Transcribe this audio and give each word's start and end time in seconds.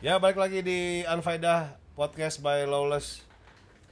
Ya 0.00 0.16
balik 0.16 0.40
lagi 0.40 0.64
di 0.64 1.04
Unfaedah 1.04 1.76
Podcast 1.92 2.40
by 2.40 2.64
Lawless 2.64 3.20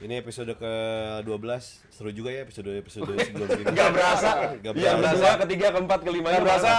Ini 0.01 0.17
episode 0.17 0.57
ke-12 0.57 1.53
Seru 1.93 2.09
juga 2.09 2.33
ya 2.33 2.41
episode-episode 2.41 3.13
sebelum 3.29 3.45
ini 3.53 3.65
Gak 3.69 3.91
berasa. 3.93 4.29
Gak 4.57 4.73
Iya, 4.73 4.97
berasa 4.97 5.13
berasa 5.19 5.29
ketiga, 5.45 5.67
keempat, 5.69 5.99
kelima. 6.01 6.27
Nggak 6.31 6.43
berasa 6.43 6.73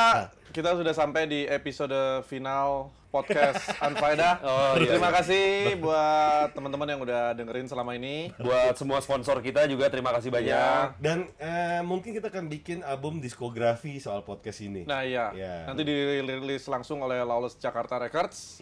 kita 0.51 0.74
sudah 0.74 0.90
sampai 0.90 1.30
di 1.30 1.40
episode 1.46 1.95
final 2.27 2.90
podcast 3.14 3.71
Unfaedah. 3.87 4.43
Oh, 4.43 4.74
iya, 4.74 4.90
Terima 4.90 5.15
iya. 5.15 5.16
kasih 5.22 5.47
buat 5.78 6.49
teman-teman 6.58 6.90
yang 6.90 6.99
udah 6.99 7.38
dengerin 7.38 7.71
selama 7.71 7.94
ini. 7.94 8.35
Buat 8.35 8.74
semua 8.74 8.99
sponsor 8.99 9.38
kita 9.38 9.71
juga 9.71 9.87
terima 9.87 10.10
kasih 10.10 10.35
banyak. 10.35 10.99
Dan 10.99 11.31
eh, 11.38 11.87
mungkin 11.87 12.10
kita 12.10 12.35
akan 12.35 12.51
bikin 12.51 12.83
album 12.83 13.22
diskografi 13.22 14.03
soal 14.03 14.26
podcast 14.26 14.58
ini 14.58 14.83
Nah 14.90 15.06
iya, 15.06 15.31
Iya. 15.31 15.71
nanti 15.71 15.87
dirilis 15.87 16.66
langsung 16.66 16.98
oleh 16.98 17.23
Lawless 17.23 17.55
Jakarta 17.55 18.02
Records. 18.02 18.59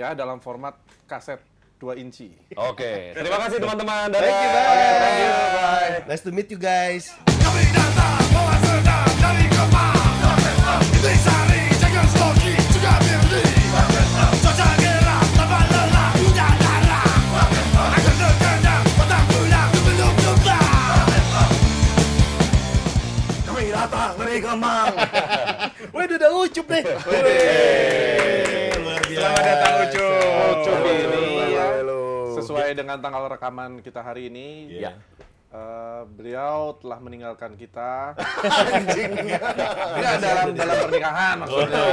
Ya 0.00 0.16
dalam 0.16 0.40
format 0.40 0.80
kaset 1.04 1.36
2 1.76 1.92
inci. 2.00 2.32
Oke, 2.56 3.12
terima 3.12 3.36
kasih 3.36 3.60
teman-teman. 3.60 4.08
Thank 4.08 4.32
you, 4.32 4.48
bye. 4.48 4.96
Thank 4.96 5.18
you, 5.20 5.32
bye. 5.52 5.80
Nice 6.08 6.24
to 6.24 6.32
meet 6.32 6.48
you 6.48 6.56
guys 6.56 7.12
Kami 7.28 7.64
datang 7.76 8.24
bawa 8.32 8.56
sedang 8.64 9.12
dari 9.20 9.44
Kemang 9.52 10.16
Intisari 10.96 11.62
jaga 11.76 12.02
stoki 12.08 12.56
juga 12.72 12.92
birdi 13.04 13.44
Cuaca 14.40 14.68
gerah 14.80 15.24
tanpa 15.36 15.60
lelah 15.68 16.10
punya 16.16 16.48
darah 16.56 17.12
Akan 17.76 18.14
terkendang 18.16 18.84
petang 18.96 19.26
pulang 19.28 19.68
sebelum 19.76 20.14
tumbang 20.24 21.08
Kami 23.44 23.64
datang 23.76 24.12
dari 24.16 24.38
Kemang. 24.40 24.92
Wih 25.92 26.04
udah 26.08 26.30
ucup 26.40 26.66
deh 26.66 26.82
biasa 26.88 28.69
Selamat 29.10 29.42
datang. 29.42 29.74
Ucup 29.90 30.70
Halo, 30.70 30.86
ini 30.86 31.50
ya, 31.50 31.66
sesuai 32.38 32.78
dengan 32.78 33.02
tanggal 33.02 33.26
rekaman 33.26 33.82
kita 33.82 34.06
hari 34.06 34.30
ini. 34.30 34.70
Iya. 34.70 34.94
Eh, 35.50 36.02
beliau 36.06 36.78
telah 36.78 36.98
meninggalkan 37.02 37.54
kita. 37.58 38.14
Tidak 38.90 40.14
dalam 40.22 40.46
dalam 40.54 40.76
pernikahan 40.88 41.34
maksudnya. 41.42 41.84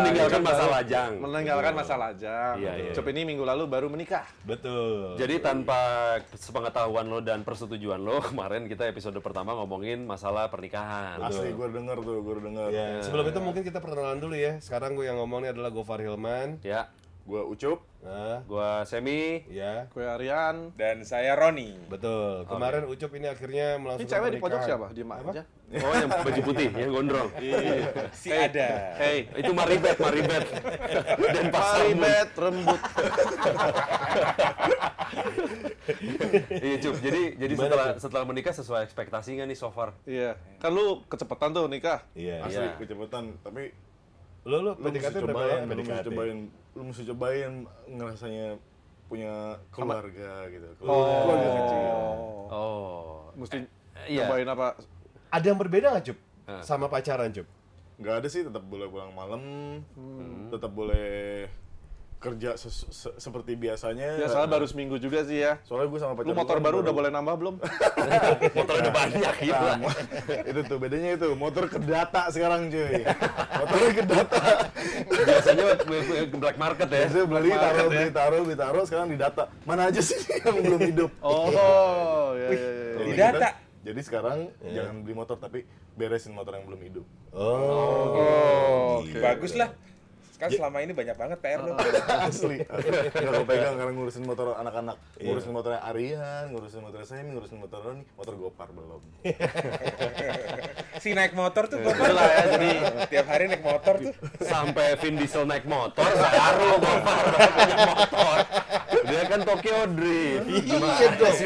Meninggalkan 0.00 0.40
masa 0.42 0.64
lajang. 0.68 1.10
Meninggalkan 1.20 1.72
masa 1.76 1.94
lajang. 1.96 2.54
Iya, 2.58 2.72
iya. 2.76 2.92
Ucup 2.92 3.06
ini 3.12 3.20
minggu 3.28 3.44
lalu 3.44 3.64
baru 3.68 3.86
menikah. 3.92 4.24
Betul 4.42 5.16
Jadi 5.20 5.38
tanpa 5.38 5.80
sepengetahuan 6.34 7.06
lo 7.06 7.20
dan 7.20 7.44
persetujuan 7.46 8.00
lo, 8.00 8.18
kemarin 8.24 8.66
kita 8.66 8.88
episode 8.88 9.16
pertama 9.20 9.54
ngomongin 9.56 10.04
masalah 10.04 10.48
pernikahan. 10.48 11.20
Asli 11.22 11.52
gue 11.52 11.68
denger 11.68 11.96
tuh, 12.02 12.18
gue 12.24 12.34
denger. 12.42 12.68
Ya, 12.72 13.04
sebelum 13.04 13.28
itu 13.28 13.38
mungkin 13.38 13.62
kita 13.62 13.78
perkenalan 13.78 14.18
dulu 14.18 14.34
ya. 14.34 14.58
Sekarang 14.58 14.96
gue 14.96 15.06
yang 15.06 15.20
ngomongnya 15.20 15.52
adalah 15.54 15.70
Gofar 15.70 16.00
Hilman. 16.00 16.58
Ya, 16.64 16.88
Gue 17.22 17.42
Ucup. 17.46 17.78
Nah, 18.02 18.42
gua 18.44 18.82
Semi. 18.82 19.46
ya, 19.46 19.86
Kue 19.88 20.02
Aryan. 20.02 20.74
dan 20.74 21.06
saya 21.06 21.38
Roni. 21.38 21.78
betul. 21.86 22.42
Kemarin 22.44 22.82
Ucup 22.84 23.14
ini 23.14 23.30
akhirnya 23.30 23.66
Ini 23.72 23.80
melangsungkan 23.80 24.10
cewek 24.18 24.28
di 24.28 24.38
pojok 24.42 24.60
siapa? 24.60 24.86
Diem 24.90 25.06
aja. 25.06 25.42
Oh, 25.72 25.94
yang 25.94 26.10
baju 26.10 26.40
putih, 26.42 26.68
yang 26.74 26.90
gondrong. 26.90 27.30
Si 28.12 28.28
ada. 28.28 28.98
Hey, 28.98 29.30
Itu 29.32 29.54
Maribet, 29.54 29.96
Maribet. 29.96 30.44
Dan 31.38 31.46
pasar 31.48 31.78
Paribet 31.80 32.28
rembut. 32.34 32.80
Iya, 36.52 36.76
Cup. 36.80 36.94
Jadi 36.96 37.22
jadi 37.36 37.52
Gimana, 37.52 37.62
setelah 37.66 37.86
Cup? 37.88 38.00
setelah 38.00 38.24
menikah 38.24 38.54
sesuai 38.54 38.80
ekspektasi 38.84 39.28
nggak 39.34 39.48
nih 39.48 39.58
so 39.58 39.68
far? 39.70 39.94
Iya. 40.04 40.38
Kan 40.58 40.70
lu 40.72 41.02
kecepatan 41.06 41.50
tuh 41.52 41.66
nikah. 41.66 42.02
Iya. 42.14 42.42
Asli 42.42 42.62
Iya. 42.62 42.78
kecepatan. 42.78 43.24
Tapi 43.40 43.74
Lu 44.42 44.74
mesti 44.74 44.98
PDKT 44.98 45.16
berapa 45.22 45.30
cobain, 45.38 45.60
lama 45.62 45.70
lu 45.70 45.82
mesti 45.82 46.02
cobain, 46.02 46.38
lu 46.74 46.82
mesti 46.82 47.02
cobain 47.06 47.52
ngerasanya 47.86 48.46
punya 49.06 49.34
keluarga 49.70 50.30
gitu. 50.50 50.68
Oh. 50.82 51.06
Keluarga 51.28 51.48
kecil. 51.54 51.84
Oh. 52.50 53.30
Mesti 53.38 53.56
Iya. 54.08 54.26
cobain 54.26 54.48
apa? 54.50 54.66
Ada 55.30 55.44
yang 55.46 55.58
berbeda 55.62 55.86
nggak 55.94 56.04
Cup? 56.10 56.18
Ah. 56.50 56.58
Sama 56.60 56.90
pacaran 56.90 57.30
Cup? 57.30 57.46
Nggak 58.02 58.14
ada 58.18 58.28
sih, 58.28 58.42
tetap 58.42 58.64
boleh 58.66 58.90
pulang 58.90 59.14
malam, 59.14 59.42
Hmm. 59.94 60.50
tetap 60.50 60.74
boleh 60.74 61.46
kerja 62.22 62.54
se- 62.54 62.86
seperti 63.16 63.52
biasanya. 63.52 64.14
Ya 64.14 64.26
soalnya 64.26 64.50
baru 64.52 64.64
seminggu 64.64 64.96
juga 64.96 65.20
sih 65.22 65.36
ya. 65.36 65.58
Soalnya 65.62 65.86
gue 65.86 65.98
sama 65.98 66.14
pacar 66.14 66.24
Lu 66.24 66.34
motor 66.34 66.56
kan 66.56 66.62
baru 66.62 66.76
udah 66.80 66.94
boleh 66.94 67.10
nambah 67.10 67.34
belum? 67.34 67.54
Motor 68.56 68.74
udah 68.78 68.92
banyak 68.94 69.34
gitu. 69.40 69.64
Nah, 69.64 69.94
itu 70.44 70.60
tuh 70.62 70.76
bedanya 70.78 71.10
itu 71.12 71.28
motor 71.34 71.66
ke 71.66 71.78
data 71.78 72.28
sekarang 72.28 72.68
cuy 72.68 73.02
motornya 73.52 73.90
ke 73.92 74.04
data 74.04 74.40
Biasanya 75.02 75.64
black 76.32 76.56
market 76.56 76.86
ya. 76.86 76.98
biasanya 77.02 77.24
beli 77.26 77.50
taruh 77.52 77.86
beli 77.88 78.10
taruh 78.10 78.40
beli 78.42 78.56
taruh 78.56 78.84
sekarang 78.84 79.08
di 79.08 79.18
data 79.18 79.42
mana 79.62 79.88
aja 79.88 79.98
sih 79.98 80.18
yang 80.38 80.56
belum 80.56 80.80
hidup 80.84 81.10
Oh, 81.20 81.50
ya 82.34 82.48
ya 82.48 82.70
ya. 82.70 82.92
Jadi 82.94 83.08
Di 83.08 83.16
data. 83.16 83.34
kita- 83.36 83.56
jadi 83.82 84.00
sekarang 84.00 84.38
jangan 84.64 84.94
beli 85.00 85.10
motor 85.12 85.36
tapi 85.36 85.66
beresin 85.92 86.30
motor 86.30 86.54
yang 86.54 86.64
belum 86.64 86.80
hidup 86.80 87.04
Oh. 87.32 88.12
Oh, 88.12 89.00
oke. 89.00 89.18
Bagus 89.18 89.52
lah. 89.52 89.72
Kan 90.42 90.50
selama 90.50 90.82
ini 90.82 90.90
banyak 90.90 91.14
banget 91.14 91.38
PR 91.38 91.62
lo. 91.62 91.78
asli 92.26 92.58
nggak 92.66 93.30
gue 93.30 93.46
pegang 93.46 93.74
karena 93.78 93.92
ngurusin 93.94 94.26
motor 94.26 94.58
anak-anak 94.58 94.98
ngurusin 95.22 95.54
motornya 95.54 95.80
Aryan 95.86 96.50
ngurusin 96.50 96.82
motornya 96.82 97.06
Semi 97.06 97.30
ngurusin 97.30 97.62
motor 97.62 97.78
Roni 97.78 98.02
motor 98.18 98.34
Gopar 98.34 98.68
belum 98.74 98.98
Si 101.02 101.14
naik 101.14 101.38
motor 101.38 101.70
tuh 101.70 101.78
gue 101.78 101.94
Lah 101.94 102.26
ya, 102.26 102.42
jadi 102.58 102.70
tiap 103.06 103.26
hari 103.30 103.46
naik 103.46 103.62
motor 103.62 104.02
tuh. 104.02 104.12
Sampai 104.42 104.98
Vin 104.98 105.14
Diesel 105.14 105.46
naik 105.46 105.62
motor, 105.64 106.02
baru 106.04 106.78
Gopar 106.82 107.22
punya 107.54 107.76
motor. 107.86 108.36
Dia 109.02 109.22
kan 109.26 109.40
Tokyo 109.42 109.78
Drift. 109.94 110.46
Iya 110.46 111.08
dong. 111.18 111.36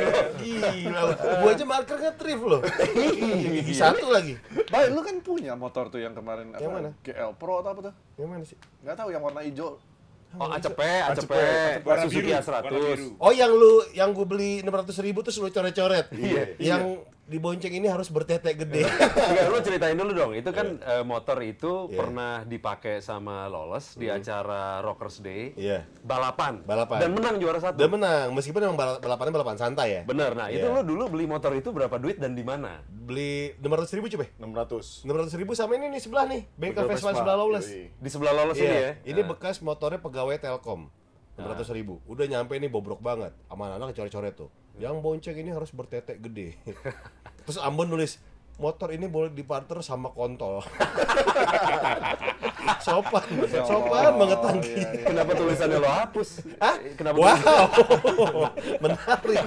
Gila. 0.41 1.01
Gua 1.41 1.51
aja 1.57 1.65
marker 1.65 1.97
nge-thrift 1.97 2.45
loh. 2.45 2.61
Gigi 2.61 3.75
satu 3.75 4.13
lagi. 4.13 4.37
Baik, 4.69 4.89
lu 4.93 5.01
kan 5.01 5.17
punya 5.25 5.53
motor 5.57 5.89
tuh 5.89 6.01
yang 6.05 6.13
kemarin 6.13 6.53
apa? 6.53 6.61
Yang 6.61 6.73
mana? 6.73 6.91
GL 7.01 7.33
Pro 7.41 7.65
atau 7.65 7.71
apa 7.73 7.81
tuh? 7.91 7.95
Yang 8.17 8.29
mana 8.29 8.45
sih? 8.45 8.59
Nggak 8.81 8.97
tahu 8.97 9.09
yang 9.13 9.23
warna 9.23 9.41
hijau. 9.45 9.77
Oh, 10.37 10.53
ACP, 10.53 10.81
ACP, 10.83 11.33
Warna 11.87 12.05
Suzuki 12.05 12.29
biru, 12.29 12.37
A100. 12.37 12.51
warna 12.61 12.79
biru. 12.93 13.09
Oh 13.17 13.33
yang 13.33 13.53
lu 13.57 13.73
yang 13.97 14.11
gue 14.13 14.27
beli 14.29 14.61
600 14.61 15.07
ribu 15.07 15.25
terus 15.25 15.39
lu 15.41 15.49
coret-coret. 15.49 16.07
Iya, 16.13 16.43
Yang 16.61 16.83
di 17.27 17.37
bonceng 17.37 17.75
ini 17.75 17.91
harus 17.91 18.07
bertetek 18.07 18.55
gede. 18.57 18.87
Enggak, 19.31 19.47
lu 19.51 19.59
ceritain 19.59 19.93
dulu 19.93 20.15
dong. 20.15 20.31
Itu 20.31 20.51
kan 20.51 20.79
eh, 20.79 21.03
motor 21.03 21.43
itu 21.43 21.87
Iya. 21.87 21.99
pernah 21.99 22.33
dipakai 22.43 22.99
sama 22.99 23.47
Lolos 23.47 23.95
di 23.95 24.07
acara 24.07 24.79
Rockers 24.79 25.19
Day. 25.19 25.51
Iya. 25.53 25.83
Balapan. 26.01 26.63
Balapan. 26.63 27.03
Dan 27.03 27.11
menang 27.13 27.37
juara 27.37 27.59
satu. 27.59 27.77
Udah 27.77 27.91
menang, 27.91 28.27
meskipun 28.31 28.63
emang 28.63 28.79
bal- 28.79 29.03
balapannya 29.03 29.35
balapan 29.35 29.59
santai 29.59 29.89
ya. 29.91 30.03
Bener. 30.03 30.33
Nah, 30.33 30.49
itu 30.49 30.63
Iya. 30.63 30.71
lu 30.73 30.87
dulu 30.87 31.11
beli 31.11 31.27
motor 31.27 31.51
itu 31.53 31.75
berapa 31.75 31.99
duit 31.99 32.17
dan 32.17 32.33
di 32.33 32.47
mana? 32.47 32.87
Beli 32.87 33.59
600 33.59 33.91
ribu 33.93 34.07
coba. 34.09 34.27
600 34.39 35.03
600 35.03 35.35
ribu 35.35 35.53
sama 35.53 35.75
ini 35.75 35.91
nih 35.91 36.01
sebelah 36.01 36.25
nih, 36.27 36.47
bengkel 36.55 36.87
Vespa 36.87 37.11
sebelah 37.11 37.35
Lawless. 37.37 37.67
Yoi. 37.67 37.91
Di 37.97 38.09
sebelah 38.09 38.33
Lolos 38.33 38.57
ini 38.57 38.67
ya. 38.67 38.79
Iya, 38.79 38.91
ini 39.05 39.21
bekas 39.23 39.59
motornya 39.59 39.99
pegawai 39.99 40.39
Telkom. 40.39 40.87
600 41.37 41.69
ribu. 41.71 42.01
Udah 42.07 42.25
nyampe 42.25 42.55
nih 42.55 42.71
bobrok 42.71 43.03
banget. 43.03 43.35
Sama 43.45 43.69
anak 43.69 43.93
coret-coret 43.93 44.33
tuh. 44.33 44.49
Yang 44.77 44.97
bonceng 45.01 45.37
ini 45.41 45.51
harus 45.53 45.73
bertetek 45.73 46.21
gede. 46.21 46.53
Terus 47.49 47.57
Ambon 47.63 47.89
nulis, 47.89 48.21
motor 48.61 48.93
ini 48.93 49.09
boleh 49.09 49.33
diparter 49.33 49.81
sama 49.81 50.13
kontol. 50.13 50.61
sopan, 52.87 53.25
sopan 53.49 54.13
banget 54.21 54.39
tangki. 54.43 54.75
Kenapa 55.01 55.33
tulisannya 55.33 55.79
lo 55.81 55.89
hapus? 55.89 56.29
Hah? 56.61 56.77
Kenapa 56.93 57.17
Wow, 57.17 57.33
menarik. 58.85 59.45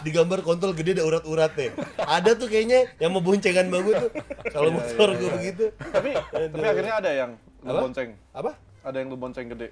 Di 0.00 0.10
gambar 0.14 0.40
kontol 0.40 0.72
gede 0.72 1.00
ada 1.00 1.04
urat-uratnya. 1.04 1.76
Ada 2.00 2.32
tuh 2.38 2.48
kayaknya 2.48 2.88
yang 2.96 3.12
mau 3.12 3.20
boncengan 3.20 3.68
bagus 3.68 4.08
tuh. 4.08 4.10
Kalau 4.48 4.70
motor 4.72 5.08
gue 5.20 5.30
begitu. 5.36 5.64
Tapi 5.76 6.16
tapi 6.32 6.64
akhirnya 6.64 6.94
ada 6.96 7.10
yang 7.12 7.30
lu 7.60 7.72
bonceng. 7.76 8.16
Apa? 8.32 8.56
Ada 8.86 8.96
yang 9.04 9.08
lu 9.12 9.16
bonceng 9.20 9.46
gede. 9.52 9.68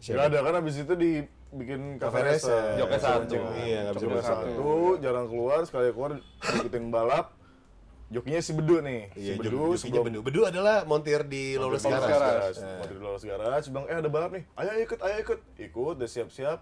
Nggak 0.00 0.26
ada 0.32 0.38
kan 0.40 0.54
abis 0.64 0.80
itu 0.80 0.94
dibikin 0.96 1.39
Cafe 1.50 1.74
cafe 1.98 2.18
racer. 2.22 2.78
Joknya 2.78 3.00
satu. 3.02 3.34
Iya, 3.58 3.78
nggak 3.82 3.94
bisa 3.98 4.04
Joknya 4.06 4.22
satu, 4.22 4.70
jarang 5.02 5.26
keluar, 5.26 5.60
sekali 5.66 5.90
keluar 5.90 6.10
ikutin 6.38 6.94
balap. 6.94 7.34
Jokinya 8.10 8.42
si 8.42 8.52
Bedu 8.54 8.82
nih. 8.82 9.10
Iya, 9.14 9.34
si 9.34 9.38
Bedu, 9.38 9.50
Bedu 9.50 9.74
jokinya 9.74 10.02
Bedu. 10.06 10.18
Bedu 10.22 10.40
adalah 10.46 10.82
montir 10.86 11.26
di 11.26 11.54
Lawless 11.58 11.86
Lolos 11.86 12.06
Garage. 12.06 12.18
garage. 12.18 12.58
Waktu 12.62 12.94
di 12.94 13.02
Lolos 13.02 13.24
garage, 13.26 13.66
bilang, 13.70 13.86
eh 13.86 13.96
ada 13.98 14.10
balap 14.10 14.30
nih. 14.34 14.44
Ayo 14.58 14.70
ikut, 14.82 14.98
ayo 14.98 15.16
ikut. 15.22 15.38
Ikut, 15.58 15.94
udah 15.98 16.10
siap-siap. 16.10 16.58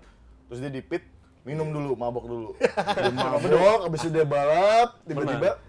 Terus 0.49 0.59
dia 0.61 0.73
di 0.73 0.81
pit, 0.85 1.05
minum 1.45 1.69
dulu, 1.69 1.97
mabok 1.97 2.25
dulu. 2.29 2.51
Dia 3.01 3.13
mabok, 3.13 3.89
abis 3.89 4.09
itu 4.09 4.11
dia 4.13 4.25
balap, 4.29 5.01
tiba-tiba 5.05 5.61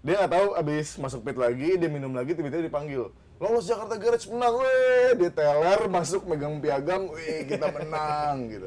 dia 0.00 0.16
nggak 0.16 0.32
tahu 0.32 0.48
abis 0.56 0.96
masuk 0.96 1.20
pit 1.20 1.36
lagi, 1.36 1.76
dia 1.76 1.88
minum 1.92 2.12
lagi, 2.16 2.32
tiba-tiba 2.32 2.64
dipanggil. 2.64 3.12
Lolos 3.40 3.64
Jakarta 3.64 3.96
Garage 3.96 4.28
menang, 4.28 4.52
weh! 4.54 5.16
Dia 5.16 5.30
teler, 5.32 5.80
masuk, 5.88 6.28
megang 6.28 6.60
piagam, 6.60 7.08
weh 7.08 7.48
kita 7.48 7.72
menang, 7.72 8.36
gitu. 8.46 8.66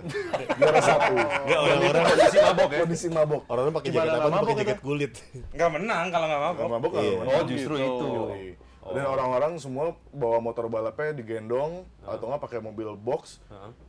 Juara 0.52 0.82
satu. 0.82 1.14
Enggak 1.14 1.60
orang-orang 1.62 2.04
Kondisi 2.04 2.38
mabok 2.42 2.70
ya? 2.70 2.80
Kondisi 2.82 3.08
mabok. 3.08 3.42
orang-orang 3.46 3.74
pakai 3.76 3.90
jaket 3.92 4.10
apa? 4.18 4.34
Pakai 4.36 4.58
jaket 4.58 4.80
kulit. 4.82 5.14
Nggak 5.54 5.70
menang 5.72 6.06
kalau 6.10 6.26
nggak 6.26 6.42
mabok. 6.42 6.58
Nggak 6.58 6.74
mabok 6.74 6.90
nggak 6.92 7.06
Iya. 7.06 7.14
menang. 7.16 7.30
Oh, 7.32 7.44
justru 7.46 7.74
Gitu. 7.76 7.86
itu. 7.88 8.08
Yoi. 8.10 8.50
Dan 8.84 9.06
orang-orang 9.08 9.52
semua 9.56 9.86
bawa 10.12 10.38
motor 10.40 10.66
balapnya 10.68 11.14
digendong 11.14 11.72
atau 12.04 12.26
nggak 12.28 12.42
pakai 12.42 12.60
mobil 12.60 12.98
box. 12.98 13.40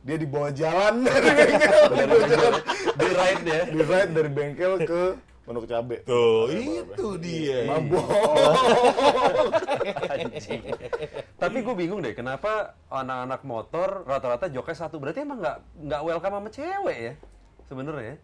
Dia 0.01 0.15
dibawa 0.15 0.53
jalan 0.53 1.01
dari 1.09 1.29
bengkel, 1.33 2.53
Di 2.93 3.07
ride 3.09 3.43
ya. 3.43 3.63
di 3.67 3.81
ride 3.81 4.11
dari 4.13 4.29
bengkel 4.31 4.73
ke 4.81 5.01
Pondok 5.45 5.69
Cabe. 5.69 6.01
Tuh, 6.01 6.49
itu 6.49 7.07
dia. 7.21 7.69
Mabok. 7.69 8.01
Tapi 11.41 11.57
gue 11.61 11.75
bingung 11.77 12.01
deh, 12.01 12.17
kenapa 12.17 12.73
anak-anak 12.89 13.45
motor 13.45 13.89
rata-rata 14.09 14.49
joknya 14.49 14.73
satu? 14.75 14.97
Berarti 14.97 15.21
emang 15.21 15.37
nggak 15.37 15.57
nggak 15.85 16.01
welcome 16.01 16.33
sama 16.33 16.49
cewek 16.49 16.97
ya? 16.97 17.13
Sebenarnya. 17.69 18.17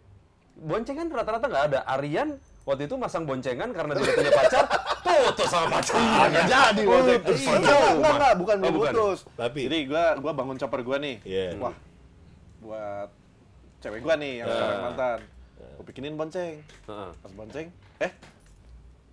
Boncengan 0.52 1.06
rata-rata 1.14 1.46
nggak 1.46 1.64
ada. 1.70 1.80
Aryan 1.86 2.28
waktu 2.66 2.90
itu 2.90 2.94
masang 2.98 3.22
boncengan 3.22 3.70
karena 3.70 3.92
dia 3.94 4.12
punya 4.18 4.32
pacar, 4.34 4.64
putus 5.06 5.46
sama 5.46 5.66
pacar. 5.78 5.98
Nggak 6.26 6.46
jadi 6.50 6.82
waktu 6.82 7.12
itu. 7.22 7.32
Enggak, 7.38 7.90
enggak, 8.02 8.32
bukan 8.34 8.56
Oh, 8.58 8.62
gue 8.62 8.72
bukan. 8.74 8.92
putus. 8.98 9.18
Tapi 9.38 9.60
Jadi 9.70 9.78
gua 9.86 10.04
gua 10.18 10.32
bangun 10.34 10.56
chopper 10.58 10.82
gua 10.82 10.98
nih. 10.98 11.22
Iya. 11.22 11.54
Wah. 11.62 11.74
Buat 12.58 13.08
cewek 13.78 14.00
gua 14.02 14.14
nih 14.18 14.42
yang 14.42 14.46
sekarang 14.50 14.80
mantan. 14.90 15.18
Gua 15.82 15.90
bikinin 15.90 16.14
bonceng. 16.14 16.62
Heeh. 16.62 17.10
Pas 17.10 17.32
bonceng, 17.34 17.66
eh 17.98 18.12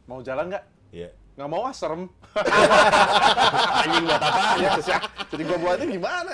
mau 0.06 0.22
jalan 0.22 0.54
nggak? 0.54 0.62
ya. 0.94 1.10
Nggak 1.40 1.52
mau 1.56 1.64
ah, 1.64 1.72
serem. 1.72 2.04
Anjing 3.80 4.04
buat 4.12 4.20
apa? 4.20 4.42
Iya, 4.60 4.70
ya, 4.84 4.98
Jadi 5.32 5.42
gua 5.48 5.58
buatnya 5.64 5.88
gimana? 5.88 6.32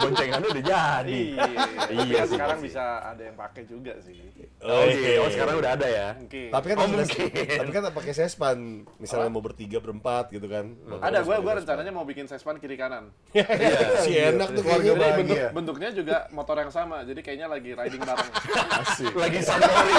Boncengannya 0.00 0.48
udah 0.48 0.64
jadi. 0.64 1.20
iya. 1.36 1.44
Iya 1.92 2.24
Tapi 2.24 2.24
sih, 2.24 2.32
sekarang 2.40 2.56
iya 2.56 2.64
sih. 2.64 2.72
bisa 2.72 2.84
ada 3.04 3.20
yang 3.20 3.36
pakai 3.36 3.62
juga 3.68 3.92
sih. 4.00 4.16
Oh, 4.64 4.80
iya. 4.88 5.20
oh 5.20 5.28
sekarang 5.28 5.60
udah 5.60 5.76
ada 5.76 5.84
ya. 5.84 6.08
Mungkin. 6.16 6.48
Tapi 6.56 6.66
kan 6.72 6.76
Oh, 6.80 6.88
mungkin. 6.88 7.28
tapi 7.60 7.68
kan 7.68 7.82
pakai 7.92 8.12
sespan. 8.16 8.58
Misalnya 8.96 9.28
mau 9.28 9.44
bertiga 9.44 9.76
berempat 9.76 10.32
gitu 10.32 10.48
kan. 10.48 10.64
ada 11.04 11.20
Harus 11.20 11.28
gua 11.28 11.36
gua 11.44 11.52
rencananya 11.60 11.92
mau 11.92 12.08
bikin 12.08 12.24
sespan 12.24 12.56
kiri 12.56 12.80
kanan. 12.80 13.12
si 14.08 14.16
enak 14.16 14.56
tuh 14.56 14.64
Keluarga 14.64 14.88
kayaknya. 14.88 15.04
bahagia. 15.04 15.20
Bentuk, 15.20 15.52
bentuknya 15.52 15.88
juga 15.92 16.16
motor 16.32 16.56
yang 16.64 16.72
sama. 16.72 17.04
Jadi 17.04 17.20
kayaknya 17.20 17.52
lagi 17.52 17.76
riding 17.76 18.00
bareng. 18.00 18.30
Asik. 18.80 19.12
Lagi 19.12 19.38
santori. 19.44 19.96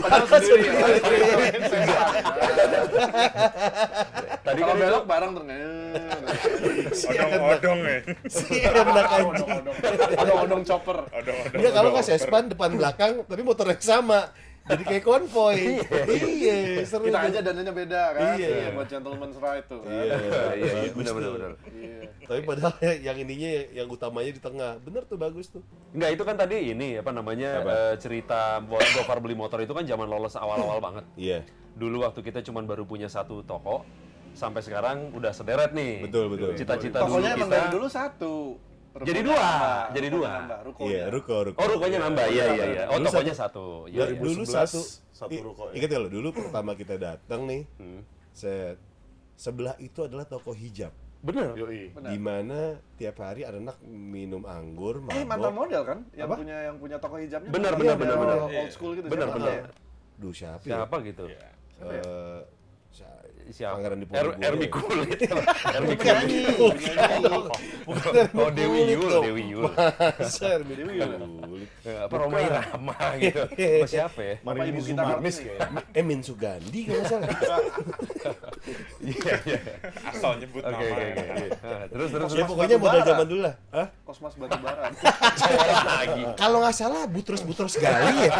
Padahal 0.00 0.26
sendiri. 0.32 0.64
Riding 0.64 1.64
Vespa. 1.68 1.89
Tadi 4.40 4.60
Kalau 4.60 4.74
kan 4.74 4.80
belok 4.82 5.04
bareng 5.06 5.32
ternyata. 5.36 6.30
Odong-odong 6.90 7.80
ya. 7.84 7.98
Si 8.26 8.54
enak 8.62 9.06
anjing. 9.10 9.50
Odong-odong 10.16 10.62
chopper. 10.66 10.98
Odong-odong. 11.12 11.60
Dia 11.60 11.70
kalau 11.70 11.88
nggak 11.94 12.06
sespan 12.06 12.44
depan 12.50 12.70
belakang 12.74 13.12
tapi 13.26 13.42
motor 13.44 13.66
yang 13.68 13.82
sama. 13.82 14.30
Jadi 14.60 14.86
kayak 14.86 15.02
konvoy. 15.02 15.82
iya, 16.14 16.84
seru. 16.86 17.10
Kita 17.10 17.26
aja 17.26 17.42
dananya 17.42 17.72
beda 17.74 18.02
kan. 18.14 18.38
Iya. 18.38 18.70
buat 18.70 18.86
gentleman's 18.86 19.34
ride 19.40 19.66
tuh. 19.66 19.82
kan. 19.82 19.90
Iya, 19.90 20.14
Iya, 20.14 20.42
iya, 20.54 20.70
bagus 20.70 20.94
benar 20.94 21.12
benar 21.16 21.30
benar. 21.34 21.52
Iya. 21.74 21.98
Tapi 22.28 22.40
padahal 22.46 22.72
yang 23.02 23.16
ininya 23.18 23.50
yang 23.74 23.88
utamanya 23.90 24.30
di 24.30 24.38
tengah. 24.38 24.78
Bener 24.84 25.02
tuh 25.10 25.18
bagus 25.18 25.50
tuh. 25.50 25.58
Enggak, 25.90 26.14
itu 26.14 26.22
kan 26.22 26.38
tadi 26.38 26.70
ini 26.70 27.02
apa 27.02 27.10
namanya 27.10 27.66
Apa? 27.66 27.70
eh, 27.72 27.94
cerita 27.98 28.62
buat 28.62 28.84
Gofar 28.94 29.18
beli 29.18 29.34
motor 29.34 29.58
itu 29.58 29.74
kan 29.74 29.82
zaman 29.82 30.06
lolos 30.06 30.38
awal-awal 30.38 30.78
banget. 30.78 31.02
Iya. 31.18 31.42
Dulu 31.72 31.96
waktu 32.02 32.20
kita 32.20 32.40
cuman 32.42 32.64
baru 32.64 32.84
punya 32.84 33.06
satu 33.06 33.42
toko, 33.42 33.86
sampai 34.32 34.60
sekarang 34.60 35.10
udah 35.12 35.30
sederet 35.30 35.72
nih. 35.72 36.06
Betul, 36.06 36.30
betul. 36.30 36.50
Cita-cita 36.54 37.02
dulu 37.02 37.18
Tokonya 37.18 37.30
emang 37.34 37.46
kita. 37.46 37.56
dari 37.56 37.68
dulu 37.70 37.86
satu. 37.86 38.34
Jadi 38.90 39.22
dua, 39.22 39.38
nambah, 39.38 39.82
jadi 39.94 40.08
dua. 40.10 40.30
Iya, 40.82 41.04
ruko, 41.14 41.36
ruko. 41.46 41.58
Oh, 41.62 41.66
rukonya 41.70 41.98
nambah. 42.02 42.26
Iya, 42.26 42.44
iya, 42.50 42.64
iya. 42.66 42.84
Oh, 42.90 42.98
Dulu 42.98 43.06
tokonya 43.06 43.34
satu. 43.38 43.66
Iya, 43.86 43.98
Dari 44.02 44.12
iya. 44.12 44.18
dulu 44.18 44.42
2011, 44.42 44.50
satu 44.50 44.80
satu 45.14 45.36
ruko 45.46 45.62
ya. 45.70 45.72
Ingat 45.78 45.90
kalau 45.94 46.08
dulu 46.10 46.28
pertama 46.34 46.70
kita 46.74 46.94
datang 46.98 47.40
nih, 47.46 47.62
Hmm. 47.78 48.02
set 48.34 48.82
sebelah 49.38 49.78
itu 49.78 50.02
adalah 50.02 50.26
toko 50.26 50.50
hijab. 50.50 50.90
Bener. 51.22 51.54
Yoi. 51.54 51.94
Benar. 51.94 52.10
Di 52.10 52.18
mana 52.18 52.60
tiap 52.96 53.16
hari 53.20 53.46
ada 53.46 53.62
anak 53.62 53.78
minum 53.86 54.42
anggur, 54.42 54.98
mabok. 54.98 55.14
Eh 55.14 55.22
mantan 55.22 55.52
model 55.54 55.82
kan? 55.86 55.98
Yang 56.10 56.26
Apa? 56.26 56.36
punya 56.40 56.56
yang 56.64 56.76
punya 56.80 56.96
toko 56.98 57.16
hijabnya. 57.16 57.50
Benar, 57.52 57.72
benar, 57.76 57.94
model 57.94 58.16
benar, 58.18 58.36
Old 58.58 58.72
school 58.74 58.92
gitu. 58.98 59.06
Benar, 59.06 59.28
benar. 59.30 59.70
Duh, 60.18 60.32
siapa 60.34 60.64
ya? 60.66 60.82
Siapa 60.82 60.96
gitu? 61.06 61.24
Eh, 61.82 62.40
sa- 62.90 63.18
Siapa? 63.50 63.82
Pangeran 63.82 63.98
di 63.98 64.06
Er, 64.06 64.26
Ponegoro 64.30 64.46
Ermi 64.46 64.62
ya? 64.62 64.70
Kulit. 64.70 65.18
Ermi 65.66 65.94
Bukan, 65.98 66.16
Kulit. 66.22 66.94
bukan 67.82 68.12
Oh, 68.32 68.46
Dewi 68.48 68.78
Kulit 68.78 68.94
Yul. 68.94 69.20
Dewi 69.20 69.42
Yul. 69.48 69.64
Masa 70.14 70.46
Ermi 70.54 70.74
Dewi 70.76 70.92
Yul. 70.94 71.12
Apa 71.82 72.14
Roma 72.14 72.38
Irama 72.38 72.94
gitu. 73.18 73.42
Apa 73.42 73.86
siapa 73.88 74.20
ya? 74.22 74.34
Marini. 74.46 74.78
Eh, 75.90 76.04
Min 76.04 76.22
Sugandi 76.22 76.80
kalau 76.86 77.04
salah. 77.04 77.26
Iya, 79.00 79.32
iya. 79.48 79.58
Asal 80.04 80.36
nyebut 80.36 80.60
Oke, 80.60 80.68
nama. 80.68 80.84
oke, 80.84 81.00
oke. 81.00 81.46
Ah, 81.64 81.84
Terus, 81.88 82.08
terus, 82.12 82.28
Ya 82.28 82.36
terus. 82.36 82.48
pokoknya 82.52 82.76
Batubara. 82.76 83.08
zaman 83.08 83.26
dulu 83.26 83.40
lah. 83.40 83.54
Hah? 83.72 83.86
Kosmas 84.04 84.34
Batubara. 84.36 84.80
lagi. 85.90 86.22
Kalau 86.36 86.58
nggak 86.60 86.76
salah 86.76 87.02
butros-butros 87.08 87.74
gali 87.74 88.28
ya. 88.28 88.32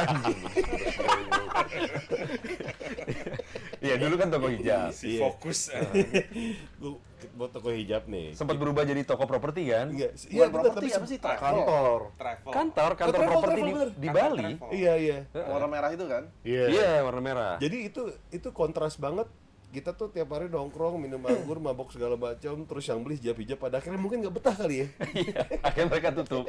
Iya, 3.87 3.95
dulu 3.97 4.15
kan 4.15 4.29
toko 4.29 4.47
hijab. 4.47 4.93
Si 4.93 5.17
Iya. 5.17 5.21
fokus. 5.23 5.73
Gue 6.81 7.01
buat 7.33 7.51
toko 7.51 7.69
hijab 7.71 8.09
nih. 8.09 8.33
Sempat 8.33 8.57
berubah 8.57 8.83
jadi 8.83 9.05
toko 9.05 9.25
properti 9.25 9.69
kan? 9.69 9.93
Iya, 9.93 10.13
iya 10.29 10.45
benar 10.47 10.73
properti 10.73 10.89
tapi 10.89 10.97
apa 10.97 11.07
sih? 11.07 11.19
Kantor. 11.21 12.01
Travel. 12.17 12.51
Kantor, 12.51 12.91
kantor 12.97 13.13
travel, 13.15 13.29
properti 13.31 13.61
travel, 13.61 13.89
di, 13.89 13.97
di 13.97 14.09
Bali. 14.09 14.41
travel. 14.57 14.69
Iya, 14.73 14.93
iya. 14.97 15.19
Warna 15.33 15.69
merah 15.69 15.91
itu 15.91 16.05
kan? 16.05 16.23
Iya. 16.41 16.65
Iya, 16.69 16.91
warna 17.01 17.21
merah. 17.21 17.55
Jadi 17.57 17.77
itu 17.87 18.03
itu 18.31 18.49
kontras 18.51 18.97
banget. 18.97 19.29
Kita 19.71 19.95
tuh 19.95 20.11
tiap 20.11 20.35
hari 20.35 20.51
nongkrong, 20.51 20.99
minum 20.99 21.23
anggur, 21.23 21.61
mabok 21.65 21.95
segala 21.95 22.19
macam, 22.19 22.67
terus 22.67 22.85
yang 22.85 23.01
beli 23.01 23.17
hijab-hijab 23.17 23.55
pada 23.57 23.79
akhirnya 23.79 24.03
mungkin 24.03 24.19
nggak 24.21 24.35
betah 24.35 24.55
kali 24.57 24.83
ya. 24.83 24.87
Iya, 25.15 25.35
akhirnya 25.63 25.89
mereka 25.89 26.09
tutup. 26.11 26.45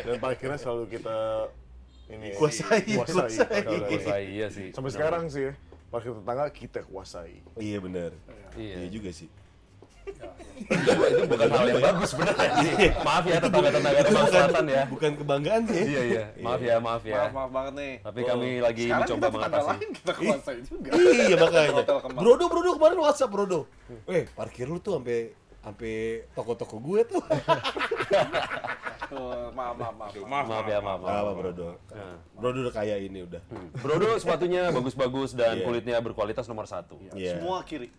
Dan 0.00 0.16
parkirnya 0.18 0.56
selalu 0.56 0.88
kita 0.88 1.18
ini 2.08 2.32
Kuasai, 2.34 2.80
kuasai. 2.90 2.96
kuasai. 2.96 3.30
Kuasai. 3.36 3.78
Kuasai, 3.86 4.24
iya 4.32 4.48
sih. 4.48 4.72
Sampai 4.72 4.90
sekarang 4.90 5.28
sih 5.28 5.52
parkir 5.90 6.14
tetangga 6.14 6.46
kita 6.48 6.80
kuasai. 6.86 7.42
Iya 7.58 7.78
benar. 7.82 8.10
Iya. 8.54 8.86
Iya 8.86 8.88
juga 8.90 9.10
sih. 9.10 9.28
itu, 10.10 10.90
itu 10.90 11.24
bukan 11.30 11.48
hal 11.54 11.66
yang 11.70 11.82
bagus 11.82 12.10
beneran 12.18 12.50
sih. 12.62 12.72
Maaf 13.06 13.24
ya 13.30 13.38
tetangga-tetangga 13.38 13.98
Itu 14.00 14.10
Kemang 14.10 14.26
bukan, 14.26 14.32
Selatan 14.34 14.64
ya. 14.66 14.82
bukan 14.90 15.10
kebanggaan 15.22 15.62
sih. 15.70 15.82
Iya, 15.86 16.02
iya. 16.02 16.24
Maaf 16.42 16.60
ya, 16.62 16.76
maaf 16.82 17.02
ya. 17.06 17.14
Maaf, 17.14 17.30
maaf 17.30 17.50
banget 17.54 17.74
nih. 17.78 17.92
Tapi 18.02 18.20
kami 18.26 18.48
lagi 18.58 18.84
Sekarang 18.86 19.00
mencoba 19.06 19.20
kita 19.20 19.30
mengatasi. 19.38 19.68
lain 19.70 19.88
kita 19.94 20.12
kuasai 20.18 20.58
juga. 20.66 20.88
Iya 20.98 21.36
makanya. 21.38 21.70
Brodo, 22.16 22.44
Brodo 22.50 22.70
kemarin 22.74 22.98
WhatsApp 22.98 23.30
Brodo. 23.30 23.60
Eh, 24.10 24.22
parkir 24.34 24.66
lu 24.66 24.78
tuh 24.78 24.98
sampai 24.98 25.30
sampai 25.60 25.94
toko-toko 26.32 26.76
gue 26.78 27.00
tuh. 27.06 27.22
Oh, 29.10 29.50
maaf, 29.50 29.74
maaf, 29.74 29.94
maaf. 29.98 30.12
Maaf, 30.22 30.46
Maaf 30.46 30.66
ya, 30.70 30.78
maaf. 30.78 31.02
Gak 31.02 31.18
apa 31.18 31.32
Brodo. 31.34 31.68
Brodo 32.38 32.58
udah 32.62 32.70
kaya 32.70 32.94
ini 32.94 33.26
udah. 33.26 33.42
Brodo 33.74 34.14
sepatunya 34.14 34.70
bagus-bagus 34.70 35.34
dan 35.34 35.58
Iya. 35.58 35.66
kulitnya 35.66 35.96
berkualitas 35.98 36.46
nomor 36.46 36.70
satu. 36.70 36.94
Iya. 37.10 37.42
Semua 37.42 37.66
kiri. 37.66 37.90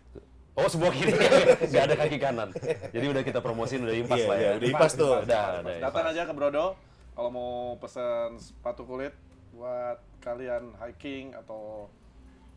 Oh, 0.55 0.71
sebuah 0.71 0.91
kiri. 0.95 1.11
Nggak 1.67 1.83
ada 1.83 1.95
kaki 1.99 2.15
kanan. 2.15 2.49
Jadi 2.95 3.05
udah 3.07 3.23
kita 3.27 3.43
promosiin, 3.43 3.83
udah 3.83 3.91
impas 3.91 4.23
Iya, 4.23 4.27
lah 4.31 4.37
ya. 4.39 4.49
udah 4.55 4.67
impas 4.71 4.91
tuh. 4.95 5.13
Udah, 5.19 5.45
udah. 5.59 5.77
Datang 5.83 6.05
aja 6.15 6.21
ke 6.23 6.31
Brodo 6.31 6.65
kalau 7.11 7.29
mau 7.29 7.51
pesen 7.75 8.39
sepatu 8.39 8.87
kulit 8.87 9.11
buat 9.51 9.99
kalian 10.23 10.79
hiking 10.79 11.35
atau 11.35 11.91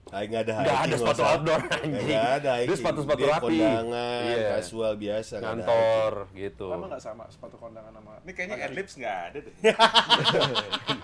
Ah, 0.08 0.20
nggak 0.20 0.42
ada 0.42 0.52
Nggak 0.60 0.80
ada 0.84 0.94
sepatu 0.96 1.22
outdoor, 1.22 1.60
anjing. 1.64 1.92
Nggak 2.06 2.28
ada 2.34 2.52
Dia 2.52 2.60
hiking. 2.60 2.76
sepatu-sepatu 2.76 3.18
Dia 3.18 3.30
rapi. 3.30 3.44
kondangan, 3.56 4.22
Iya. 4.22 4.48
kasual 4.54 4.92
biasa. 4.94 5.34
nggak 5.34 5.48
ada 5.50 5.64
Kantor 5.64 6.12
gitu. 6.34 6.66
lama 6.68 6.86
nggak 6.86 7.02
sama 7.02 7.24
sepatu 7.26 7.56
kondangan 7.56 7.92
sama 7.92 8.12
Ini 8.20 8.30
kayaknya 8.30 8.56
adlibs 8.62 8.92
nggak 8.94 9.16
ada 9.24 9.38
deh. 9.40 9.54
hiking. 9.54 11.00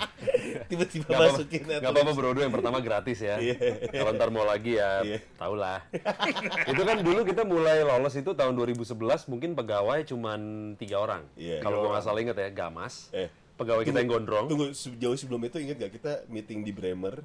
Tiba-tiba 0.70 1.04
apa-apa, 1.06 1.26
masukin 1.32 1.60
nggak 1.64 1.90
apa-apa 1.90 2.12
brodo 2.12 2.40
yang 2.40 2.52
pertama 2.52 2.78
gratis 2.78 3.18
ya. 3.20 3.36
Iya. 3.36 3.56
Kalau 3.90 4.12
ntar 4.12 4.28
mau 4.28 4.44
lagi 4.44 4.76
ya, 4.76 5.02
Iya. 5.02 5.18
tau 5.34 5.54
lah. 5.54 5.80
itu 6.70 6.82
kan 6.84 6.96
dulu 7.00 7.20
kita 7.24 7.42
mulai 7.42 7.82
lolos 7.82 8.14
itu 8.14 8.30
tahun 8.30 8.54
2011 8.54 8.94
mungkin 9.26 9.54
pegawai 9.54 10.04
cuman 10.04 10.40
tiga 10.76 11.00
orang. 11.00 11.24
Iya. 11.34 11.58
Kalau 11.58 11.80
gua 11.80 11.96
nggak 11.96 12.04
salah 12.04 12.20
inget 12.20 12.36
ya, 12.36 12.48
Gamas. 12.48 13.10
Eh, 13.10 13.26
Pegawai 13.56 13.84
kita 13.84 13.98
yang 13.98 14.08
gondrong. 14.10 14.46
Tunggu, 14.46 14.72
jauh 14.72 15.12
sebelum 15.14 15.44
itu 15.44 15.58
ingat 15.58 15.76
gak 15.78 15.92
kita 15.92 16.12
meeting 16.26 16.62
di 16.62 16.72
Bremer 16.72 17.20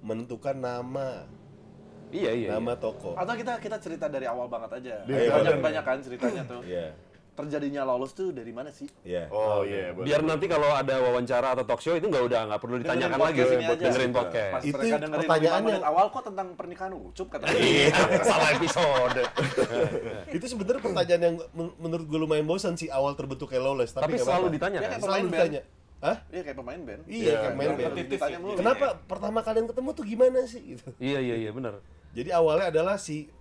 Menentukan 0.00 0.54
nama 0.54 1.24
Iya 2.08 2.30
iya. 2.30 2.48
nama 2.54 2.72
iya. 2.72 2.78
toko. 2.78 3.18
atau 3.18 3.34
kita 3.34 3.58
kita 3.58 3.76
cerita 3.78 4.06
dari 4.06 4.24
awal 4.24 4.46
banget 4.46 4.70
aja. 4.78 5.02
Iya, 5.02 5.34
banyak 5.34 5.54
iya. 5.56 5.62
banyak 5.62 5.82
kan 5.82 5.98
ceritanya 5.98 6.42
tuh. 6.46 6.62
Iya, 6.62 6.94
Terjadinya 7.34 7.82
lolos 7.82 8.14
tuh 8.14 8.30
dari 8.30 8.54
mana 8.54 8.70
sih? 8.70 8.86
iya. 9.02 9.26
Oh 9.26 9.66
iya, 9.66 9.90
betul. 9.90 10.06
Biar 10.06 10.22
nanti 10.22 10.46
kalau 10.46 10.70
ada 10.70 10.94
wawancara 11.02 11.58
atau 11.58 11.66
talk 11.66 11.82
show 11.82 11.98
itu 11.98 12.06
nggak 12.06 12.22
udah 12.22 12.40
nggak 12.46 12.60
perlu 12.62 12.76
ditanyakan 12.78 13.18
lagi 13.18 13.40
sih 13.42 13.56
dengerin 13.58 14.12
podcast. 14.14 14.52
Pas 14.54 14.62
Itu 14.62 14.78
dengerin 14.78 15.10
pertanyaannya- 15.26 15.66
5 15.66 15.74
menit 15.74 15.82
awal 15.84 16.06
kok 16.14 16.22
tentang 16.22 16.46
pernikahan 16.54 16.92
Ucup 16.94 17.26
katanya. 17.26 17.58
Iya, 17.58 17.90
salah 18.30 18.48
episode. 18.54 19.22
Itu 20.38 20.44
sebenarnya 20.46 20.80
pertanyaan 20.80 21.22
yang 21.24 21.36
men- 21.50 21.74
menurut 21.82 22.06
gue 22.06 22.18
lumayan 22.20 22.46
bosan 22.46 22.78
sih 22.78 22.86
awal 22.86 23.18
terbentuknya 23.18 23.58
lawless, 23.58 23.90
tapi, 23.90 24.14
Tapi 24.14 24.22
selalu 24.22 24.46
ditanya 24.54 24.78
Iya, 24.78 24.88
kan? 24.94 24.98
Selalu 25.02 25.26
ditanya. 25.34 25.62
Hah? 26.04 26.16
Iya 26.28 26.40
kayak 26.42 26.56
pemain 26.56 26.76
band. 26.78 27.02
Iya, 27.06 27.32
kayak 27.40 27.56
main 27.56 27.68
Yang 27.70 27.78
band. 27.80 28.08
ditanya 28.12 28.38
mulu. 28.38 28.56
Kenapa 28.60 28.86
pertama 29.02 29.38
kalian 29.40 29.64
ketemu 29.64 29.88
tuh 29.90 30.04
gimana 30.04 30.38
sih 30.44 30.62
gitu? 30.70 30.92
Iya 31.00 31.18
iya 31.18 31.36
iya 31.38 31.50
benar. 31.50 31.80
Jadi 32.12 32.28
awalnya 32.28 32.68
adalah 32.68 32.94
si 32.94 33.32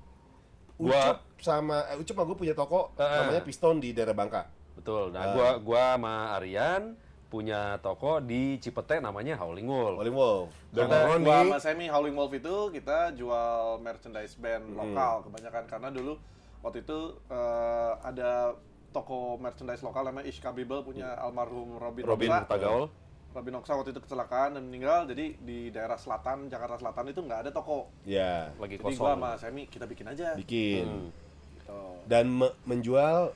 Ucup 0.74 0.90
Gua- 0.90 1.22
sama 1.38 1.86
eh, 1.86 2.00
Ucup 2.00 2.16
sama 2.16 2.24
gue 2.26 2.38
punya 2.40 2.56
toko 2.56 2.96
eh. 2.96 3.04
namanya 3.04 3.44
Piston 3.44 3.78
di 3.78 3.92
daerah 3.92 4.16
Bangka. 4.16 4.48
Betul. 4.74 5.12
Ah. 5.12 5.14
Nah, 5.14 5.26
gua 5.32 5.50
gua 5.60 5.84
sama 5.94 6.14
Aryan 6.34 6.96
punya 7.28 7.76
toko 7.80 8.18
di 8.18 8.58
Cipete 8.58 8.98
namanya 8.98 9.36
Howling 9.36 9.66
Wolf. 9.66 9.98
Rolling 10.00 10.16
Wolf. 10.16 10.50
Dan 10.72 10.88
gua 11.20 11.44
sama 11.44 11.58
Semi 11.60 11.86
Howling 11.86 12.14
Wolf 12.14 12.32
itu 12.32 12.56
kita 12.72 13.12
jual 13.12 13.78
merchandise 13.80 14.34
band 14.36 14.72
Hmm. 14.72 14.78
lokal 14.80 15.28
kebanyakan 15.28 15.64
karena 15.68 15.90
dulu 15.90 16.14
waktu 16.62 16.82
itu 16.82 17.00
eh, 17.28 17.92
ada 18.02 18.56
toko 18.94 19.18
merchandise 19.36 19.82
lokal 19.82 20.06
namanya 20.06 20.26
Ishka 20.26 20.50
Bible 20.50 20.80
punya 20.82 21.18
almarhum 21.18 21.76
Robin, 21.76 22.06
Robin 22.06 22.30
Oksa. 22.30 22.46
Tagaol. 22.48 22.84
Robin 23.34 23.54
Oksa 23.58 23.74
waktu 23.74 23.90
itu 23.90 24.00
kecelakaan 24.00 24.54
dan 24.54 24.64
meninggal 24.64 25.04
jadi 25.04 25.34
di 25.36 25.60
daerah 25.68 25.98
selatan 25.98 26.48
Jakarta 26.48 26.78
Selatan 26.78 27.10
itu 27.10 27.20
nggak 27.20 27.40
ada 27.40 27.50
toko. 27.50 27.90
Ya, 28.04 28.54
Lagi 28.56 28.78
Jadi 28.78 28.86
kosong. 28.86 29.02
gua 29.02 29.12
sama 29.12 29.30
Semi 29.36 29.66
kita 29.66 29.84
bikin 29.84 30.06
aja. 30.08 30.38
bikin. 30.38 31.10
Gitu. 31.58 31.80
Dan 32.06 32.30
me- 32.30 32.54
menjual 32.64 33.34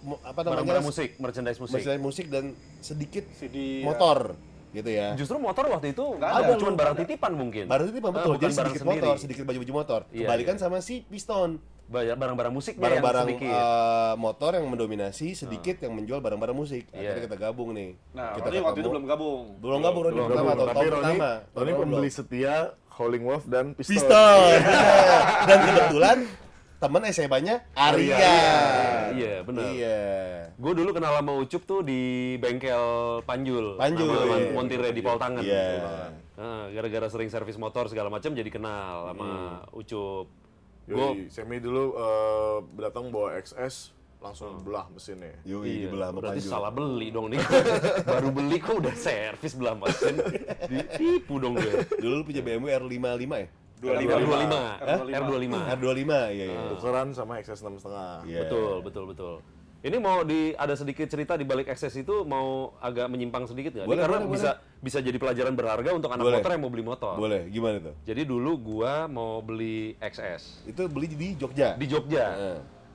mu- 0.00 0.16
apa 0.18 0.40
namanya? 0.40 0.64
Barang-barang 0.64 0.86
musik, 0.86 1.10
merchandise 1.18 1.60
musik. 1.60 1.76
Merchandise 1.76 2.00
musik 2.02 2.26
dan 2.26 2.44
sedikit 2.78 3.28
CD 3.32 3.82
motor 3.82 4.32
gitu 4.72 4.88
ya. 4.88 5.12
Justru 5.12 5.36
motor 5.36 5.68
waktu 5.68 5.92
itu 5.92 6.16
Nggak 6.16 6.30
ada, 6.32 6.56
cuma 6.56 6.72
barang 6.72 6.96
titipan 6.96 7.32
mungkin. 7.34 7.64
Baru 7.68 7.84
itu 7.84 7.92
Ah, 7.92 8.08
betul, 8.08 8.32
bukan 8.32 8.40
jadi 8.40 8.48
barang 8.48 8.56
sedikit 8.56 8.80
sendiri. 8.80 9.02
motor, 9.04 9.14
sedikit 9.20 9.44
baju-baju 9.44 9.72
motor. 9.74 10.00
Iya, 10.08 10.24
Kebalikan 10.24 10.56
iya. 10.56 10.62
sama 10.62 10.78
si 10.80 11.04
Piston. 11.04 11.60
Ba- 11.84 12.14
Barang-barang 12.14 12.50
musiknya 12.50 12.80
Barang-barang 12.80 13.26
yang 13.26 13.36
sedikit. 13.36 13.52
eh, 13.52 14.14
motor 14.16 14.50
yang 14.52 14.66
mendominasi, 14.66 15.28
sedikit 15.34 15.76
yang 15.78 15.92
menjual 15.92 16.18
barang-barang 16.18 16.54
musik. 16.54 16.88
Iya. 16.88 17.12
Akhirnya 17.12 17.22
kita 17.26 17.36
gabung 17.38 17.70
nih. 17.72 17.90
Nah, 18.10 18.32
kita 18.32 18.48
Roni 18.48 18.58
waktu 18.62 18.78
itu 18.78 18.88
belum 18.88 19.04
gabung. 19.04 19.40
belum 19.58 19.80
gabung 19.80 20.02
Roni 20.02 20.14
Belum 20.14 20.26
pertama 20.26 20.42
gabung, 20.48 20.58
tahun, 20.58 20.72
tapi 20.72 20.86
Roni, 20.86 20.96
pertama. 20.96 21.30
Roni 21.52 21.72
pembeli 21.74 22.10
setia 22.10 22.54
Howling 22.92 23.24
Wolf 23.24 23.44
dan 23.46 23.64
Piston. 23.72 23.92
Piston. 23.94 24.58
Dan 25.48 25.58
kebetulan 25.62 26.18
teman 26.78 27.02
SMA-nya 27.06 27.54
Arya. 27.72 28.16
Iya, 29.12 29.34
benar. 29.42 29.64
Iya. 29.68 30.00
Gue 30.54 30.72
dulu 30.72 30.90
kenal 30.90 31.12
sama 31.14 31.32
Ucup 31.34 31.62
tuh 31.62 31.80
di 31.80 32.02
bengkel 32.36 32.84
Panjul. 33.22 33.76
Panjul, 33.76 34.08
Nama 34.08 34.36
iya. 34.36 34.50
Montire 34.50 34.90
di 34.90 35.00
Poltangan. 35.00 35.42
Iya. 35.42 36.10
Nah, 36.32 36.66
gara-gara 36.68 37.06
sering 37.06 37.28
servis 37.28 37.54
motor 37.54 37.86
segala 37.86 38.08
macam 38.08 38.32
jadi 38.32 38.48
kenal 38.48 39.08
sama 39.08 39.24
Hmm. 39.24 39.56
Ucup. 39.72 40.26
Yoi, 40.90 41.30
Semi 41.30 41.62
dulu 41.62 41.94
eh, 41.94 42.56
datang 42.78 43.08
bawa 43.14 43.38
XS 43.38 43.94
langsung 44.22 44.62
belah 44.62 44.86
mesinnya. 44.86 45.34
Yui, 45.42 45.66
Iya, 45.82 45.90
dibelah 45.90 46.08
sama 46.14 46.18
berarti 46.22 46.40
salah 46.40 46.70
beli 46.70 47.10
dong 47.10 47.26
nih. 47.34 47.42
Baru 48.14 48.28
beli 48.30 48.56
kok 48.62 48.78
udah 48.78 48.94
servis 48.94 49.58
belah 49.58 49.74
mesin. 49.74 50.14
Ditipu 50.70 51.42
dong 51.42 51.58
gue. 51.58 51.82
Dulu 51.98 52.22
lu 52.22 52.24
punya 52.24 52.42
BMW 52.42 52.70
R55 52.70 53.32
ya? 53.34 53.48
R25. 53.82 54.54
Hah? 54.54 54.98
R25. 55.02 55.54
R25, 55.74 56.12
iya 56.38 56.44
iya. 56.54 56.60
Tukeran 56.70 57.10
sama 57.10 57.42
XS 57.42 57.66
6,5. 57.66 58.30
Iya. 58.30 58.46
Betul, 58.46 58.74
betul, 58.86 59.04
betul. 59.10 59.34
Ini 59.82 59.98
mau 59.98 60.22
di 60.22 60.54
ada 60.54 60.78
sedikit 60.78 61.10
cerita 61.10 61.34
di 61.34 61.42
balik 61.42 61.66
ekses 61.66 61.90
itu 61.92 62.22
mau 62.22 62.78
agak 62.78 63.10
menyimpang 63.10 63.50
sedikit 63.50 63.74
nggak? 63.74 63.86
Ini 63.86 63.98
karena 63.98 64.18
boleh, 64.20 64.30
bisa 64.30 64.50
bisa 64.78 64.98
jadi 65.02 65.18
pelajaran 65.18 65.58
berharga 65.58 65.90
untuk 65.90 66.06
anak 66.06 66.22
Boleh. 66.22 66.38
motor 66.38 66.50
yang 66.54 66.62
mau 66.62 66.70
beli 66.70 66.84
motor. 66.86 67.14
Boleh, 67.18 67.50
gimana 67.50 67.82
tuh? 67.82 67.94
Jadi 68.06 68.22
dulu 68.22 68.52
gua 68.78 69.10
mau 69.10 69.42
beli 69.42 69.98
XS 69.98 70.70
Itu 70.70 70.86
beli 70.86 71.10
di 71.10 71.34
Jogja. 71.34 71.74
di 71.74 71.86
Jogja. 71.86 72.26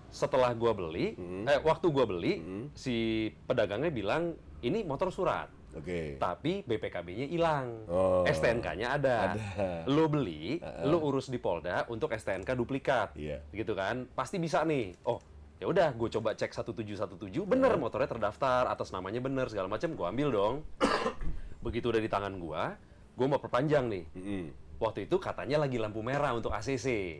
Setelah 0.07 0.55
gua 0.55 0.71
beli, 0.71 1.11
Hmm. 1.13 1.43
eh 1.43 1.59
waktu 1.59 1.91
gua 1.91 2.07
beli, 2.07 2.39
si 2.71 2.95
pedagangnya 3.43 3.91
bilang 3.91 4.31
ini 4.63 4.81
motor 4.81 5.11
surat, 5.11 5.51
Oke. 5.75 6.15
tapi 6.15 6.63
BPKB-nya 6.63 7.27
hilang, 7.27 7.83
Oh. 7.85 8.23
STNK-nya 8.23 8.87
ada. 8.89 9.35
Ada. 9.35 9.83
Lo 9.85 10.07
beli, 10.07 10.63
lo 10.81 11.03
urus 11.03 11.27
di 11.27 11.35
Polda 11.35 11.83
untuk 11.87 12.09
STNK 12.09 12.55
duplikat, 12.55 13.11
Iya. 13.13 13.43
gitu 13.51 13.75
kan? 13.75 14.07
Pasti 14.09 14.39
bisa 14.39 14.63
nih. 14.63 14.95
Oh, 15.03 15.19
ya 15.57 15.65
udah, 15.65 15.89
gue 15.93 16.09
coba 16.13 16.33
cek 16.33 16.53
1717, 16.53 17.17
bener 17.43 17.73
motornya 17.75 18.05
terdaftar, 18.05 18.69
atas 18.69 18.93
namanya 18.93 19.17
bener 19.17 19.49
segala 19.49 19.65
macam, 19.67 19.93
gue 19.93 20.05
ambil 20.05 20.29
dong. 20.29 20.55
Begitu 21.65 21.89
udah 21.89 22.01
di 22.01 22.07
tangan 22.07 22.37
gua, 22.37 22.77
gua 23.17 23.27
mau 23.27 23.41
perpanjang 23.41 23.89
nih. 23.89 24.05
Mm-mm. 24.13 24.43
Waktu 24.77 25.09
itu 25.09 25.17
katanya 25.17 25.65
lagi 25.65 25.81
lampu 25.81 26.05
merah 26.05 26.37
untuk 26.37 26.53
ACC. 26.53 27.19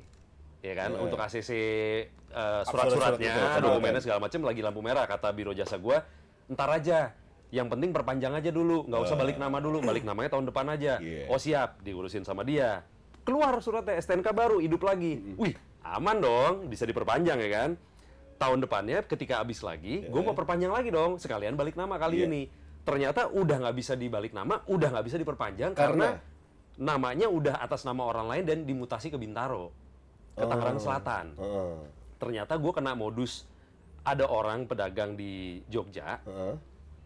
Ya 0.61 0.73
kan, 0.77 0.93
Iya. 0.93 1.01
untuk 1.01 1.17
ACC 1.17 1.51
eh, 1.51 2.61
Surat-surat 2.63 3.17
surat-suratnya, 3.17 3.33
itu, 3.33 3.41
surat. 3.41 3.61
dokumennya 3.65 4.01
segala 4.03 4.19
macam 4.21 4.39
lagi 4.45 4.61
lampu 4.61 4.81
merah 4.85 5.03
kata 5.09 5.33
biro 5.33 5.57
jasa 5.57 5.81
gua. 5.81 6.05
Ntar 6.47 6.69
aja. 6.69 6.99
Yang 7.49 7.67
penting 7.73 7.89
perpanjang 7.95 8.35
aja 8.35 8.51
dulu, 8.51 8.83
nggak 8.85 9.01
usah 9.07 9.15
balik 9.15 9.39
nama 9.39 9.57
dulu, 9.57 9.79
balik 9.81 10.03
namanya 10.03 10.37
tahun 10.37 10.51
depan 10.51 10.65
aja. 10.69 10.99
Iya. 11.01 11.31
Oh 11.31 11.39
siap, 11.41 11.81
diurusin 11.81 12.21
sama 12.21 12.45
dia. 12.45 12.83
Keluar 13.23 13.57
suratnya 13.59 13.97
STNK 13.97 14.31
baru, 14.35 14.59
hidup 14.61 14.83
lagi. 14.83 15.17
Wih, 15.39 15.55
aman 15.81 16.19
dong, 16.19 16.53
bisa 16.67 16.83
diperpanjang 16.85 17.39
ya 17.41 17.49
kan. 17.49 17.69
Tahun 18.37 18.59
depannya 18.61 19.01
ketika 19.01 19.41
habis 19.41 19.59
lagi, 19.59 20.05
gue 20.05 20.21
mau 20.21 20.33
perpanjang 20.33 20.69
lagi 20.69 20.89
dong, 20.89 21.17
sekalian 21.17 21.57
balik 21.57 21.73
nama 21.73 21.97
kali 21.97 22.21
Iya. 22.21 22.27
ini. 22.29 22.43
Ternyata 22.85 23.27
udah 23.27 23.57
nggak 23.65 23.75
bisa 23.75 23.93
dibalik 23.93 24.31
nama, 24.31 24.61
udah 24.63 24.87
nggak 24.93 25.05
bisa 25.05 25.17
diperpanjang 25.17 25.73
karena, 25.73 26.15
Karena? 26.15 26.35
namanya 26.77 27.27
udah 27.27 27.57
atas 27.57 27.81
nama 27.81 28.05
orang 28.05 28.29
lain 28.29 28.43
dan 28.45 28.57
dimutasi 28.63 29.09
ke 29.09 29.17
Bintaro, 29.17 29.73
ke 30.33 30.45
Tangerang 30.45 30.77
Selatan. 30.77 31.25
Heeh. 31.33 31.77
Ternyata 32.17 32.53
gue 32.55 32.71
kena 32.71 32.93
modus 32.93 33.49
ada 34.01 34.23
orang 34.23 34.63
pedagang 34.63 35.13
di 35.13 35.59
Jogja 35.65 36.21
Heeh. 36.21 36.55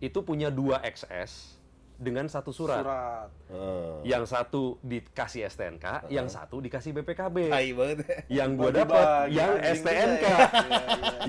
itu 0.02 0.20
punya 0.22 0.52
dua 0.52 0.84
XS 0.84 1.58
dengan 2.01 2.25
satu 2.25 2.50
surat. 2.50 2.81
Surat. 2.81 3.29
Heeh. 3.48 4.10
Yang 4.10 4.24
satu 4.27 4.62
dikasih 4.81 5.46
STNK, 5.46 6.10
yang 6.10 6.25
satu 6.25 6.58
dikasih 6.58 6.98
BPKB. 6.98 7.38
Tai 7.48 7.70
banget. 7.72 7.98
Yang 8.25 8.50
gue 8.51 8.70
Bagi-bagi 8.74 8.81
dapat 8.81 9.05
yang 9.29 9.51
STNK. 9.62 10.24
juga 10.25 10.34
ya. 10.34 10.48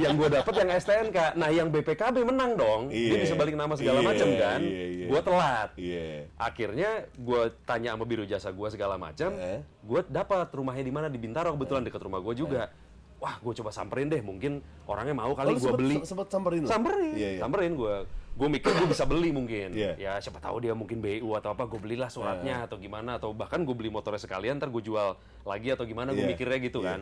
yang 0.01 0.13
gue 0.17 0.29
dapat 0.33 0.55
yang 0.57 0.71
STNK. 0.73 1.19
Nah, 1.37 1.49
yang 1.49 1.69
BPKB 1.69 2.17
menang 2.25 2.57
dong. 2.57 2.83
Dia 2.89 3.13
Iya. 3.13 3.21
bisa 3.21 3.35
balik 3.37 3.53
nama 3.53 3.77
segala 3.77 4.01
Iya, 4.01 4.09
macam 4.09 4.29
kan. 4.35 4.61
iya, 4.65 4.85
iya. 4.89 5.07
Gue 5.07 5.21
telat. 5.21 5.69
Iya. 5.77 6.09
Akhirnya 6.35 6.91
gue 7.13 7.41
tanya 7.63 7.89
sama 7.93 8.05
biro 8.05 8.25
jasa 8.25 8.49
gue 8.49 8.69
segala 8.69 8.97
macam. 8.97 9.31
Eh. 9.37 9.61
Gue 9.83 10.01
dapat 10.03 10.49
rumahnya 10.49 10.83
di 10.83 10.91
mana 10.91 11.07
di 11.07 11.21
Bintaro 11.21 11.53
kebetulan 11.53 11.85
dekat 11.85 12.01
rumah 12.01 12.19
gue 12.19 12.33
juga. 12.35 12.73
Wah, 13.21 13.39
gue 13.39 13.53
coba 13.55 13.71
samperin 13.71 14.09
deh. 14.09 14.19
Mungkin 14.19 14.59
orangnya 14.83 15.15
mau 15.15 15.31
kali 15.31 15.53
Oh, 15.53 15.61
gue 15.61 15.73
beli. 15.77 15.97
Sempet 16.03 16.27
samperin? 16.27 16.67
Samperin, 16.67 17.15
Iya, 17.15 17.29
iya. 17.37 17.41
samperin 17.41 17.77
gue. 17.77 17.97
Gue 18.33 18.49
mikir 18.49 18.73
gue 18.73 18.89
bisa 18.89 19.05
beli 19.05 19.29
mungkin. 19.29 19.77
Iya. 19.77 19.93
Ya 20.01 20.13
siapa 20.19 20.41
tahu 20.41 20.65
dia 20.65 20.73
mungkin 20.73 21.05
BU 21.05 21.29
atau 21.37 21.53
apa, 21.53 21.69
gue 21.69 21.77
belilah 21.77 22.09
suratnya 22.09 22.65
atau 22.65 22.81
gimana 22.81 23.21
atau 23.21 23.37
bahkan 23.37 23.61
gue 23.61 23.77
beli 23.77 23.93
motornya 23.93 24.19
sekalian, 24.19 24.57
ntar 24.57 24.73
gue 24.73 24.81
jual 24.81 25.15
lagi 25.45 25.69
atau 25.69 25.85
gimana, 25.85 26.17
gue 26.17 26.25
Iya, 26.25 26.31
mikirnya 26.33 26.59
gitu 26.59 26.81
iya. 26.81 26.97
kan. 26.97 27.01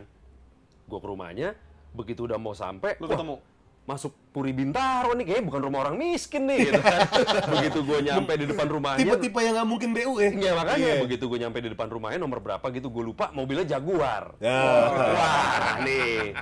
Gue 0.85 0.99
ke 0.99 1.07
rumahnya, 1.07 1.55
begitu 1.95 2.27
udah 2.27 2.35
mau 2.35 2.51
sampai, 2.51 2.99
Lu 2.99 3.07
ketemu? 3.07 3.39
masuk 3.81 4.13
Puri 4.29 4.53
Bintaro 4.53 5.17
nih, 5.17 5.25
kayaknya 5.25 5.45
bukan 5.49 5.61
rumah 5.65 5.79
orang 5.87 5.95
miskin 5.97 6.45
nih, 6.45 6.69
gitu 6.69 6.79
kan. 6.83 6.99
begitu 7.57 7.79
gue 7.81 7.99
nyampe 8.05 8.31
di 8.37 8.45
depan 8.45 8.67
rumahnya, 8.69 8.99
Tipe-tipe 9.01 9.39
yang 9.41 9.53
nggak 9.57 9.69
mungkin 9.71 9.89
BU 9.95 10.13
ya? 10.21 10.29
Ya 10.35 10.51
makanya 10.53 10.85
Iya. 10.85 11.01
begitu 11.01 11.23
gue 11.25 11.39
nyampe 11.41 11.57
di 11.63 11.69
depan 11.73 11.87
rumahnya 11.89 12.19
nomor 12.19 12.43
berapa 12.43 12.65
gitu 12.69 12.91
gue 12.91 13.03
lupa 13.07 13.31
mobilnya 13.31 13.65
Jaguar. 13.65 14.35
Ya. 14.37 14.61
Wah 15.15 15.79
nih. 15.81 16.35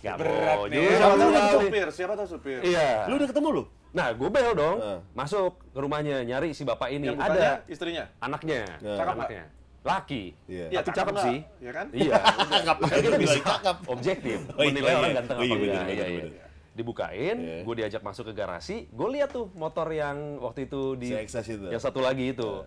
Gak 0.00 0.16
Berat 0.16 0.56
mau 0.56 0.64
nih. 0.64 0.88
Siapa 0.96 1.14
tahu 1.20 1.60
supir, 1.60 1.86
siapa 1.92 2.12
tahu 2.16 2.28
supir. 2.32 2.60
Iya. 2.64 3.04
Lu 3.12 3.20
udah 3.20 3.28
ketemu 3.28 3.48
lu? 3.52 3.64
Nah, 3.90 4.14
gue 4.14 4.28
bel 4.28 4.54
dong, 4.54 4.78
Heeh. 4.78 4.98
masuk 5.12 5.58
ke 5.66 5.78
rumahnya 5.78 6.22
nyari 6.22 6.54
si 6.54 6.62
bapak 6.62 6.90
ini. 6.90 7.10
Yang 7.10 7.18
Ada 7.20 7.48
istrinya. 7.66 8.04
anaknya, 8.18 8.62
Ya. 8.78 8.94
Cakep 8.94 9.14
anaknya. 9.18 9.44
Laki. 9.80 10.22
Iya. 10.46 10.66
Iya, 10.68 10.78
Tapi 10.78 10.88
cakep 10.88 10.98
cakep 11.00 11.24
sih. 11.24 11.38
Iya 11.58 11.70
kan? 11.72 11.86
Iya. 11.90 12.12
Cakep. 12.52 12.76
Kan 12.80 12.98
kita 13.00 13.18
bisa 13.18 13.38
Cakep. 13.40 13.76
objektif, 13.88 14.38
Oh, 14.46 14.62
iya, 14.62 14.68
menilai 14.68 14.86
iya. 14.86 14.98
orang 15.00 15.12
ganteng 15.16 15.36
Oh, 15.36 15.42
iya, 15.42 15.50
apa 15.50 15.64
enggak. 15.64 15.84
Iya, 15.88 16.06
iya. 16.06 16.22
bener. 16.22 16.48
Dibukain, 16.70 17.36
Iya. 17.36 17.56
gue 17.66 17.74
diajak 17.76 18.02
masuk 18.04 18.24
ke 18.26 18.32
garasi, 18.32 18.76
gue 18.86 19.08
lihat 19.10 19.30
tuh 19.30 19.50
motor 19.52 19.88
yang 19.90 20.38
waktu 20.38 20.70
itu 20.70 20.94
di 20.94 21.08
Si 21.10 21.52
yang 21.66 21.82
satu 21.82 21.98
lagi 21.98 22.30
itu. 22.30 22.62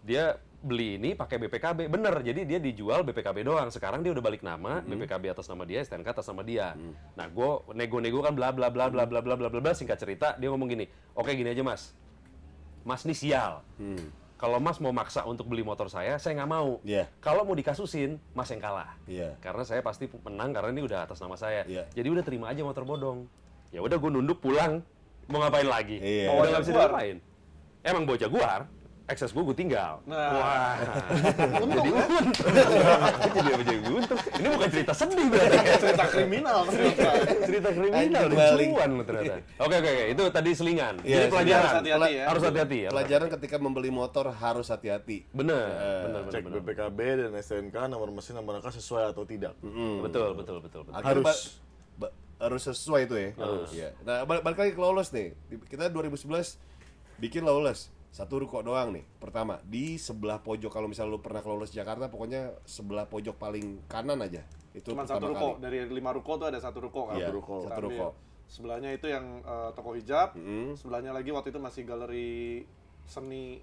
Dia 0.00 0.38
beli 0.60 1.00
ini 1.00 1.16
pakai 1.16 1.40
BPKB, 1.40 1.88
bener. 1.88 2.14
Jadi 2.20 2.44
dia 2.44 2.60
dijual 2.60 3.00
BPKB 3.02 3.44
doang. 3.44 3.68
Sekarang 3.72 4.04
dia 4.04 4.12
udah 4.12 4.24
balik 4.24 4.44
nama, 4.44 4.84
BPKB 4.84 5.32
atas 5.32 5.48
nama 5.48 5.64
dia, 5.64 5.80
STNK 5.80 6.08
atas 6.12 6.28
nama 6.28 6.42
dia. 6.44 6.76
Nah, 7.16 7.26
gue 7.26 7.50
nego-nego 7.72 8.20
kan 8.20 8.36
bla 8.36 8.52
bla 8.52 8.68
bla 8.68 8.92
bla 8.92 9.04
bla 9.08 9.20
bla 9.24 9.36
bla 9.36 9.48
bla 9.48 9.60
bla. 9.60 9.72
Singkat 9.72 9.98
cerita, 9.98 10.36
dia 10.36 10.52
ngomong 10.52 10.68
gini, 10.68 10.84
oke 11.16 11.32
gini 11.32 11.50
aja 11.50 11.64
mas, 11.64 11.96
mas 12.84 13.04
nih 13.08 13.16
sial. 13.16 13.64
Hmm. 13.80 14.12
Kalau 14.40 14.56
Mas 14.56 14.80
mau 14.80 14.88
maksa 14.88 15.20
untuk 15.28 15.52
beli 15.52 15.60
motor 15.60 15.92
saya, 15.92 16.16
saya 16.16 16.32
nggak 16.40 16.48
mau. 16.48 16.80
Iya. 16.80 17.12
Kalau 17.20 17.44
mau 17.44 17.52
dikasusin, 17.52 18.16
Mas 18.32 18.48
yang 18.48 18.64
kalah. 18.64 18.96
Iya. 19.04 19.36
Karena 19.36 19.68
saya 19.68 19.84
pasti 19.84 20.08
menang 20.08 20.56
karena 20.56 20.72
ini 20.72 20.80
udah 20.80 21.04
atas 21.04 21.20
nama 21.20 21.36
saya. 21.36 21.60
Iya. 21.68 21.84
Jadi 21.92 22.08
udah 22.08 22.24
terima 22.24 22.48
aja 22.48 22.64
motor 22.64 22.88
bodong. 22.88 23.28
Ya 23.68 23.84
udah 23.84 24.00
gue 24.00 24.08
nunduk 24.08 24.40
pulang. 24.40 24.80
Mau 25.28 25.44
ngapain 25.44 25.68
lagi? 25.68 26.00
Iya. 26.00 26.32
Mau 26.32 26.40
Bawa 26.40 26.56
nggak 26.56 26.62
bisa 26.64 26.72
diapain? 26.72 27.16
Emang 27.84 28.02
bawa 28.08 28.16
Jaguar. 28.16 28.60
Excess 29.10 29.34
gue 29.34 29.42
gue 29.42 29.56
tinggal. 29.58 29.98
Nah. 30.06 30.30
Wah. 30.32 30.74
jadi 31.34 31.58
untung. 31.58 31.86
jadi 33.26 33.50
apa 33.50 33.62
jadi 33.66 33.80
untung? 33.84 34.18
Ini 34.38 34.46
bukan 34.48 34.68
cerita 34.70 34.92
sedih 34.94 35.26
berarti. 35.26 35.56
cerita 35.82 36.04
kriminal 36.06 36.58
ternyata. 36.62 37.10
cerita 37.42 37.68
kriminal 37.70 37.98
Anjing, 38.00 38.14
dan 38.14 38.30
balik. 38.30 38.66
cuan 38.70 38.90
lo 38.94 39.02
ternyata. 39.02 39.38
Oke 39.58 39.74
oke 39.76 39.88
oke, 39.90 40.04
itu 40.08 40.22
tadi 40.30 40.50
selingan. 40.54 40.94
Iya, 41.02 41.16
Jadi 41.16 41.26
pelajaran 41.28 41.58
harus 41.60 41.74
hati-hati 41.74 42.10
ya. 42.12 42.24
Harus 42.24 42.42
hati-hati 42.42 42.76
ya. 42.78 42.88
Pelajaran 42.88 43.28
ketika 43.34 43.56
membeli 43.58 43.90
motor 43.90 44.24
harus 44.30 44.66
hati-hati. 44.70 45.18
Bener, 45.30 45.66
bener, 45.66 46.20
bener, 46.22 46.30
Cek 46.30 46.42
bener. 46.46 46.60
BPKB 46.62 46.98
dan 47.18 47.30
STNK 47.34 47.76
nomor 47.90 48.08
mesin 48.10 48.38
nomor 48.38 48.54
angka 48.56 48.70
sesuai 48.70 49.10
atau 49.10 49.26
tidak. 49.26 49.58
Betul, 50.00 50.38
betul, 50.38 50.62
betul, 50.62 50.80
betul. 50.86 50.94
Akhirnya 50.94 51.26
Harus. 51.26 51.58
ba- 51.98 52.06
ba- 52.06 52.14
harus 52.40 52.62
sesuai 52.64 53.00
itu 53.04 53.14
ya. 53.18 53.30
Harus. 53.34 53.68
Nah, 54.00 54.22
balik, 54.22 54.46
lagi 54.46 54.72
ke 54.72 54.80
lawless 54.80 55.10
nih. 55.10 55.34
Kita 55.66 55.90
2011 55.90 56.56
bikin 57.18 57.42
lawless. 57.42 57.90
Satu 58.10 58.42
ruko 58.42 58.58
doang 58.60 58.90
nih. 58.90 59.06
Pertama, 59.18 59.62
di 59.62 59.94
sebelah 59.94 60.42
pojok 60.42 60.68
kalau 60.68 60.90
misalnya 60.90 61.14
lu 61.14 61.22
pernah 61.22 61.40
ke 61.40 61.48
lawless 61.48 61.70
Jakarta, 61.70 62.10
pokoknya 62.10 62.58
sebelah 62.66 63.06
pojok 63.06 63.38
paling 63.38 63.86
kanan 63.86 64.18
aja. 64.18 64.42
Itu 64.74 64.94
Cuma 64.94 65.06
pertama 65.06 65.18
satu 65.22 65.26
ruko, 65.30 65.48
kali. 65.54 65.62
dari 65.62 65.78
lima 65.86 66.10
ruko 66.10 66.32
tuh 66.36 66.46
ada 66.50 66.58
satu 66.58 66.78
ruko 66.82 67.06
kan. 67.06 67.18
Iya, 67.18 67.30
satu 67.30 67.70
ambil. 67.70 67.82
ruko. 67.86 68.08
Sebelahnya 68.50 68.90
itu 68.90 69.06
yang 69.06 69.46
eh, 69.46 69.70
toko 69.78 69.94
hijab, 69.94 70.34
Mm-mm. 70.34 70.74
sebelahnya 70.74 71.14
lagi 71.14 71.30
waktu 71.30 71.54
itu 71.54 71.62
masih 71.62 71.82
galeri 71.86 72.66
seni 73.06 73.62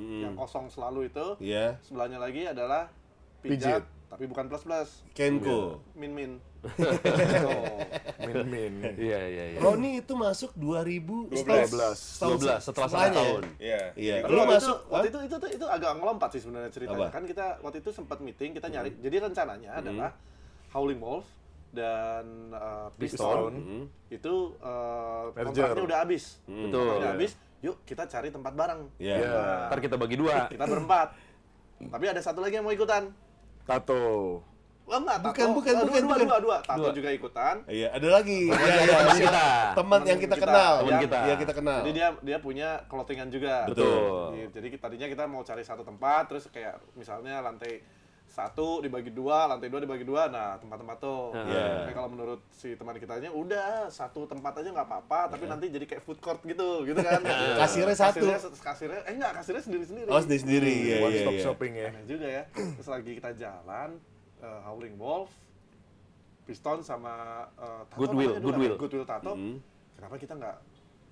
Mm-mm. 0.00 0.24
yang 0.24 0.34
kosong 0.34 0.72
selalu 0.72 1.12
itu. 1.12 1.36
Iya. 1.36 1.76
Sebelahnya 1.84 2.16
lagi 2.16 2.48
adalah 2.48 2.88
Pijat. 3.44 3.60
pijat, 3.60 3.82
tapi 4.08 4.24
bukan 4.24 4.48
plus 4.48 4.64
plus, 4.64 4.90
Kenko. 5.12 5.84
min 5.92 6.12
min. 6.16 6.32
oh. 7.48 7.78
Min-min. 8.22 8.74
Iya, 8.94 9.20
iya, 9.26 9.44
iya. 9.54 9.58
Roni 9.58 9.98
itu 9.98 10.12
masuk 10.14 10.54
2000 10.54 11.34
12. 11.34 11.74
setahun 11.98 12.38
12 12.38 12.66
setelah 12.70 12.88
satu 12.88 13.10
tahun. 13.18 13.42
Iya. 13.58 13.82
Iya. 13.98 14.14
Lu 14.30 14.42
masuk 14.46 14.76
itu, 14.78 14.92
waktu 14.94 15.06
itu, 15.10 15.18
itu 15.26 15.34
itu 15.34 15.48
itu 15.58 15.66
agak 15.66 15.90
ngelompat 15.98 16.30
sih 16.38 16.40
sebenarnya 16.46 16.70
ceritanya. 16.70 17.10
Apa? 17.10 17.14
Kan 17.18 17.22
kita 17.26 17.46
waktu 17.60 17.78
itu 17.82 17.90
sempat 17.90 18.18
meeting, 18.22 18.50
kita 18.54 18.66
nyari. 18.70 18.90
Jadi 19.02 19.16
rencananya 19.18 19.70
adalah 19.82 20.10
Howling 20.70 21.02
Wolf 21.02 21.26
dan 21.72 22.52
uh, 22.52 22.88
Piston, 22.94 23.18
Piston. 23.18 23.52
Hmm. 23.56 23.84
itu 24.12 24.34
uh, 24.60 25.32
Merger. 25.32 25.72
kontraknya 25.72 25.84
udah 25.88 25.98
habis. 26.04 26.24
Betul. 26.46 26.78
Kontraknya 26.78 27.10
habis. 27.16 27.32
Yuk 27.62 27.76
kita 27.82 28.04
cari 28.06 28.28
tempat 28.30 28.52
bareng. 28.54 28.80
Iya. 29.02 29.16
Iya. 29.18 29.42
Ntar 29.66 29.78
kita 29.82 29.96
bagi 29.98 30.16
dua. 30.20 30.46
Kita 30.46 30.64
berempat. 30.68 31.08
Tapi 31.82 32.04
ada 32.06 32.20
satu 32.22 32.38
lagi 32.38 32.60
yang 32.60 32.66
mau 32.66 32.74
ikutan. 32.74 33.10
Tato. 33.66 34.51
Wah 34.82 34.98
enggak, 34.98 35.18
Bukan, 35.22 35.46
Tato. 35.46 35.56
bukan, 35.56 35.72
Eh, 35.72 35.78
bukan, 35.78 35.86
dua, 35.86 36.02
bukan. 36.02 36.26
dua, 36.26 36.26
dua, 36.26 36.38
dua. 36.42 36.56
Tato 36.66 36.82
Dua. 36.82 36.92
juga 36.92 37.10
ikutan. 37.14 37.54
Iya, 37.70 37.88
ada 37.94 38.08
lagi. 38.12 38.40
Iya, 38.50 38.58
iya, 38.58 38.82
teman 38.92 39.06
iya. 39.06 39.22
kita. 39.22 39.46
Teman 39.78 40.00
yang 40.02 40.20
kita 40.20 40.36
kita. 40.36 40.44
kenal. 40.44 40.72
Teman 40.74 40.90
Yang- 40.90 41.02
kita. 41.06 41.18
Iya, 41.22 41.34
kita 41.38 41.52
kenal. 41.54 41.78
Jadi 41.80 41.92
dia 41.94 42.08
dia 42.20 42.38
punya 42.42 42.68
clothingan 42.90 43.28
juga. 43.30 43.54
Betul. 43.70 44.34
Jadi, 44.34 44.42
jadi 44.52 44.66
tadinya 44.76 45.06
kita 45.08 45.24
mau 45.30 45.42
cari 45.42 45.62
satu 45.62 45.82
tempat, 45.82 46.22
terus 46.28 46.44
kayak 46.50 46.82
misalnya 46.92 47.40
lantai 47.40 47.80
satu 48.32 48.80
dibagi 48.80 49.12
dua, 49.12 49.44
lantai 49.44 49.68
dua 49.68 49.84
dibagi 49.84 50.08
dua, 50.08 50.32
nah 50.32 50.56
tempat-tempat 50.56 50.96
tuh. 50.98 51.36
Iya. 51.36 51.84
Tapi 51.84 51.92
kalau 51.92 52.08
menurut 52.08 52.40
si 52.48 52.72
teman 52.74 52.96
kitanya, 52.96 53.28
udah 53.28 53.92
satu 53.92 54.24
tempat 54.24 54.56
aja 54.56 54.72
nggak 54.72 54.88
apa-apa, 54.88 55.36
tapi 55.36 55.44
nanti 55.44 55.68
jadi 55.68 55.84
kayak 55.84 56.00
food 56.00 56.16
court 56.16 56.40
gitu, 56.42 56.88
gitu 56.88 56.96
kan? 56.96 57.20
Kasirnya 57.60 57.92
satu. 57.92 58.24
Kasirnya, 58.24 58.38
kasirnya, 58.64 59.00
eh 59.04 59.14
enggak, 59.20 59.32
kasirnya 59.36 59.62
sendiri-sendiri. 59.62 60.08
Oh, 60.08 60.16
sendiri-sendiri. 60.16 60.72
Iya, 60.72 60.96
One 61.04 61.12
iya, 61.12 61.20
stop 61.20 61.34
iya. 61.36 61.44
shopping 61.44 61.72
ya. 61.76 61.88
Aneh 61.92 62.04
juga 62.08 62.26
ya. 62.26 62.42
Terus 62.56 62.88
lagi 62.88 63.10
kita 63.20 63.30
jalan, 63.36 63.88
eh, 64.42 64.60
Howling 64.66 64.98
Wolf, 64.98 65.30
Piston 66.44 66.82
sama 66.82 67.46
eh, 67.54 67.82
Tato 67.88 67.98
Goodwill, 68.02 68.34
namanya 68.36 68.42
dulu 68.42 68.50
Goodwill. 68.50 68.72
kan? 68.74 68.80
Goodwill 68.82 69.06
Tato. 69.06 69.32
Mm. 69.38 69.56
Kenapa 69.96 70.14
kita 70.18 70.34
nggak? 70.34 70.56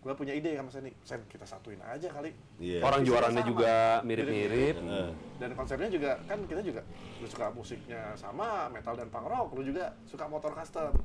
Gue 0.01 0.17
punya 0.17 0.33
ide 0.33 0.57
sama 0.57 0.73
Sam, 0.73 0.89
Sam 1.05 1.21
kita 1.29 1.45
satuin 1.45 1.77
aja 1.85 2.09
kali. 2.09 2.33
Iya. 2.57 2.81
Orang 2.81 3.05
sama. 3.45 3.49
juga 3.53 3.73
mirip-mirip. 4.01 4.75
Heeh. 4.81 5.09
Dan 5.37 5.51
konsepnya 5.53 5.93
juga 5.93 6.17
kan 6.25 6.41
kita 6.49 6.65
juga 6.65 6.81
lu 7.21 7.29
suka 7.29 7.53
musiknya 7.53 8.17
sama 8.17 8.73
metal 8.73 8.97
dan 8.97 9.13
punk 9.13 9.29
rock, 9.29 9.53
lu 9.53 9.63
juga 9.63 9.93
suka 10.09 10.25
motor 10.25 10.57
custom. 10.57 10.97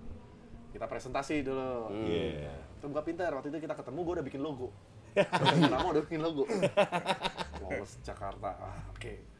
Kita 0.71 0.87
presentasi 0.87 1.43
dulu. 1.43 1.91
Iya. 2.07 2.55
Itu 2.79 2.87
gua 2.87 3.03
pintar, 3.03 3.35
waktu 3.35 3.51
itu 3.51 3.67
kita 3.67 3.75
ketemu 3.75 3.99
gua 4.03 4.13
udah 4.19 4.25
bikin 4.25 4.41
logo. 4.43 4.71
Nama 5.15 5.87
udah 5.91 6.03
bikin 6.03 6.23
logo. 6.23 6.43
Lawless 7.63 7.99
Jakarta. 8.03 8.51
Ah, 8.59 8.79
oke. 8.95 9.35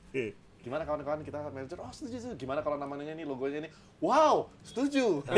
Gimana 0.65 0.81
kawan-kawan 0.81 1.21
kita 1.21 1.45
manajer? 1.45 1.77
Oh 1.77 1.93
setuju, 1.93 2.17
setuju. 2.17 2.41
Gimana 2.41 2.65
kalau 2.65 2.81
namanya 2.81 3.13
ini, 3.13 3.21
logonya 3.21 3.61
ini? 3.61 3.69
Wow, 4.01 4.49
setuju. 4.65 5.21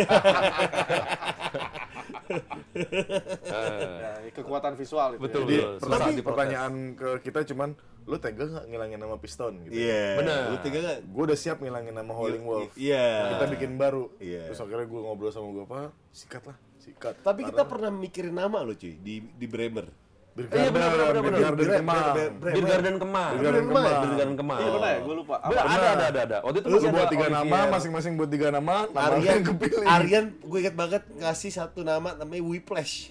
ya, 3.44 4.32
kekuatan 4.32 4.80
visual 4.80 5.20
itu. 5.20 5.28
Betul, 5.28 5.44
ya. 5.44 5.48
Jadi, 5.52 5.58
betul. 5.60 5.74
Susah 5.84 6.00
tapi 6.00 6.12
diprotes. 6.16 6.24
pertanyaan 6.32 6.74
ke 6.96 7.10
kita 7.28 7.44
cuman, 7.44 7.76
lu 8.08 8.16
tega 8.24 8.44
nggak 8.48 8.66
ngilangin 8.72 9.00
nama 9.04 9.20
Piston? 9.20 9.68
Gitu. 9.68 9.76
Iya. 9.76 10.16
Benar. 10.16 10.40
Lu 10.48 10.58
tiga 10.64 10.78
nggak? 10.80 11.00
Gue 11.12 11.24
udah 11.28 11.36
siap 11.36 11.60
ngilangin 11.60 11.92
nama 11.92 12.12
Howling 12.16 12.48
Wolf. 12.48 12.72
Iya. 12.80 13.36
Kita 13.36 13.46
bikin 13.52 13.76
baru. 13.76 14.08
Iya. 14.24 14.48
Terus 14.48 14.64
akhirnya 14.64 14.88
gue 14.88 15.00
ngobrol 15.04 15.36
sama 15.36 15.52
gue 15.52 15.68
apa? 15.68 15.92
Sikat 16.16 16.44
lah, 16.48 16.58
sikat. 16.80 17.20
Tapi 17.20 17.52
kita 17.52 17.68
pernah 17.68 17.92
mikirin 17.92 18.32
nama 18.32 18.64
lo 18.64 18.72
cuy 18.80 18.96
di 18.96 19.20
di 19.20 19.44
Bremer. 19.44 20.07
Beer 20.38 20.46
Iya, 20.48 20.70
benar, 20.70 20.88
benar, 20.88 21.08
benar, 21.08 21.24
benar. 21.26 21.40
Garden 21.42 21.58
Beer- 21.60 21.78
Kemang. 21.82 22.06
Beer 22.38 22.62
Garden 22.64 22.96
Kemang. 22.96 23.32
Beer 23.34 23.42
Garden 23.42 23.66
Kemang. 23.66 23.86
Beer 23.98 24.14
Garden 24.14 24.36
Kemang. 24.38 24.60
Iya 24.62 24.70
benar 24.70 24.86
ya, 24.88 25.00
gue 25.02 25.16
lupa. 25.18 25.36
Bener, 25.42 25.64
ada, 25.66 25.88
ada, 25.90 26.06
ada, 26.06 26.20
ada. 26.24 26.38
Waktu 26.46 26.58
itu 26.62 26.68
Lu 26.70 26.78
buat 26.88 27.10
tiga 27.10 27.28
nama, 27.28 27.58
masing-masing 27.68 28.14
buat 28.14 28.30
tiga 28.30 28.48
nama, 28.52 28.76
nama 28.86 29.18
yang 29.18 29.42
kepilih. 29.44 29.82
Aryan, 29.84 30.26
gue 30.38 30.58
inget 30.60 30.76
banget 30.76 31.02
ngasih 31.12 31.50
satu 31.52 31.82
nama 31.82 32.14
namanya 32.14 32.44
Whiplash. 32.44 33.10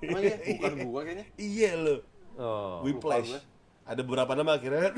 Emang 0.00 0.22
ya? 0.22 0.36
Bukan 0.38 0.72
gua 0.86 1.00
kayaknya. 1.02 1.26
iya 1.36 1.74
lo, 1.74 2.06
Oh. 2.34 2.80
Whiplash. 2.80 3.34
Ada 3.82 4.00
beberapa 4.00 4.32
nama 4.32 4.54
akhirnya. 4.54 4.94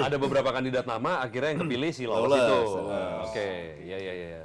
ada 0.00 0.16
beberapa 0.16 0.48
kandidat 0.48 0.86
nama 0.86 1.20
akhirnya 1.20 1.52
yang 1.52 1.60
kepilih 1.62 1.90
si 1.90 2.02
Lawless 2.02 2.40
itu. 2.40 2.60
Oke, 3.22 3.48
ya 3.84 3.94
ya 3.94 4.12
ya. 4.16 4.42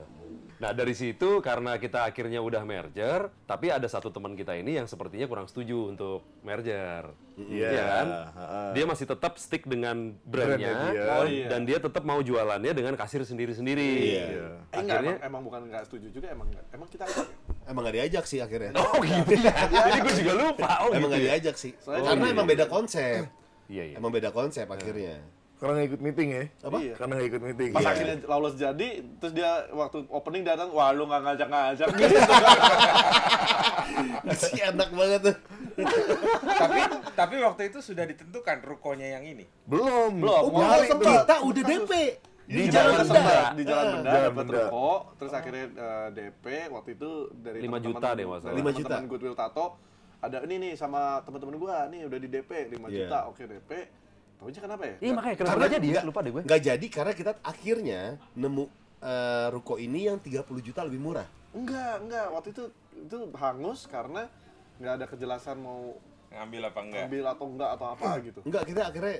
Ya. 0.57 0.59
Nah 0.59 0.71
dari 0.71 0.91
situ 0.91 1.37
karena 1.39 1.77
kita 1.77 2.03
akhirnya 2.03 2.41
udah 2.41 2.61
merger, 2.61 3.29
tapi 3.45 3.69
ada 3.69 3.85
satu 3.85 4.09
teman 4.09 4.33
kita 4.33 4.53
ini 4.53 4.73
yang 4.73 4.85
sepertinya 4.85 5.23
kurang 5.23 5.45
setuju 5.45 5.93
untuk 5.93 6.25
merger, 6.41 7.13
Iya, 7.37 7.69
Iya 7.69 7.83
kan? 7.85 8.07
Dia 8.73 8.85
masih 8.85 9.05
tetap 9.05 9.37
stick 9.37 9.63
dengan 9.63 10.17
Brandnya 10.19 10.57
brandnya, 10.73 10.73
dia. 10.89 11.05
Oh, 11.13 11.25
iya. 11.25 11.47
dan 11.47 11.61
dia 11.63 11.77
tetap 11.77 12.01
mau 12.01 12.17
jualannya 12.17 12.73
dengan 12.73 12.97
kasir 12.97 13.21
sendiri-sendiri. 13.21 13.85
Iya. 13.93 14.23
Iya. 14.25 14.47
Eh, 14.73 14.79
enggak, 14.81 14.97
Akhirnya- 14.97 15.17
emang, 15.21 15.29
emang 15.29 15.41
bukan 15.45 15.61
nggak 15.69 15.83
setuju 15.85 16.07
juga, 16.09 16.27
emang. 16.33 16.49
Emang 16.73 16.89
kita 16.89 17.05
ajak 17.05 17.27
ya? 17.29 17.37
Emang 17.67 17.81
gak 17.83 17.95
diajak 17.95 18.23
sih 18.25 18.39
akhirnya. 18.39 18.71
Oh 18.73 18.97
gitu 18.99 19.33
ya. 19.37 19.53
Jadi 19.85 19.99
gue 19.99 20.13
juga 20.17 20.33
lupa. 20.33 20.71
Oh 20.81 20.89
emang 20.89 21.11
gitu 21.11 21.13
gak 21.13 21.21
ya. 21.21 21.25
diajak 21.29 21.55
sih. 21.55 21.71
Soalnya 21.77 22.09
Karena 22.09 22.23
dia- 22.23 22.33
emang 22.33 22.47
beda 22.47 22.65
konsep. 22.65 23.21
Iya 23.67 23.83
iya. 23.91 23.95
Emang 23.99 24.09
beda 24.09 24.29
konsep 24.31 24.65
akhirnya. 24.65 25.19
Karena 25.57 25.73
nggak 25.73 25.87
ikut 25.87 25.99
meeting 25.99 26.29
ya? 26.29 26.43
Apa? 26.61 26.77
Iya. 26.77 26.93
Karena 26.95 27.15
nggak 27.15 27.27
ikut 27.27 27.43
meeting. 27.43 27.69
Pas 27.71 27.79
Iya. 27.79 27.89
akhirnya 27.89 28.15
Lawless 28.23 28.55
jadi, 28.55 28.89
terus 29.17 29.33
dia 29.33 29.51
waktu 29.71 29.97
opening 30.07 30.43
datang, 30.43 30.69
wah 30.69 30.91
lu 30.91 31.03
nggak 31.03 31.21
ngajak-ngajak 31.23 31.89
gitu. 31.89 32.17
si 34.37 34.59
enak 34.59 34.89
banget 34.91 35.19
tuh. 35.23 35.35
tapi 36.47 36.79
tapi 37.13 37.35
waktu 37.39 37.61
itu 37.67 37.79
sudah 37.81 38.03
ditentukan 38.03 38.57
rukonya 38.61 39.07
yang 39.11 39.23
ini. 39.23 39.45
Belum. 39.63 40.15
Belum. 40.15 40.39
Oh, 40.39 40.49
Mau 40.51 40.63
kita, 40.63 40.87
sempat. 40.87 41.11
kita 41.23 41.35
udah 41.41 41.63
DP. 41.63 41.91
Di 42.47 42.63
Kita 42.63 42.71
Jalan 42.71 42.93
udah 42.93 43.03
Benda. 43.03 43.39
di 43.51 43.63
Jalan 43.65 43.85
Benda 43.91 44.07
Jalan 44.07 44.23
dapat 44.23 44.35
Benda. 44.39 44.59
ruko, 44.63 44.89
terus 45.19 45.33
akhirnya 45.35 45.65
eh, 45.67 46.07
DP 46.13 46.45
waktu 46.71 46.89
itu 46.93 47.09
dari 47.35 47.59
Lima 47.59 47.77
juta 47.77 48.07
deh, 48.09 48.23
nggak 48.23 48.37
salah. 48.37 48.45
dari 48.45 48.55
Lima 48.55 48.69
teman-teman 48.71 49.01
juta. 49.03 49.09
Goodwill 49.11 49.35
Tato 49.35 49.65
ada 50.17 50.41
ini 50.41 50.55
nih 50.57 50.73
sama 50.73 51.21
teman-teman 51.21 51.55
gua 51.57 51.85
nih 51.85 52.07
udah 52.07 52.15
di 52.15 52.29
DP 52.29 52.71
5 52.71 52.87
Iya. 52.87 53.03
juta, 53.03 53.17
oke 53.27 53.43
DP. 53.43 53.71
Taunya 54.37 54.61
kenapa 54.61 54.83
ya? 54.85 54.95
Iya 55.01 55.11
makanya 55.17 55.35
kenapa 55.41 55.53
Karena 55.57 55.67
jadi 55.73 55.87
ya? 55.89 56.01
Lupa 56.05 56.19
deh 56.21 56.31
gue. 56.31 56.43
Nggak 56.45 56.61
jadi 56.61 56.87
karena 56.93 57.13
kita 57.17 57.31
akhirnya 57.41 58.01
nemu 58.37 58.63
eh, 59.01 59.47
ruko 59.49 59.75
ini 59.81 60.05
yang 60.05 60.17
30 60.21 60.45
juta 60.61 60.85
lebih 60.85 61.01
murah. 61.01 61.27
Enggak, 61.57 62.05
enggak. 62.05 62.27
Waktu 62.29 62.49
itu 62.53 62.63
itu 62.97 63.17
hangus 63.33 63.89
karena 63.89 64.29
nggak 64.77 64.93
ada 65.01 65.05
kejelasan 65.09 65.57
mau 65.57 65.97
Ngambil 66.27 66.61
apa 66.69 66.79
enggak? 66.83 67.03
ambil 67.07 67.23
atau 67.33 67.45
enggak 67.49 67.69
atau 67.79 67.85
apa 67.97 68.07
gitu. 68.29 68.39
Enggak, 68.45 68.63
kita 68.69 68.81
akhirnya 68.93 69.15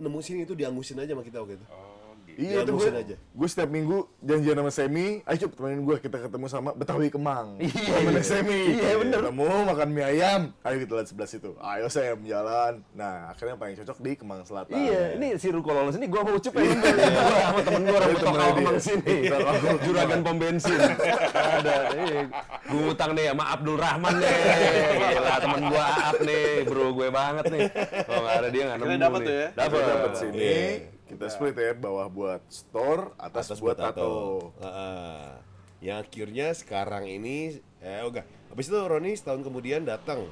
nemu 0.00 0.18
sini 0.24 0.40
itu 0.48 0.54
diangusin 0.56 0.96
aja 1.02 1.12
sama 1.12 1.22
kita 1.26 1.38
waktu 1.44 1.60
itu. 1.60 1.66
Oh, 1.68 1.76
gitu. 1.76 2.03
Iya 2.36 2.58
itu 2.60 2.72
gue, 2.72 2.88
aja. 2.90 3.16
gue 3.16 3.48
setiap 3.48 3.68
minggu 3.68 3.96
janjian 4.18 4.56
sama 4.56 4.70
Semi, 4.70 5.06
ayo 5.20 5.36
coba 5.40 5.52
temenin 5.54 5.80
gue 5.82 5.96
kita 5.98 6.16
ketemu 6.20 6.46
sama 6.46 6.70
Betawi 6.72 7.08
Kemang. 7.08 7.56
Iya, 7.58 7.70
Temennya 7.94 8.18
iya. 8.18 8.26
Semi. 8.26 8.60
Iya, 8.74 8.92
bener. 8.98 9.18
Ketemu 9.20 9.46
makan 9.64 9.88
mie 9.88 10.04
ayam, 10.04 10.40
ayo 10.60 10.76
kita 10.78 10.92
lihat 10.94 11.08
sebelah 11.08 11.28
situ. 11.28 11.50
Ayo 11.56 11.86
Sem 11.86 12.18
jalan. 12.22 12.72
Nah 12.92 13.28
akhirnya 13.28 13.52
yang 13.52 13.60
paling 13.60 13.76
cocok 13.78 13.98
di 13.98 14.12
Kemang 14.14 14.40
Selatan. 14.42 14.74
Iya, 14.74 15.02
ini 15.14 15.28
si 15.36 15.48
Ruko 15.48 15.70
Lawless 15.70 15.96
ini 15.96 16.06
gua 16.06 16.22
mau 16.22 16.34
ucup 16.34 16.52
ya. 16.52 16.62
Sama 16.64 17.60
temen 17.60 17.82
gua 17.82 17.96
orang 17.96 18.10
Iya, 18.10 18.20
dia. 18.20 18.52
kemang 18.54 18.78
sini. 18.78 19.16
Juragan 19.80 20.20
pom 20.20 20.36
bensin. 20.36 20.80
Ada. 21.30 21.76
iya. 21.94 22.20
Gua 22.64 22.82
utang 22.90 23.10
nih 23.12 23.30
sama 23.30 23.44
Abdul 23.50 23.76
Rahman 23.76 24.14
nih. 24.16 24.36
Gila, 25.04 25.34
temen 25.38 25.62
gua 25.66 25.84
Aap 25.94 26.16
nih, 26.20 26.46
bro 26.64 26.86
gue 26.90 27.08
banget 27.08 27.44
nih. 27.48 27.62
Oh, 28.04 28.18
nggak 28.20 28.34
ada 28.34 28.48
dia 28.48 28.62
nggak 28.66 28.78
nemu 28.80 28.96
nih. 29.14 29.22
tuh 29.22 29.34
ya? 29.34 29.48
Dapat 29.54 30.10
sini, 30.16 30.36
Iya. 30.36 30.93
Kita 31.14 31.28
split 31.30 31.56
ya, 31.56 31.72
bawah 31.72 32.06
buat 32.10 32.42
store, 32.50 33.14
atas, 33.16 33.54
buat 33.62 33.78
tato. 33.78 34.52
Heeh. 34.60 35.30
Yang 35.84 35.98
akhirnya 36.08 36.48
sekarang 36.56 37.04
ini 37.06 37.60
eh 37.84 38.00
enggak. 38.00 38.24
Habis 38.50 38.70
itu 38.70 38.78
Roni 38.78 39.12
setahun 39.14 39.42
kemudian 39.44 39.84
datang 39.84 40.24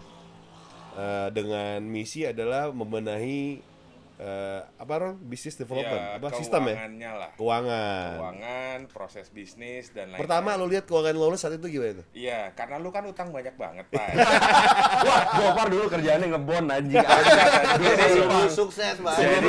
eh, 0.96 1.28
dengan 1.30 1.84
misi 1.84 2.24
adalah 2.24 2.72
membenahi 2.72 3.71
eh, 4.22 4.60
apa 4.78 4.92
Ron? 4.96 5.14
Bisnis 5.20 5.54
development, 5.54 5.98
Ya, 6.00 6.16
apa 6.16 6.28
sistem 6.32 6.62
ya? 6.62 6.74
keuangannya 6.74 7.10
lah. 7.12 7.30
Keuangan. 7.34 8.10
Keuangan, 8.14 8.78
proses 8.86 9.26
bisnis 9.28 9.90
dan 9.90 10.08
lain-lain. 10.08 10.20
Pertama 10.22 10.54
lu 10.54 10.66
lihat 10.66 10.84
keuangan 10.86 11.10
lo 11.12 11.34
saat 11.34 11.58
itu 11.58 11.66
gimana 11.68 11.98
tuh? 11.98 12.06
Iya, 12.12 12.54
karena 12.54 12.78
lu 12.78 12.88
kan 12.88 13.02
utang 13.04 13.28
banyak 13.28 13.54
banget, 13.54 13.86
Pak. 13.90 14.08
Wah, 15.06 15.22
Gopar 15.34 15.66
dulu 15.66 15.84
kerjaannya 15.88 16.26
ngebon 16.30 16.64
anjing. 16.68 17.02
Jadi, 17.02 18.04
Sebelum 18.14 18.48
sukses, 18.48 18.96
Bang. 18.96 19.18
jadi, 19.18 19.48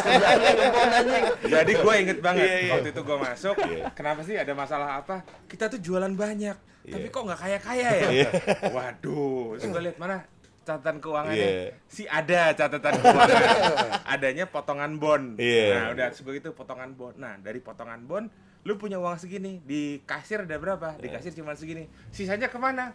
kerjaannya 0.00 0.50
ngebon 0.54 0.88
anjing. 0.90 1.24
jadi 1.44 1.72
gue 1.76 1.94
inget 1.98 2.18
banget 2.18 2.46
Iya, 2.46 2.56
iya. 2.58 2.72
waktu 2.72 2.88
itu 2.90 3.00
gue 3.02 3.18
masuk. 3.20 3.54
Kenapa 3.92 4.20
sih 4.24 4.34
ada 4.34 4.52
masalah 4.52 4.88
apa? 4.98 5.16
Kita 5.44 5.68
tuh 5.68 5.78
jualan 5.78 6.12
banyak, 6.12 6.56
tapi 6.86 7.06
kok 7.06 7.22
nggak 7.22 7.40
kaya-kaya 7.40 7.88
ya? 7.92 8.08
Iya. 8.14 8.30
Waduh, 8.70 9.58
terus 9.58 9.68
gue 9.68 9.82
lihat 9.82 9.98
mana 9.98 10.22
catatan 10.66 10.98
keuangannya. 10.98 11.38
Iya. 11.38 11.70
si 11.86 12.02
ada 12.10 12.50
catatan 12.58 12.98
keuangan. 12.98 13.42
Adanya 14.18 14.44
potongan 14.50 14.98
bon. 14.98 15.38
Iya. 15.38 15.66
nah 15.78 15.86
udah 15.94 16.08
sebegitu 16.10 16.50
potongan 16.50 16.90
bon. 16.98 17.14
Nah 17.14 17.38
dari 17.38 17.62
potongan 17.62 18.02
bon 18.02 18.26
lu 18.66 18.74
punya 18.74 18.98
uang 18.98 19.14
segini 19.14 19.62
di 19.62 20.02
kasir 20.02 20.42
ada 20.42 20.58
berapa? 20.58 20.98
Di 20.98 21.06
kasir 21.06 21.30
cuma 21.38 21.54
segini. 21.54 21.86
Sisanya 22.10 22.50
ke 22.50 22.58
mana? 22.58 22.90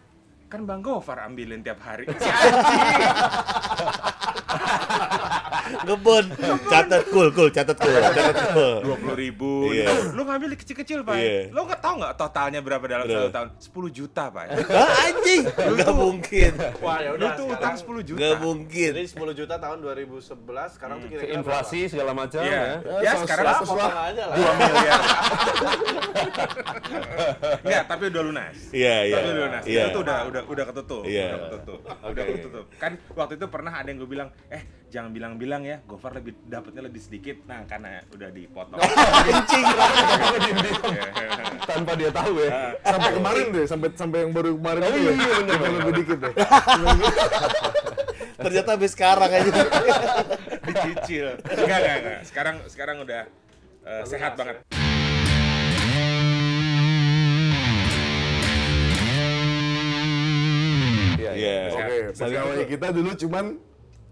Kan 0.52 0.68
bang 0.68 0.84
Gofar 0.84 1.24
ambilin 1.24 1.64
tiap 1.64 1.80
hari. 1.80 2.04
Si 2.20 2.28
anjing 2.28 3.00
Ngebon. 5.74 6.24
Catat 6.64 7.00
cool, 7.08 7.28
cool, 7.30 7.48
catat 7.48 7.74
cool, 7.74 7.94
catat 7.94 8.34
cool. 8.50 8.74
dua 8.82 8.94
puluh 8.96 9.14
ribu 9.14 9.50
Iya. 9.68 10.12
lu 10.12 10.22
ngambil 10.22 10.54
kecil-kecil 10.54 11.02
pak 11.02 11.14
Iya. 11.14 11.48
lu 11.48 11.58
nggak 11.62 11.78
tahu 11.78 11.92
nggak 11.98 12.12
totalnya 12.14 12.58
berapa 12.58 12.82
dalam 12.84 13.04
satu 13.04 13.28
tahun 13.30 13.48
10 13.58 13.88
juta 13.92 14.22
pak 14.28 14.42
anjing. 15.02 15.42
Enggak 15.48 15.92
mungkin. 15.92 16.50
Wah, 16.78 16.98
ya 16.98 17.10
udah. 17.14 17.30
tuh 17.34 17.44
utang 17.48 17.74
10 17.74 18.02
juta 18.02 18.18
Enggak 18.18 18.34
mungkin. 18.38 18.90
Jadi 18.92 19.06
10 19.08 19.32
juta 19.34 19.54
tahun 19.56 19.76
2011, 19.80 20.68
sekarang 20.72 20.96
tuh 20.98 21.08
kira-kira 21.08 21.34
Inflasi 21.34 21.80
segala 21.86 22.10
macam 22.12 22.40
Iya. 22.40 22.52
ya. 22.52 22.64
Ya, 23.00 23.12
berapa? 23.12 23.22
sekarang 23.24 23.44
Ya, 23.44 23.52
potong 23.62 24.02
aja 24.02 24.22
lah. 24.22 24.34
2 24.36 24.52
miliar. 24.54 25.00
Enggak, 27.62 27.82
tapi 27.86 28.02
udah 28.08 28.22
lunas. 28.22 28.56
Iya, 28.70 28.94
iya. 29.04 29.14
Tapi 29.16 29.28
udah 29.28 29.42
lunas. 29.42 29.62
Iya. 29.64 29.82
Itu 29.88 29.98
udah 30.00 30.18
udah 30.28 30.42
udah 30.44 30.64
ketutup. 30.66 31.02
Iya. 31.04 31.26
Udah 31.28 31.38
ketutup. 31.46 31.78
Udah 32.02 32.24
ketutup. 32.26 32.64
Kan 32.76 32.92
waktu 33.12 33.32
itu 33.36 33.46
pernah 33.48 33.72
ada 33.72 33.86
yang 33.86 33.98
gue 33.98 34.10
bilang, 34.10 34.28
"Eh, 34.48 34.62
jangan 34.92 35.10
bilang-bilang 35.16 35.64
ya, 35.64 35.80
Gofar 35.88 36.12
lebih 36.20 36.36
dapatnya 36.44 36.84
lebih 36.84 37.00
sedikit." 37.00 37.40
Nah, 37.48 37.64
karena 37.64 38.04
udah 38.12 38.28
dipotong. 38.28 38.78
Iya. 40.92 41.04
Tanpa 41.70 41.92
dia 41.94 42.10
tahu 42.10 42.42
ya. 42.42 42.74
Sampai 42.84 43.10
kemarin 43.16 43.44
deh, 43.54 43.64
sampai 43.64 43.88
sampai 43.94 44.18
yang 44.26 44.32
baru 44.34 44.50
kemarin 44.58 44.80
Oh, 44.82 44.88
itu 44.90 44.98
iya, 44.98 45.10
ya. 45.10 45.14
iya, 45.14 45.54
Yang 45.54 45.74
lebih 45.78 45.92
dikit 46.02 46.18
ya. 46.20 46.30
Ternyata 48.42 48.68
sampai 48.74 48.88
sekarang 48.90 49.30
aja. 49.30 49.52
Dicicil. 50.66 51.26
Enggak, 51.46 51.78
enggak, 51.78 51.96
enggak. 52.02 52.20
Sekarang 52.26 52.56
sekarang 52.66 52.96
udah 53.06 53.22
eh, 53.86 54.02
sehat 54.04 54.32
banget. 54.34 54.56
Iya. 61.18 61.30
Iya. 61.32 61.56
Oke, 61.70 61.96
pegawai 62.18 62.64
kita 62.66 62.86
dulu 62.90 63.10
cuman 63.14 63.44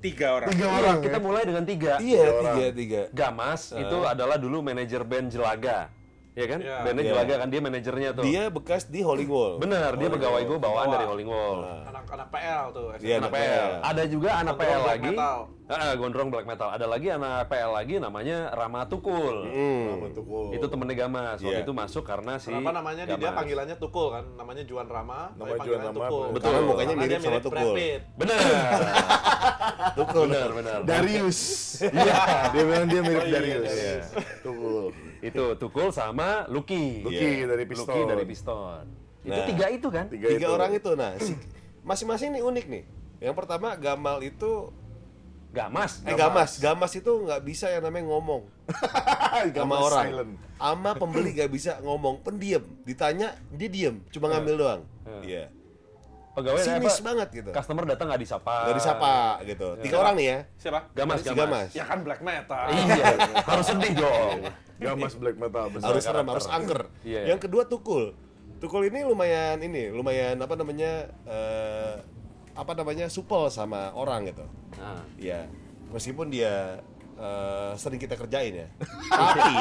Tiga 0.00 0.26
orang. 0.40 0.48
tiga 0.48 0.66
orang 0.72 0.96
Kita 1.04 1.18
ya. 1.20 1.22
mulai 1.22 1.42
dengan 1.44 1.64
tiga. 1.68 1.92
Iya, 2.00 2.24
tiga, 2.40 2.66
tiga. 2.72 3.00
Gamas 3.12 3.76
itu 3.76 3.96
adalah 4.08 4.40
dulu 4.40 4.64
manajer 4.64 5.04
band 5.04 5.28
Jelaga. 5.28 5.92
Ya 6.30 6.46
kan? 6.46 6.58
Iya. 6.58 6.76
Bandnya 6.80 7.02
Iya. 7.02 7.10
Jelaga 7.12 7.34
kan 7.36 7.48
dia 7.48 7.60
manajernya 7.60 8.10
tuh. 8.12 8.22
Dia 8.22 8.42
bekas 8.48 8.82
di 8.86 9.00
Holding 9.00 9.26
Wall. 9.28 9.54
Bener, 9.58 9.90
dia 9.92 10.08
pegawai 10.08 10.40
gue 10.40 10.58
bawaan 10.58 10.86
dari 10.88 11.04
Rolling 11.04 11.26
Wall. 11.26 11.58
Anak-anak 11.84 12.28
PL 12.30 12.64
tuh. 12.70 12.86
Iya, 12.96 13.14
anak 13.18 13.30
PL. 13.30 13.42
PL. 13.42 13.70
Ada 13.82 14.02
juga 14.06 14.28
anak 14.32 14.54
Gondrong 14.54 14.60
PL 14.62 14.80
black 14.80 14.90
lagi. 14.94 15.08
metal. 15.10 15.36
Ah, 15.70 15.92
gondrong 15.92 16.28
black 16.28 16.46
metal. 16.46 16.68
Ada 16.68 16.82
lagi 16.84 17.06
anak 17.08 17.46
PL 17.46 17.70
lagi 17.72 17.94
namanya 17.96 18.36
Rama 18.50 18.80
Tukul. 18.84 19.36
Hmm. 19.44 19.86
Tuh, 20.08 20.22
kok? 20.22 20.46
Itu 20.52 20.66
temennya 20.66 20.96
Gamas. 20.96 21.38
Waktu 21.40 21.50
Iya. 21.52 21.62
itu 21.62 21.72
masuk 21.72 22.02
karena 22.04 22.32
si 22.36 22.48
Kenapa 22.48 22.70
namanya 22.72 23.02
di 23.04 23.10
dia 23.12 23.18
Gamas. 23.20 23.36
panggilannya 23.36 23.76
Tukul 23.76 24.06
kan? 24.10 24.24
Namanya 24.32 24.62
Juan 24.64 24.86
Rama, 24.86 25.18
tapi 25.28 25.34
Namanya 25.36 25.50
Juan 25.50 25.58
panggilannya 25.58 25.86
Rama, 25.88 25.98
Tukul. 26.00 26.26
betul. 26.28 26.46
Karena 26.48 26.60
mukanya 26.64 26.94
mirip 26.96 27.06
dia 27.08 27.18
sama 27.20 27.30
Brad 27.32 27.42
Tukul. 27.46 27.74
Bener. 28.16 28.38
Tukul. 29.92 30.24
bener, 30.26 30.48
bener. 30.52 30.78
Darius. 30.84 31.40
Iya, 31.82 32.18
dia 32.50 32.62
bilang 32.64 32.86
dia 32.86 33.00
mirip 33.00 33.18
Oh, 33.18 33.26
iya, 33.26 33.34
Darius. 33.34 33.72
iya. 33.72 35.09
Itu 35.20 35.44
Tukul 35.54 35.88
sama 35.90 36.44
Lucky. 36.46 37.00
Lucky 37.00 37.28
Iya. 37.38 37.46
dari 37.46 37.64
Piston. 37.64 37.86
Lucky 37.86 38.02
dari 38.06 38.24
Piston. 38.24 38.84
Itu 39.20 39.32
Nah. 39.34 39.46
tiga 39.46 39.66
itu 39.68 39.88
kan? 39.88 40.04
Tiga, 40.06 40.26
Tiga 40.28 40.38
itu. 40.42 40.50
orang 40.50 40.70
itu. 40.72 40.90
Nah, 40.92 41.12
si- 41.16 41.36
masing-masing 41.82 42.32
nih 42.32 42.42
unik 42.42 42.66
nih. 42.66 42.84
Yang 43.20 43.34
pertama 43.36 43.74
Gamal 43.74 44.20
itu 44.20 44.72
Gamas. 45.50 46.00
eh 46.02 46.14
Gamas, 46.14 46.56
Gamas 46.56 46.92
itu 46.94 47.10
nggak 47.10 47.42
bisa 47.42 47.66
yang 47.68 47.82
namanya 47.82 48.06
ngomong 48.08 48.46
sama 48.70 49.50
Gamas 49.50 49.80
orang. 49.82 50.04
silent. 50.06 50.32
Sama 50.56 50.90
pembeli 50.94 51.30
nggak 51.32 51.50
bisa 51.50 51.72
ngomong, 51.80 52.22
pendiam. 52.22 52.62
Ditanya 52.82 53.34
dia 53.50 53.66
diem, 53.66 53.98
cuma 54.08 54.28
ngambil 54.28 54.54
doang. 54.56 54.82
Iya. 55.20 55.50
Pegawai 56.40 56.60
Sinis 56.60 56.96
apa? 56.96 57.04
banget 57.04 57.28
gitu. 57.30 57.50
Customer 57.52 57.84
datang 57.84 58.06
nggak 58.08 58.22
disapa. 58.22 58.56
Nggak 58.64 58.76
disapa 58.76 59.14
gitu. 59.44 59.68
Tiga 59.80 59.96
orang 59.98 60.14
nih 60.16 60.26
ya. 60.26 60.38
Siapa? 60.56 60.80
Gamas, 60.90 61.20
Gamas. 61.20 61.36
Gamas. 61.36 61.68
Ya 61.72 61.84
kan 61.84 61.98
black 62.00 62.20
metal. 62.20 62.64
Iya, 62.70 63.04
harus 63.44 63.66
sedih 63.68 63.92
dong. 63.94 64.36
Gamas 64.80 65.14
black 65.14 65.36
metal 65.36 65.64
besar. 65.68 65.86
harus 65.86 66.02
serem, 66.02 66.26
harus 66.26 66.46
angker. 66.48 66.80
Iya. 67.02 67.20
Yang 67.28 67.40
kedua 67.44 67.62
Tukul. 67.64 68.16
Tukul 68.56 68.88
ini 68.88 69.00
lumayan 69.02 69.56
ini, 69.58 69.88
lumayan 69.88 70.36
apa 70.36 70.52
namanya 70.52 71.08
eh, 71.24 71.94
apa 72.52 72.72
namanya 72.74 73.08
supel 73.08 73.48
sama 73.48 73.92
orang 73.92 74.28
gitu. 74.28 74.44
Nah, 74.76 75.04
Iya. 75.16 75.48
Meskipun 75.90 76.28
dia 76.28 76.80
eh, 77.14 77.70
sering 77.76 77.96
kita 77.96 78.16
kerjain 78.16 78.64
ya. 78.64 78.68
Tapi 79.08 79.52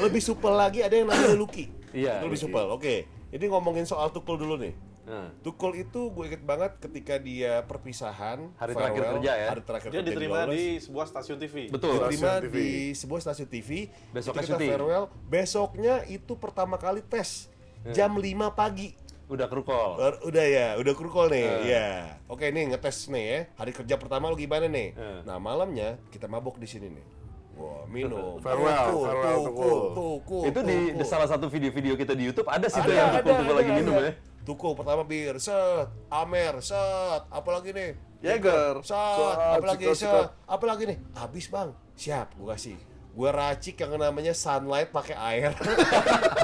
lebih 0.00 0.18
supel 0.18 0.54
lagi 0.54 0.82
ada 0.82 0.94
yang 0.94 1.06
namanya 1.06 1.34
Lucky. 1.34 1.70
Iya, 1.90 2.18
Itu 2.18 2.26
lebih 2.26 2.40
supel. 2.40 2.66
Oke. 2.70 2.94
Ini 3.30 3.44
ngomongin 3.46 3.82
soal 3.82 4.10
Tukul 4.10 4.34
dulu 4.34 4.58
nih. 4.58 4.74
Nah. 5.10 5.26
Tukul 5.40 5.74
itu 5.74 6.00
gue 6.08 6.24
inget 6.24 6.40
banget 6.40 6.78
ketika 6.78 7.18
dia 7.18 7.60
perpisahan 7.62 8.46
Hari 8.54 8.72
terakhir 8.72 9.02
kerja 9.10 9.32
ya? 9.34 9.48
Hari 9.48 9.62
terakhir 9.62 9.88
Dia 9.88 9.98
kerja 9.98 10.08
diterima 10.08 10.36
Lawless. 10.40 10.54
di 10.54 10.62
sebuah 10.80 11.06
stasiun 11.08 11.38
TV. 11.38 11.56
Betul. 11.68 11.92
diterima 11.98 12.14
Stasiun 12.30 12.44
TV. 12.44 12.54
di 12.54 12.68
sebuah 12.94 13.20
stasiun 13.20 13.48
TV. 13.48 13.70
Besoknya 14.08 14.38
kita 14.40 14.54
syuting. 14.54 14.70
farewell. 14.70 15.04
Besoknya 15.26 15.94
itu 16.06 16.32
pertama 16.34 16.76
kali 16.76 17.02
tes 17.02 17.50
Hmm. 17.80 17.90
jam 17.90 18.12
5 18.14 18.22
pagi. 18.50 18.92
Udah 19.26 19.46
krukol. 19.46 19.96
Bar- 19.96 20.20
udah 20.22 20.42
ya, 20.44 20.68
udah 20.76 20.92
krukol 20.92 21.26
nih. 21.28 21.48
Hmm. 21.48 21.64
Ya. 21.64 21.88
Oke 22.26 22.46
nih 22.46 22.68
ngetes 22.68 23.06
nih 23.06 23.24
ya. 23.26 23.40
Hari 23.56 23.72
kerja 23.72 23.94
pertama 23.96 24.26
lu 24.26 24.36
gimana 24.36 24.66
nih? 24.66 24.92
Hmm. 24.92 25.20
Nah, 25.24 25.38
malamnya 25.38 25.98
kita 26.08 26.26
mabok 26.26 26.56
di 26.56 26.66
sini 26.66 26.90
nih. 26.90 27.06
Wah, 27.52 27.84
minum. 27.86 28.36
Farewell, 28.44 28.84
Tukul, 28.86 29.04
farewell, 29.06 29.38
tukul, 29.38 29.64
tukul. 29.64 29.80
tukul, 29.92 30.42
Itu 30.44 30.60
di, 30.60 30.76
tukul. 30.82 30.96
di 30.96 31.04
salah 31.04 31.24
satu 31.24 31.46
video-video 31.46 31.94
kita 31.94 32.12
di 32.12 32.24
YouTube 32.26 32.46
ada 32.46 32.66
sih 32.66 32.78
tuh 32.78 32.84
Ada, 32.86 32.94
yang 32.94 33.08
ada, 33.08 33.18
tukul-tukul 33.18 33.48
ada, 33.48 33.60
lagi 33.60 33.72
minum 33.74 33.94
ada. 33.94 34.02
ya. 34.02 34.12
Tukul 34.50 34.74
pertama 34.74 35.06
bir, 35.06 35.38
set, 35.38 35.86
Amer, 36.10 36.58
set, 36.58 37.22
apalagi 37.30 37.70
nih? 37.70 37.94
Jaeger. 38.18 38.82
Set, 38.82 38.98
Set, 38.98 39.38
apalagi 39.38 39.84
set, 39.94 40.26
apalagi 40.42 40.82
nih? 40.90 40.98
Habis 41.14 41.46
bang, 41.46 41.70
siap, 41.94 42.34
gua 42.34 42.58
kasih. 42.58 42.74
Gue 43.14 43.30
racik 43.30 43.78
yang 43.78 43.94
namanya 43.94 44.34
sunlight 44.34 44.90
pakai 44.90 45.14
air. 45.14 45.54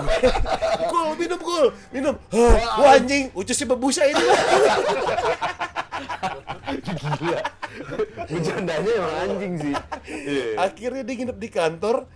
Kul, 0.91 1.19
minum 1.19 1.39
kul, 1.43 1.75
minum. 1.91 2.15
Wah 2.79 2.95
anjing, 2.95 3.35
ucusnya 3.35 3.75
bebusa 3.75 4.07
ini. 4.07 4.23
Gila. 7.19 7.41
Bercandanya 8.31 8.93
emang 9.03 9.15
anjing 9.27 9.53
sih. 9.67 9.75
Iya. 10.07 10.63
Akhirnya 10.63 11.03
dia 11.03 11.15
nginep 11.27 11.39
di 11.43 11.49
kantor. 11.51 12.07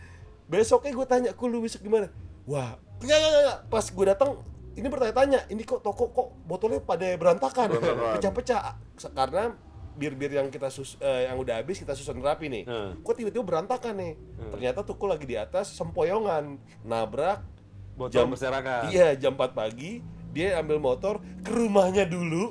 Besoknya 0.47 0.95
gue 0.95 1.07
tanya, 1.11 1.31
kul 1.35 1.51
lu 1.51 1.67
besok 1.67 1.83
gimana? 1.83 2.11
Wah, 2.47 2.79
enggak, 3.03 3.19
enggak, 3.23 3.43
enggak. 3.43 3.59
Pas 3.71 3.87
gue 3.87 4.05
datang, 4.07 4.31
ini 4.81 4.89
bertanya-tanya, 4.89 5.47
ini 5.53 5.63
kok 5.69 5.85
toko 5.85 6.09
kok 6.09 6.29
botolnya 6.49 6.81
pada 6.81 7.05
berantakan, 7.21 7.77
pecah-pecah. 8.17 8.81
Karena 9.13 9.53
bir-bir 10.01 10.33
yang 10.33 10.49
kita 10.49 10.73
sus 10.73 10.97
eh, 11.05 11.29
yang 11.29 11.37
udah 11.37 11.61
habis 11.61 11.77
kita 11.77 11.93
susun 11.93 12.25
rapi 12.25 12.49
nih. 12.49 12.65
Hmm. 12.65 12.91
Kok 13.05 13.13
tiba-tiba 13.13 13.45
berantakan 13.45 14.01
nih? 14.01 14.13
Ternyata 14.57 14.81
tukul 14.81 15.13
lagi 15.13 15.29
di 15.29 15.37
atas 15.37 15.77
sempoyongan, 15.77 16.57
nabrak 16.89 17.45
Botol 18.01 18.33
berserakan. 18.33 18.89
Iya, 18.89 19.13
jam 19.21 19.37
4 19.37 19.53
pagi 19.53 20.01
dia 20.31 20.57
ambil 20.63 20.79
motor 20.81 21.21
ke 21.45 21.51
rumahnya 21.53 22.07
dulu. 22.09 22.49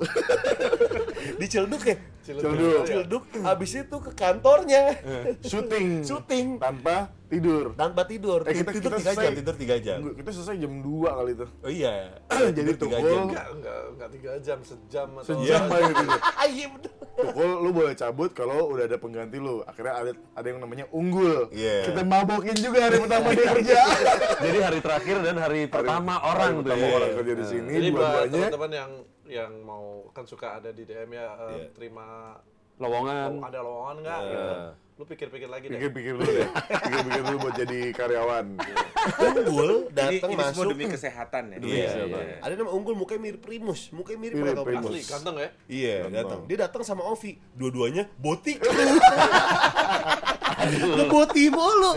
di 1.39 1.45
Ciledug 1.49 1.81
ya? 1.81 1.97
Ciledug. 2.21 2.85
Ciledug. 2.85 3.23
Habis 3.41 3.71
itu 3.81 3.97
ke 3.97 4.11
kantornya. 4.13 4.99
Syuting. 5.41 6.05
Syuting. 6.05 6.47
Tanpa 6.61 7.09
tidur. 7.29 7.65
tanpa 7.73 8.01
tidur. 8.03 8.41
Eh, 8.43 8.53
kita- 8.55 8.73
tidur 8.73 8.91
tiga 8.95 9.11
jam, 9.13 9.31
tidur 9.31 9.55
tiga 9.55 9.75
jam. 9.77 9.97
Kita 10.11 10.29
selesai 10.31 10.55
jam 10.57 10.73
2 10.81 11.09
kali 11.13 11.31
itu. 11.31 11.45
Oh 11.45 11.69
iya. 11.69 11.93
Jadi 12.57 12.71
tiga 12.75 12.97
jam. 12.97 13.23
Enggak, 13.25 13.47
enggak, 13.51 13.79
enggak 13.87 14.09
tiga 14.11 14.31
jam, 14.39 14.57
sejam 14.59 15.07
atau 15.15 15.27
Sejam 15.29 15.61
aja 15.67 15.91
tidur. 15.93 16.19
Ah, 16.19 16.47
iya 16.49 16.65
bener. 16.67 16.91
Tukul 17.19 17.51
lu 17.59 17.69
boleh 17.69 17.93
cabut 17.93 18.31
kalau 18.31 18.71
udah 18.71 18.85
ada 18.85 18.95
pengganti 18.95 19.37
lu. 19.37 19.59
Akhirnya 19.61 19.93
ada 19.93 20.11
ada 20.33 20.47
yang 20.47 20.59
namanya 20.59 20.85
unggul. 20.89 21.51
Iya. 21.51 21.85
Kita 21.85 22.01
mabokin 22.01 22.55
juga 22.55 22.79
hari 22.81 22.97
pertama 22.97 23.27
dia 23.29 23.47
kerja. 23.49 23.79
Jadi 24.47 24.57
hari 24.57 24.79
terakhir 24.79 25.15
dan 25.19 25.35
hari 25.37 25.61
pertama 25.65 26.13
orang 26.17 26.51
tuh 26.57 26.63
Pertama 26.65 26.81
ya. 26.81 26.95
orang 26.95 27.11
kerja 27.13 27.33
di 27.33 27.45
sini 27.45 27.69
Jadi 27.69 27.87
buat 27.91 28.25
teman-teman 28.25 28.71
yang 28.71 28.91
yang 29.29 29.51
mau 29.61 29.85
kan 30.09 30.25
suka 30.25 30.57
ada 30.57 30.71
di 30.71 30.81
DM 30.81 31.11
ya 31.11 31.27
eh, 31.27 31.51
Iya. 31.53 31.67
terima 31.71 32.33
Lowongan. 32.77 33.29
oh, 33.29 33.43
ada 33.43 33.59
lowongan 33.59 33.95
nggak 33.99 34.19
Iya. 34.19 34.31
gitu. 34.31 34.55
Lu 34.99 35.07
pikir-pikir 35.07 35.47
lagi 35.47 35.71
deh. 35.71 35.79
Pikir-pikir 35.79 36.11
dulu 36.11 36.27
deh. 36.27 36.43
Pikir-pikir 36.51 37.21
dulu 37.23 37.37
buat 37.39 37.55
jadi 37.55 37.79
karyawan. 37.95 38.45
Unggul 39.15 39.87
Ini, 39.87 39.95
datang 39.95 40.29
ini 40.35 40.43
semua 40.43 40.51
masuk. 40.51 40.71
demi 40.75 40.85
kesehatan 40.91 41.43
ya. 41.47 41.57
Iya, 41.63 41.87
kesehatan. 41.87 42.19
iya. 42.19 42.35
Ada 42.43 42.53
nama 42.59 42.71
unggul 42.75 42.95
mukanya 42.99 43.21
mirip 43.23 43.39
Primus, 43.39 43.95
mukanya 43.95 44.19
mirip 44.19 44.35
Primus. 44.59 44.91
Asli, 44.91 45.01
ganteng 45.07 45.35
ya. 45.39 45.49
Iya, 45.71 45.95
datang. 46.11 46.39
Dia 46.51 46.57
datang 46.67 46.83
sama 46.83 47.07
Ovi. 47.07 47.39
Dua-duanya 47.55 48.11
botik. 48.19 48.59
Ngeboti 50.67 51.43
mulu. 51.55 51.91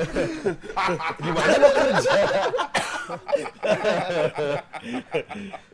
Gimana 1.27 1.55
lo 1.59 1.69
kerja? 1.75 2.13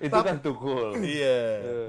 Itu 0.00 0.16
kan 0.16 0.36
tukul. 0.40 0.96
Iya. 0.96 1.40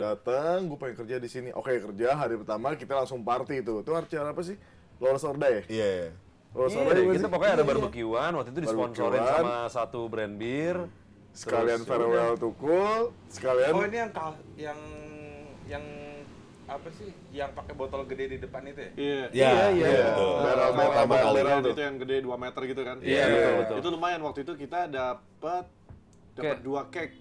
Datang, 0.03 0.67
gue 0.67 0.75
pengen 0.75 0.95
kerja 0.99 1.15
di 1.15 1.31
sini. 1.31 1.49
Oke, 1.55 1.79
kerja 1.79 2.11
hari 2.11 2.35
pertama 2.35 2.75
kita 2.75 2.91
langsung 2.91 3.23
party 3.23 3.63
itu. 3.63 3.79
Itu 3.79 3.95
acara 3.95 4.35
apa 4.35 4.43
sih? 4.43 4.59
Lolos 4.99 5.23
Orda 5.23 5.47
ya? 5.47 5.61
Iya. 5.65 6.11
Lolos 6.51 6.71
Iya, 6.71 6.79
Orda 6.79 6.91
deh, 6.91 7.01
gimana 7.01 7.17
kita 7.17 7.27
pokoknya 7.27 7.53
ada 7.55 7.65
barbekyuan, 7.65 8.31
waktu 8.35 8.49
itu 8.51 8.59
disponsorin 8.61 9.23
sama 9.23 9.55
satu 9.67 9.99
brand 10.05 10.35
bir. 10.35 10.77
Sekalian 11.29 11.79
Terus, 11.81 11.87
farewell 11.87 12.33
tukul, 12.35 13.13
sekalian 13.29 13.71
Oh 13.71 13.85
ini 13.85 13.97
yang 13.97 14.11
kal- 14.11 14.43
yang 14.57 14.79
yang 15.69 15.85
apa 16.65 16.89
sih? 16.91 17.09
Yang 17.31 17.53
pakai 17.53 17.73
botol 17.77 18.01
gede 18.05 18.25
di 18.33 18.37
depan 18.41 18.65
itu 18.65 18.81
ya? 18.81 18.91
Iya. 18.97 19.23
Iya, 19.29 19.49
iya, 19.49 19.65
iya, 19.71 19.87
iya. 19.87 20.05
betul. 20.09 20.33
Barrel, 20.35 20.69
Pertama 20.73 21.13
barrel, 21.31 21.59
itu 21.63 21.81
yang 21.81 21.95
gede 22.01 22.15
2 22.25 22.35
meter 22.35 22.61
gitu 22.65 22.81
kan. 22.81 22.97
Iya, 22.99 23.23
betul, 23.25 23.53
betul. 23.55 23.75
Itu 23.79 23.87
lumayan 23.93 24.21
waktu 24.25 24.39
itu 24.43 24.53
kita 24.57 24.79
dapat 24.89 25.65
dapat 26.35 26.59
dua 26.59 26.81
cake. 26.89 27.13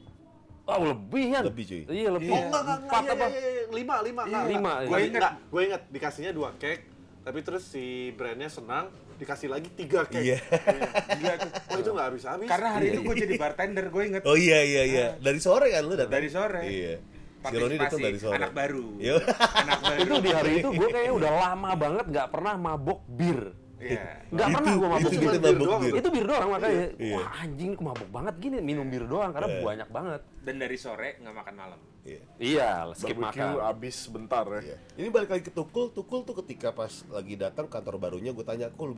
Oh 0.69 0.85
lebih 0.85 1.25
kan? 1.33 1.43
Lebih, 1.49 1.65
cuy. 1.65 1.83
Iya 1.89 2.09
lebih. 2.13 2.29
Oh 2.29 2.41
enggak 2.45 2.63
enggak 2.65 2.77
enggak, 2.77 3.17
apa? 3.17 3.27
iya, 3.29 3.41
iya, 3.41 3.51
iya, 3.51 3.65
lima 3.73 3.95
lima 4.05 4.23
enggak. 4.25 4.45
Lima, 4.53 4.73
Gue 4.85 4.99
iya. 5.01 5.07
ingat, 5.09 5.33
gue 5.49 5.63
ingat 5.65 5.83
dikasihnya 5.89 6.33
dua 6.37 6.51
cake, 6.61 6.83
tapi 7.29 7.45
terus 7.45 7.61
si 7.61 7.85
brandnya 8.17 8.49
senang 8.49 8.89
dikasih 9.21 9.53
lagi 9.53 9.69
tiga 9.69 10.09
cake. 10.09 10.25
Iya. 10.25 10.39
Tuh. 10.41 11.51
Oh 11.69 11.77
itu 11.77 11.91
nggak 11.93 12.07
habis 12.09 12.25
habis. 12.25 12.49
Karena 12.49 12.69
hari 12.73 12.87
itu 12.89 13.05
gue 13.05 13.15
jadi 13.19 13.35
bartender, 13.37 13.85
gue 13.93 14.03
inget. 14.09 14.23
Oh 14.25 14.33
iya 14.33 14.65
iya 14.65 14.83
iya. 14.89 15.07
Dari 15.21 15.37
sore 15.37 15.69
kan 15.69 15.85
lu 15.85 15.93
datang? 15.93 16.17
Dari 16.17 16.29
sore. 16.33 16.63
Iya. 16.65 16.95
Si 17.39 17.55
Roni 17.55 17.77
datang 17.77 18.01
Partisipasi, 18.01 18.07
dari 18.09 18.19
sore. 18.19 18.37
anak 18.41 18.53
baru. 18.57 18.87
Iya. 18.97 19.15
Anak 19.61 19.81
baru. 19.85 20.01
Itu 20.01 20.15
di 20.19 20.31
hari 20.33 20.53
itu 20.57 20.69
gue 20.73 20.89
kayaknya 20.89 21.13
udah 21.21 21.33
lama 21.45 21.71
banget 21.77 22.07
nggak 22.09 22.29
pernah 22.33 22.55
mabok 22.57 23.01
bir. 23.05 23.41
Iya. 23.77 24.03
Nggak 24.33 24.49
pernah 24.49 24.73
gue 24.73 24.89
mabok 24.89 25.11
itu 25.13 25.21
bir. 25.21 25.29
mabuk 25.37 25.59
doang 25.61 25.81
bir. 25.85 25.95
Itu 26.01 26.09
bir 26.09 26.25
doang 26.25 26.49
makanya. 26.49 26.87
Iya. 26.97 27.15
Wah 27.21 27.29
anjing 27.45 27.71
kok 27.77 27.85
mabok 27.85 28.09
banget 28.09 28.35
gini 28.41 28.57
minum 28.65 28.87
bir 28.89 29.05
doang 29.05 29.31
karena 29.37 29.49
Iya. 29.53 29.61
banyak 29.61 29.89
banget. 29.93 30.21
Dan 30.41 30.55
dari 30.57 30.77
sore 30.81 31.21
nggak 31.21 31.35
makan 31.37 31.55
malam. 31.61 31.81
Iya. 32.09 32.23
Iya, 32.41 32.71
skip 32.97 33.19
barbecue 33.21 33.45
makan. 33.45 33.69
abis 33.69 33.97
sebentar 34.09 34.45
ya. 34.49 34.61
Iya. 34.65 34.79
Ini 34.97 35.09
balik 35.13 35.31
lagi 35.37 35.45
ke 35.45 35.53
Tukul, 35.53 35.93
Tukul 35.93 36.25
tuh 36.25 36.41
ketika 36.41 36.73
pas 36.73 37.05
lagi 37.13 37.37
datang 37.37 37.69
kantor 37.69 38.01
barunya 38.01 38.33
gue 38.33 38.47
tanya, 38.47 38.73
"Kul, 38.73 38.97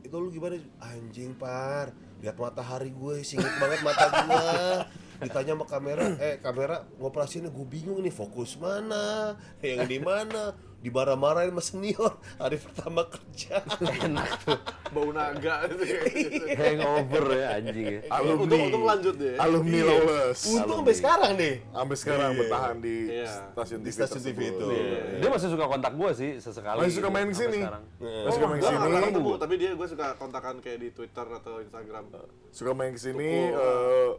itu 0.00 0.16
lu 0.16 0.32
gimana?" 0.32 0.56
Anjing, 0.80 1.36
Par. 1.36 1.92
Lihat 2.20 2.36
matahari 2.36 2.92
gue, 2.92 3.20
singit 3.24 3.52
banget 3.60 3.80
mata 3.84 4.06
gue. 4.08 4.44
Ditanya 5.20 5.52
sama 5.52 5.64
kamera, 5.64 6.04
eh 6.16 6.36
kamera 6.38 6.76
ngoperasinya 6.96 7.48
gue 7.48 7.66
bingung 7.66 8.00
nih 8.00 8.10
fokus 8.10 8.56
mana, 8.56 9.36
yang 9.60 9.84
di 9.84 10.00
mana, 10.00 10.52
dimarah-marahin 10.80 11.52
sama 11.52 11.60
senior 11.60 12.12
hari 12.36 12.56
pertama 12.56 13.04
kerja. 13.04 13.60
Enak 14.00 14.30
tuh. 14.42 14.58
bau 14.90 15.06
naga 15.14 15.70
itu. 15.70 15.86
Hangover 16.58 17.24
ya 17.30 17.46
anjing 17.54 17.86
ya. 17.86 18.00
Alumni. 18.10 18.42
Untung 18.42 18.60
untung 18.66 18.84
lanjut 18.84 19.14
deh. 19.14 19.38
Alumni 19.38 19.78
Iya. 19.78 19.86
lawless. 19.86 20.40
Untung 20.50 20.76
sampai 20.82 20.96
sekarang 20.96 21.32
nih. 21.36 21.54
Sampai 21.62 21.96
sekarang 21.96 22.30
Iya. 22.32 22.38
bertahan 22.42 22.76
di 22.80 22.96
Iya. 23.06 23.32
stasiun 23.54 23.78
Di 23.78 23.86
TV 23.86 23.94
stasiun 23.94 24.22
TV 24.24 24.38
itu. 24.50 24.66
Iya. 24.66 25.00
Dia 25.20 25.28
masih 25.30 25.48
suka 25.48 25.64
kontak 25.68 25.92
gue 25.94 26.10
sih 26.10 26.30
sesekali. 26.42 26.78
Masih 26.82 26.94
suka 26.96 27.08
main 27.08 27.22
ke 27.22 27.30
sampai 27.30 27.44
sini. 27.46 27.60
sekarang. 27.62 27.82
Masih 28.00 28.34
suka 28.34 28.46
main 28.48 28.58
ke 28.58 28.64
sini. 28.66 28.78
pernah 28.80 29.00
ketemu, 29.04 29.30
tapi 29.38 29.54
dia 29.54 29.70
gue 29.70 29.86
suka 29.86 30.06
kontakan 30.16 30.54
kayak 30.58 30.78
di 30.80 30.88
Twitter 30.90 31.26
atau 31.30 31.54
Instagram. 31.60 32.04
Suka 32.50 32.72
main 32.72 32.90
ke 32.90 33.00
sini. 33.00 33.30
eh, 33.52 34.10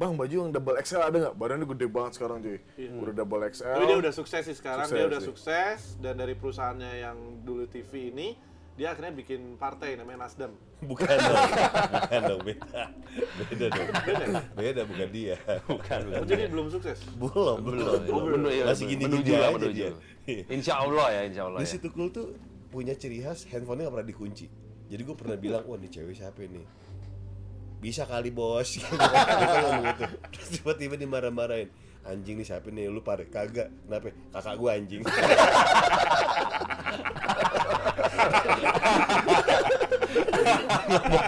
Bang 0.00 0.16
baju 0.16 0.32
yang 0.32 0.48
double 0.48 0.80
XL 0.80 1.02
ada 1.04 1.16
nggak? 1.20 1.34
Badannya 1.36 1.66
gede 1.68 1.86
banget 1.86 2.12
sekarang 2.16 2.40
cuy. 2.40 2.56
Udah 2.96 3.12
double 3.14 3.44
XL. 3.46 3.68
Tapi 3.68 3.84
dia 3.84 3.98
udah 4.00 4.12
sukses 4.16 4.42
sih 4.42 4.56
sekarang, 4.56 4.88
Sukses 4.88 4.96
dia 4.96 5.04
udah 5.06 5.20
sih. 5.20 5.28
sukses 5.28 5.78
dan 6.00 6.16
dari 6.16 6.32
perusahaannya 6.32 6.92
yang 6.98 7.16
dulu 7.38 7.68
TV 7.68 8.08
ini 8.08 8.32
dia 8.72 8.96
akhirnya 8.96 9.12
bikin 9.12 9.60
partai 9.60 10.00
namanya 10.00 10.24
Nasdem. 10.24 10.56
Bukan 10.80 11.04
dong. 11.04 11.36
Bukan 12.00 12.20
dong, 12.24 12.40
beda. 12.40 12.82
Beda 13.44 13.66
dong. 13.68 13.88
Beda 14.56 14.80
bukan 14.88 15.08
dia. 15.12 15.36
Bukan, 15.68 15.98
Oh, 16.00 16.08
bukan. 16.16 16.24
jadi 16.24 16.42
belum 16.48 16.66
sukses. 16.72 16.98
Belum, 17.12 17.56
belum. 17.60 17.84
Oh, 18.08 18.20
belum, 18.24 18.40
iya, 18.48 18.64
Masih 18.64 18.88
belum. 18.88 19.00
gini-gini 19.04 19.36
aja 19.36 19.52
menuju. 19.52 19.68
dia. 19.76 19.90
Iya. 20.24 20.42
Insya 20.48 20.74
Allah 20.80 21.06
ya, 21.12 21.20
insya 21.28 21.42
Allah 21.44 21.60
Di 21.60 21.68
ya. 21.68 21.72
situ 21.76 21.84
Tukul 21.86 22.08
tuh 22.08 22.26
punya 22.68 22.96
ciri 22.96 23.20
khas 23.20 23.44
handphonenya 23.44 23.84
gak 23.84 24.00
pernah 24.00 24.08
dikunci. 24.08 24.46
Jadi 24.88 25.02
gue 25.04 25.12
pernah 25.14 25.36
bilang, 25.36 25.62
wah 25.68 25.76
ini 25.76 25.86
cewek 25.86 26.16
siapa 26.16 26.40
nih? 26.40 26.64
Bisa 27.80 28.04
kali 28.04 28.28
bos. 28.30 28.68
Gitu. 28.76 28.84
Dia 28.92 29.60
ngomong 29.64 29.82
gitu. 29.88 30.04
Terus 30.36 30.48
tiba-tiba 30.60 30.94
dimarah-marahin. 31.00 31.72
Anjing 32.04 32.36
nih 32.40 32.46
siapa 32.48 32.68
nih? 32.68 32.88
Lu 32.92 33.00
pare 33.00 33.24
kagak. 33.28 33.72
Kenapa? 33.88 34.12
Kakak 34.32 34.54
gue 34.56 34.70
anjing. 34.72 35.02
ngomong, 40.90 41.24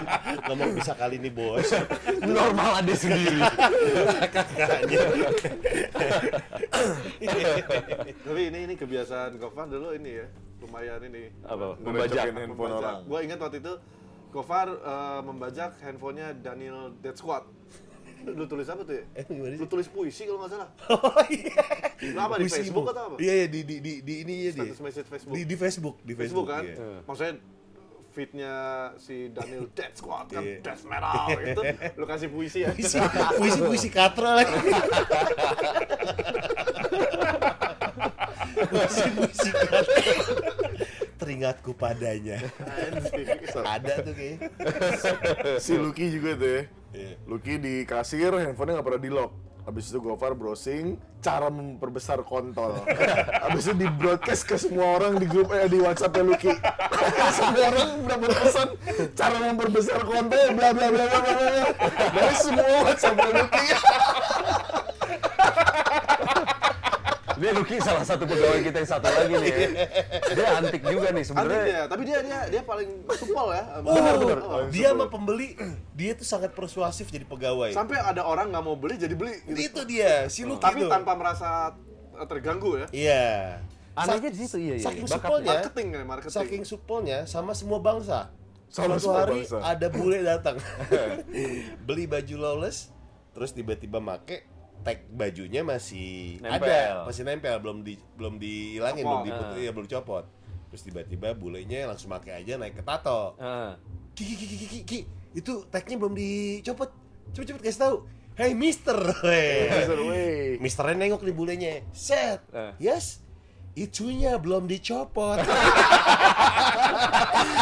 ngomong 0.49 0.69
bisa 0.77 0.93
kali 0.97 1.17
nih 1.21 1.33
bos. 1.33 1.69
Normal 2.21 2.71
ada 2.83 2.93
sendiri. 2.93 3.39
Kakaknya. 4.33 4.99
Tapi 8.23 8.41
ini 8.49 8.59
ini 8.69 8.73
kebiasaan 8.75 9.37
Gofar 9.39 9.69
dulu 9.69 9.93
ini 9.95 10.21
ya, 10.21 10.27
lumayan 10.61 11.01
ini. 11.07 11.31
Apa? 11.45 11.77
Membajak. 11.79 12.23
handphone 12.33 12.73
orang. 12.77 12.97
Gue 13.07 13.19
ingat 13.25 13.39
waktu 13.41 13.57
itu 13.61 13.73
Gofar 14.33 14.67
eh, 14.67 15.21
membajak 15.21 15.77
handphonenya 15.79 16.33
Daniel 16.35 16.89
Dead 16.97 17.13
Squad. 17.13 17.45
Lu 18.25 18.47
tulis 18.47 18.65
apa 18.65 18.81
tuh 18.81 18.95
ya? 18.95 19.03
Eh, 19.13 19.23
gimana 19.23 19.53
sih? 19.53 19.59
Lu 19.59 19.67
tulis 19.67 19.85
puisi 19.85 20.25
kalau 20.25 20.41
nggak 20.41 20.51
salah. 20.51 20.69
Oh 20.89 21.21
iya. 21.29 21.61
Lu 22.09 22.19
apa 22.19 22.35
di 22.35 22.47
Puisi 22.47 22.57
Facebook 22.59 22.83
Bu. 22.83 22.91
atau 22.91 23.03
apa? 23.05 23.15
Iya, 23.21 23.33
iya 23.35 23.47
di 23.47 23.61
di 23.61 23.75
di, 23.77 23.93
di 24.01 24.13
ini 24.21 24.33
ya 24.41 24.51
di. 24.51 24.59
Status 24.65 24.79
message 24.81 25.07
Facebook. 25.07 25.33
Di, 25.33 25.41
di 25.43 25.55
Facebook, 25.55 25.95
di 26.01 26.13
Facebook, 26.13 26.47
Facebook, 26.47 26.47
kan? 26.49 26.63
iya. 26.65 27.05
Maksudnya 27.05 27.33
feednya 28.09 28.53
si 28.95 29.15
Daniel 29.29 29.65
Dead 29.75 29.91
Squad 29.91 30.29
kan 30.29 30.41
Iya. 30.41 30.61
death 30.61 30.83
metal 30.83 31.25
gitu. 31.35 31.61
Lu 31.93 32.05
kasih 32.05 32.27
puisi 32.29 32.59
ya. 32.61 32.71
Puisi, 32.71 32.97
puisi, 33.37 33.59
puisi 33.59 33.89
katra 33.89 34.39
lagi. 34.39 34.53
puisi, 38.63 39.03
puisi 39.11 39.49
katra. 39.51 40.62
Teringatku 41.23 41.71
padanya. 41.79 42.43
Ada 43.63 44.03
tuh 44.03 44.11
kayaknya. 44.11 44.47
si 45.63 45.79
Lucky 45.79 46.11
juga 46.11 46.35
tuh 46.35 46.49
ya. 46.51 46.61
Iya. 46.93 47.11
Lucky 47.25 47.53
di 47.63 47.87
kasir, 47.87 48.35
handphonenya 48.35 48.83
nggak 48.83 48.87
pernah 48.91 49.01
di 49.01 49.11
lock. 49.11 49.31
Habis 49.63 49.95
itu 49.95 50.03
Gofar 50.03 50.35
browsing 50.35 50.99
cara 51.23 51.47
memperbesar 51.47 52.19
kontol. 52.27 52.83
Habis 53.47 53.71
itu 53.71 53.75
di 53.79 53.87
broadcast 53.87 54.43
ke 54.43 54.59
semua 54.59 54.99
orang 54.99 55.15
di 55.15 55.23
grup 55.23 55.55
eh 55.55 55.71
di 55.71 55.79
WhatsApp 55.79 56.19
Lucky. 56.19 56.51
semua 57.39 57.71
orang 57.71 57.89
dapat 58.03 58.29
pesan 58.43 58.67
cara 59.15 59.35
memperbesar 59.39 60.03
kontol 60.03 60.43
bla 60.51 60.75
bla 60.75 60.87
bla 60.91 61.05
bla 61.07 61.19
bla. 61.23 61.33
bla. 61.39 61.63
Dari 62.11 62.35
semua 62.35 62.67
WhatsApp 62.83 63.15
Lucky. 63.15 63.67
Dia 67.35 67.51
Lucky 67.51 67.77
salah 67.77 68.01
satu 68.01 68.23
pegawai 68.23 68.59
kita 68.61 68.77
yang 68.77 68.89
satu 68.89 69.05
lagi 69.05 69.33
nih. 69.35 69.49
ya. 69.49 69.67
Dia 70.31 70.47
antik 70.55 70.81
juga 70.81 71.07
nih 71.09 71.23
sebenarnya. 71.23 71.63
dia, 71.63 71.81
tapi 71.85 72.01
dia 72.03 72.19
dia 72.19 72.39
dia 72.47 72.61
paling 72.61 72.89
supel 73.11 73.47
ya. 73.51 73.63
Oh, 73.79 73.93
Oh. 74.43 74.63
dia 74.67 74.87
sama 74.89 75.05
pembeli, 75.05 75.53
dia 75.91 76.11
tuh 76.13 76.23
sangat 76.23 76.51
persuasif 76.51 77.07
jadi 77.07 77.23
pegawai. 77.23 77.71
Sampai 77.71 77.97
ada 77.97 78.21
orang 78.21 78.49
nggak 78.49 78.63
mau 78.63 78.73
beli 78.73 78.95
jadi 78.95 79.13
beli 79.13 79.37
gitu. 79.43 79.57
Itu 79.59 79.81
dia, 79.83 80.27
si 80.27 80.43
Lucky 80.43 80.61
Tapi 80.61 80.79
tuh. 80.79 80.89
tanpa 80.89 81.13
merasa 81.13 81.73
terganggu 82.23 82.77
ya. 82.77 82.87
Iya. 82.91 83.25
Anehnya 83.93 84.27
di 84.27 84.39
situ 84.39 84.57
iya 84.57 84.73
iya. 84.75 84.83
Saking 84.83 85.05
Bakat- 85.05 85.21
supelnya, 85.21 85.49
Marketing 85.53 85.87
ya, 85.87 86.01
marketing. 86.03 86.33
saking 86.35 86.63
supelnya 86.63 87.19
sama 87.23 87.53
semua 87.53 87.77
bangsa. 87.77 88.33
Sama 88.67 88.97
Suatu 88.97 89.01
semua 89.03 89.17
hari 89.21 89.33
bangsa. 89.39 89.57
ada 89.61 89.87
bule 89.87 90.19
datang, 90.19 90.57
beli 91.85 92.05
baju 92.05 92.35
lawless, 92.39 92.89
terus 93.31 93.51
tiba-tiba 93.51 93.99
make 93.99 94.49
tag 94.83 95.07
bajunya 95.07 95.63
masih 95.63 96.37
Nempel. 96.37 96.67
ada, 96.67 97.07
masih 97.07 97.23
nempel, 97.23 97.55
belum 97.57 97.81
di 97.81 97.95
belum 98.13 98.35
dihilangin, 98.35 99.01
belum 99.01 99.19
Copot. 99.19 99.27
diputus, 99.31 99.57
ya 99.57 99.71
belum 99.71 99.87
copot. 99.89 100.25
Terus 100.67 100.81
tiba-tiba 100.83 101.27
bulenya 101.31 101.85
langsung 101.85 102.09
make 102.09 102.27
aja 102.27 102.53
naik 102.55 102.75
ke 102.75 102.83
tato. 102.83 103.33
Heeh. 103.37 103.71
Ki, 104.11 104.23
ki, 104.25 104.35
ki, 104.35 104.45
ki, 104.45 104.57
ki, 104.59 104.79
ki, 104.83 104.99
itu 105.33 105.53
tagnya 105.67 105.95
belum 105.95 106.13
dicopot. 106.13 106.91
Cepet 107.31 107.47
cepet 107.49 107.61
kasih 107.63 107.79
tahu. 107.79 107.95
Hey 108.33 108.51
Mister, 108.51 108.97
Weh. 109.21 109.69
Mister, 109.73 109.97
weh. 110.03 110.45
Misternya 110.57 110.95
nengok 110.99 111.21
di 111.21 111.31
bulenya. 111.31 111.85
Set, 111.89 112.41
Eh. 112.49 112.73
yes, 112.81 113.21
itunya 113.73 114.35
belum 114.35 114.65
dicopot. 114.65 115.37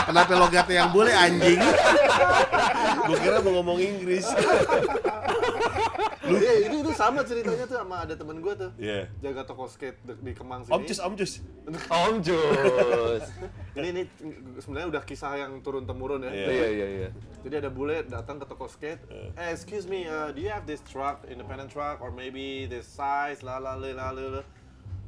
Kenapa 0.02 0.34
logatnya 0.34 0.76
yang 0.78 0.92
bule 0.92 1.12
anjing? 1.12 1.60
Gue 3.02 3.18
kira 3.20 3.40
mau 3.40 3.52
ngomong 3.54 3.78
Inggris. 3.78 4.26
Iya, 6.34 6.54
itu 6.66 6.76
itu 6.80 6.92
sama 6.94 7.20
ceritanya 7.22 7.66
tuh 7.66 7.78
sama 7.78 7.96
ada 8.04 8.14
temen 8.14 8.40
gue 8.40 8.54
tuh. 8.54 8.72
Iya. 8.78 9.10
Jaga 9.20 9.42
toko 9.44 9.66
skate 9.66 10.00
de- 10.04 10.20
di 10.20 10.32
Kemang 10.32 10.64
sini. 10.64 10.72
Om 10.72 10.84
Cus, 10.84 11.00
Om 11.00 11.14
Cus. 11.16 11.34
Om 12.08 12.16
Jus. 12.22 13.24
Ini 13.74 13.88
ini 13.92 14.02
sebenarnya 14.58 14.88
udah 14.94 15.04
kisah 15.04 15.36
yang 15.36 15.60
turun 15.60 15.84
temurun 15.84 16.24
ya. 16.24 16.32
Iya. 16.32 16.48
Iya 16.48 16.68
iya 16.70 16.88
iya. 16.88 17.10
Jadi 17.42 17.56
ada 17.58 17.70
bule 17.70 18.06
datang 18.06 18.38
ke 18.38 18.46
toko 18.46 18.66
skate. 18.66 19.02
Eh, 19.34 19.50
excuse 19.50 19.86
me, 19.86 20.06
uh, 20.06 20.30
do 20.30 20.40
you 20.40 20.48
have 20.48 20.64
this 20.64 20.80
truck, 20.84 21.26
independent 21.26 21.68
truck, 21.68 22.00
or 22.00 22.12
maybe 22.12 22.66
this 22.66 22.86
size, 22.86 23.42
la 23.42 23.58
la 23.58 23.74
la 23.74 23.92
la 23.92 24.12
la. 24.12 24.40
la. 24.40 24.44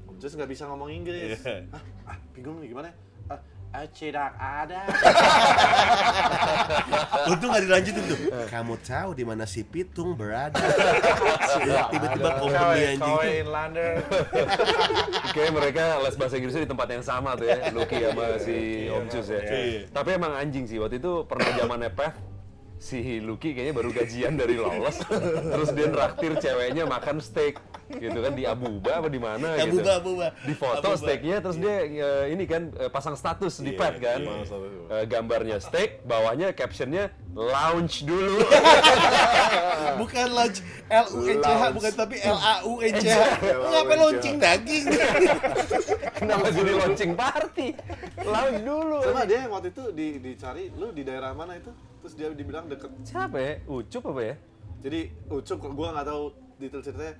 Om 0.08 0.16
Jus 0.18 0.34
nggak 0.34 0.50
bisa 0.50 0.68
ngomong 0.68 0.90
Inggris. 0.90 1.40
Iya. 1.40 1.70
Ah, 1.72 1.84
ah, 2.12 2.18
bingung 2.32 2.60
nih 2.60 2.74
gimana? 2.74 2.90
Ah, 3.28 3.40
tidak 3.74 4.30
ada. 4.38 4.86
Untung 7.34 7.50
nggak 7.50 7.64
dilanjutin 7.66 8.04
tuh. 8.06 8.20
Kamu 8.48 8.74
tahu 8.86 9.10
di 9.18 9.26
mana 9.26 9.50
si 9.50 9.66
Pitung 9.66 10.14
berada? 10.14 10.62
Tiba-tiba 11.90 12.30
company 12.38 12.82
anjing. 12.94 13.44
Inlander. 13.44 13.92
Kayaknya 15.34 15.52
mereka 15.58 15.84
les 16.06 16.16
bahasa 16.16 16.38
Inggrisnya 16.38 16.64
di 16.66 16.70
tempat 16.70 16.88
yang 16.94 17.04
sama 17.04 17.34
tuh 17.34 17.50
ya, 17.50 17.74
Lucky 17.74 17.98
sama 18.06 18.38
si 18.38 18.58
Om 18.94 19.06
Cus 19.10 19.28
ya. 19.34 19.42
Iya. 19.42 19.82
Tapi 19.90 20.10
emang 20.14 20.34
anjing 20.38 20.70
sih, 20.70 20.78
waktu 20.78 21.02
itu 21.02 21.26
pernah 21.26 21.50
zamannya 21.58 21.90
Peh, 21.90 22.14
si 22.78 23.18
Lucky 23.24 23.58
kayaknya 23.58 23.74
baru 23.74 23.90
gajian 23.90 24.38
dari 24.38 24.60
Lawless, 24.60 25.02
terus 25.58 25.70
dia 25.74 25.88
nraktir 25.90 26.38
ceweknya 26.38 26.86
makan 26.86 27.18
steak, 27.24 27.58
gitu 27.98 28.20
kan 28.20 28.34
di 28.34 28.44
Abuba 28.44 28.92
apa 29.00 29.08
di 29.10 29.20
mana 29.22 29.58
gitu. 29.62 29.82
Abuba, 29.82 29.92
Abuba. 30.00 30.28
Di 30.42 30.54
foto 30.54 30.88
Abuba. 30.94 31.00
steaknya, 31.00 31.38
terus 31.42 31.58
dia 31.58 31.76
eh, 31.86 32.26
ini 32.34 32.44
kan 32.46 32.74
eh, 32.76 32.90
pasang 32.90 33.14
status 33.14 33.62
di 33.62 33.74
Iya, 33.74 33.80
pet 33.80 33.96
kan, 34.02 34.20
iya. 34.22 34.44
Eh, 34.90 35.04
gambarnya 35.10 35.58
steak, 35.58 36.06
bawahnya 36.06 36.54
captionnya 36.54 37.10
lounge 37.34 38.06
dulu. 38.06 38.42
Bukan 40.02 40.28
lunch 40.34 40.60
L 40.90 41.06
U 41.14 41.20
N 41.26 41.38
C 41.38 41.48
H 41.50 41.62
bukan 41.74 41.92
tapi 41.94 42.16
L 42.22 42.38
A 42.38 42.56
U 42.66 42.74
N 42.82 42.94
C 42.98 43.06
H. 43.10 43.18
Kenapa 43.42 43.94
launching 43.98 44.36
daging? 44.38 44.86
Kenapa 46.20 46.48
jadi 46.50 46.72
launching 46.78 47.12
party? 47.14 47.68
Lounge 48.22 48.62
dulu. 48.62 48.98
Sama 49.02 49.24
dia 49.26 49.38
yang 49.46 49.52
waktu 49.54 49.70
itu 49.74 49.84
di, 49.94 50.08
dicari, 50.22 50.70
lu 50.78 50.90
di 50.94 51.02
daerah 51.06 51.34
mana 51.34 51.58
itu? 51.58 51.70
Terus 52.02 52.14
dia 52.14 52.28
dibilang 52.34 52.66
deket. 52.70 52.90
Siapa 53.06 53.38
ya? 53.40 53.54
Ucup 53.66 54.04
apa 54.14 54.22
ya? 54.22 54.36
Jadi 54.84 55.00
Ucup, 55.32 55.58
gua 55.72 55.88
nggak 55.96 56.08
tahu 56.10 56.24
detail 56.60 56.82
ceritanya. 56.84 57.16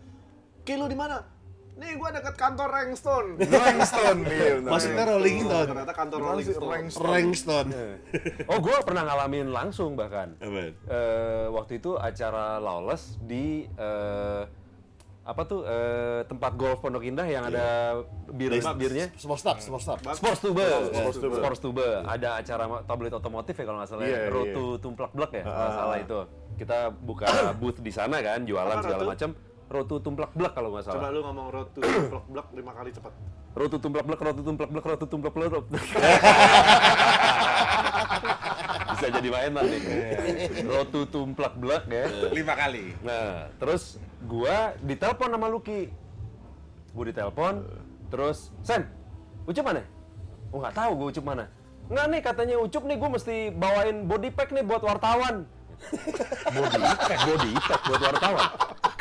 Ki 0.64 0.80
lu 0.80 0.88
di 0.88 0.96
mana? 0.96 1.20
Nih 1.74 1.98
gua 1.98 2.14
deket 2.14 2.36
kantor 2.38 2.70
Rangstone. 2.70 3.30
Langston 3.36 4.18
iya 4.30 4.52
benar. 4.62 4.72
Maksudnya 4.78 5.06
Rolling 5.10 5.38
Stone. 5.42 5.68
Ternyata 5.74 5.94
kantor 5.94 6.20
Rolling 6.22 6.48
Stone. 6.48 6.72
Langston? 6.72 7.04
Rangston. 7.04 7.66
Oh, 8.52 8.60
gue 8.62 8.76
pernah 8.86 9.04
ngalamin 9.08 9.50
langsung 9.50 9.98
bahkan. 9.98 10.38
Apa? 10.38 10.70
Eh, 10.70 11.46
waktu 11.50 11.82
itu 11.82 11.98
acara 11.98 12.62
Lawless 12.62 13.18
di 13.26 13.66
eh, 13.66 14.44
apa 15.24 15.42
tuh 15.48 15.64
eh, 15.64 16.22
tempat 16.28 16.52
golf 16.60 16.84
Pondok 16.84 17.02
Indah 17.02 17.26
yang 17.26 17.50
ada 17.50 18.00
bir 18.30 18.54
birnya. 18.54 19.10
Small 19.18 19.40
stop. 19.40 19.58
Sports 19.60 19.88
Tube, 20.46 20.62
Sports 20.94 21.20
Tube. 21.20 21.36
Sports 21.42 21.60
Tube. 21.64 21.88
Ada 22.06 22.44
acara 22.44 22.86
tabloid 22.86 23.16
otomotif 23.18 23.58
ya 23.58 23.66
kalau 23.66 23.82
nggak 23.82 23.90
salah. 23.90 24.04
Iya, 24.06 24.20
ya. 24.20 24.32
Road 24.32 24.46
iya. 24.46 24.56
to 24.56 24.64
Tumplak 24.78 25.12
Blek 25.18 25.32
ya, 25.36 25.44
kalau 25.44 25.58
nggak 25.58 25.76
salah 25.82 25.98
itu. 25.98 26.20
Kita 26.54 26.78
buka 26.94 27.28
booth 27.58 27.82
di 27.82 27.90
sana 27.90 28.22
kan, 28.22 28.46
jualan 28.46 28.78
Apa, 28.78 28.84
segala 28.86 29.04
macam. 29.10 29.32
Road 29.70 29.88
to 29.88 29.96
Tumplak 30.00 30.32
Blek 30.34 30.54
kalau 30.54 30.70
nggak 30.76 30.86
Coba 30.86 30.98
salah. 31.00 31.10
lu 31.12 31.20
ngomong 31.24 31.48
road 31.50 31.70
to 31.74 31.80
blok 31.82 32.26
blok 32.30 32.48
lima 32.54 32.72
kali 32.72 32.90
cepat. 32.92 33.14
Road 33.54 33.70
to 33.70 33.78
Tumplak 33.78 34.06
Blek, 34.06 34.18
Road 34.18 34.36
to 34.36 34.44
Tumplak 34.44 34.70
Blek, 34.70 34.84
Road 34.84 35.00
to 35.00 35.06
Tumplak 35.06 35.34
Blek. 35.34 35.54
Bisa 38.94 39.08
jadi 39.10 39.30
mainan 39.30 39.64
nih. 39.66 39.82
Road 40.66 40.90
to 40.90 41.06
Tumplak 41.06 41.54
Blek 41.58 41.86
ya. 41.86 42.06
Lima 42.34 42.54
kali. 42.58 42.98
Nah, 43.06 43.50
terus 43.62 44.02
gua 44.26 44.74
ditelepon 44.82 45.30
sama 45.30 45.48
Lucky. 45.50 45.94
Gua 46.94 47.06
ditelepon, 47.10 47.62
terus 48.10 48.50
Sen, 48.62 48.86
Ucup 49.46 49.66
mana? 49.66 49.82
Oh 50.50 50.58
nggak 50.62 50.74
tahu 50.74 50.92
gua 50.98 51.08
Ucup 51.10 51.26
mana. 51.26 51.46
Nggak 51.90 52.06
nih 52.10 52.22
katanya 52.22 52.56
Ucup 52.58 52.84
nih 52.86 52.98
gua 52.98 53.10
mesti 53.14 53.36
bawain 53.54 54.06
body 54.06 54.30
pack 54.34 54.50
nih 54.50 54.66
buat 54.66 54.82
wartawan. 54.82 55.46
body 56.54 56.82
pack, 56.96 57.20
body 57.28 57.52
pack 57.70 57.82
buat 57.86 58.02
wartawan. 58.02 58.50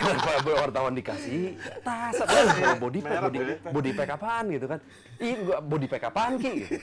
Kenapa 0.03 0.51
wartawan 0.67 0.93
dikasih 0.99 1.55
tas 1.87 2.19
apa 2.19 2.75
body 2.83 3.01
pack, 3.01 3.15
Merah, 3.15 3.31
body, 3.31 3.39
body 3.39 3.55
pack. 3.55 3.73
body 3.73 3.91
pack 3.95 4.11
apaan 4.19 4.45
gitu 4.51 4.67
kan? 4.67 4.79
Ih, 5.23 5.35
gua 5.47 5.59
body 5.63 5.87
pack 5.87 6.03
apaan 6.11 6.33
ki? 6.43 6.51
Gitu. 6.59 6.75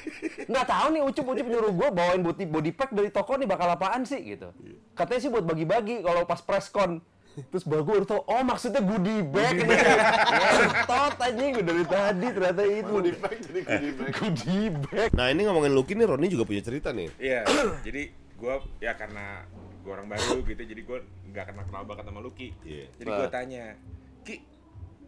Nggak 0.48 0.66
tahu 0.72 0.88
nih 0.96 1.02
Ucup 1.04 1.26
Ucup 1.36 1.48
nyuruh 1.52 1.72
gua 1.76 1.90
bawain 1.92 2.22
body 2.24 2.48
body 2.48 2.72
pack 2.72 2.96
dari 2.96 3.12
toko 3.12 3.36
nih 3.36 3.48
bakal 3.48 3.68
apaan 3.68 4.08
sih 4.08 4.24
gitu. 4.24 4.56
Katanya 4.96 5.20
sih 5.20 5.30
buat 5.30 5.44
bagi-bagi 5.44 6.00
kalau 6.00 6.24
pas 6.24 6.40
press 6.40 6.72
con. 6.72 7.04
Terus 7.40 7.64
baru 7.64 7.88
gue 7.88 8.04
tau, 8.04 8.26
oh 8.26 8.44
maksudnya 8.44 8.84
goodie 8.84 9.24
bag 9.24 9.64
nih. 9.64 9.80
Ngentot 9.80 11.16
anjing 11.24 11.50
gue 11.56 11.64
dari 11.64 11.86
tadi 11.88 12.28
ternyata 12.36 12.64
itu. 12.68 12.92
Goodie 12.92 13.16
bag 13.16 13.38
jadi 13.40 13.60
goodie 13.64 13.94
bag. 13.96 14.12
Goodie 14.12 14.68
bag. 14.90 15.10
Nah 15.16 15.26
ini 15.32 15.42
ngomongin 15.48 15.72
Lucky 15.72 15.96
nih, 15.96 16.10
Roni 16.10 16.28
juga 16.28 16.44
punya 16.44 16.60
cerita 16.60 16.92
nih. 16.92 17.08
Iya, 17.16 17.48
jadi 17.86 18.12
gua 18.36 18.60
ya 18.84 18.92
karena 18.98 19.48
gua 19.82 19.92
orang 20.00 20.08
baru 20.12 20.42
gitu, 20.50 20.62
jadi 20.64 20.82
gua 20.84 21.00
nggak 21.30 21.46
kenal 21.54 21.66
kenal 21.68 21.84
banget 21.88 22.04
sama 22.08 22.20
Lucky. 22.22 22.50
Iya. 22.64 22.86
Jadi 23.00 23.10
gua 23.10 23.28
tanya, 23.32 23.64
Ki, 24.24 24.36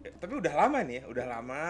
eh, 0.08 0.14
tapi 0.18 0.34
udah 0.40 0.54
lama 0.56 0.80
nih 0.84 0.96
ya, 1.02 1.04
udah 1.10 1.26
lama. 1.28 1.62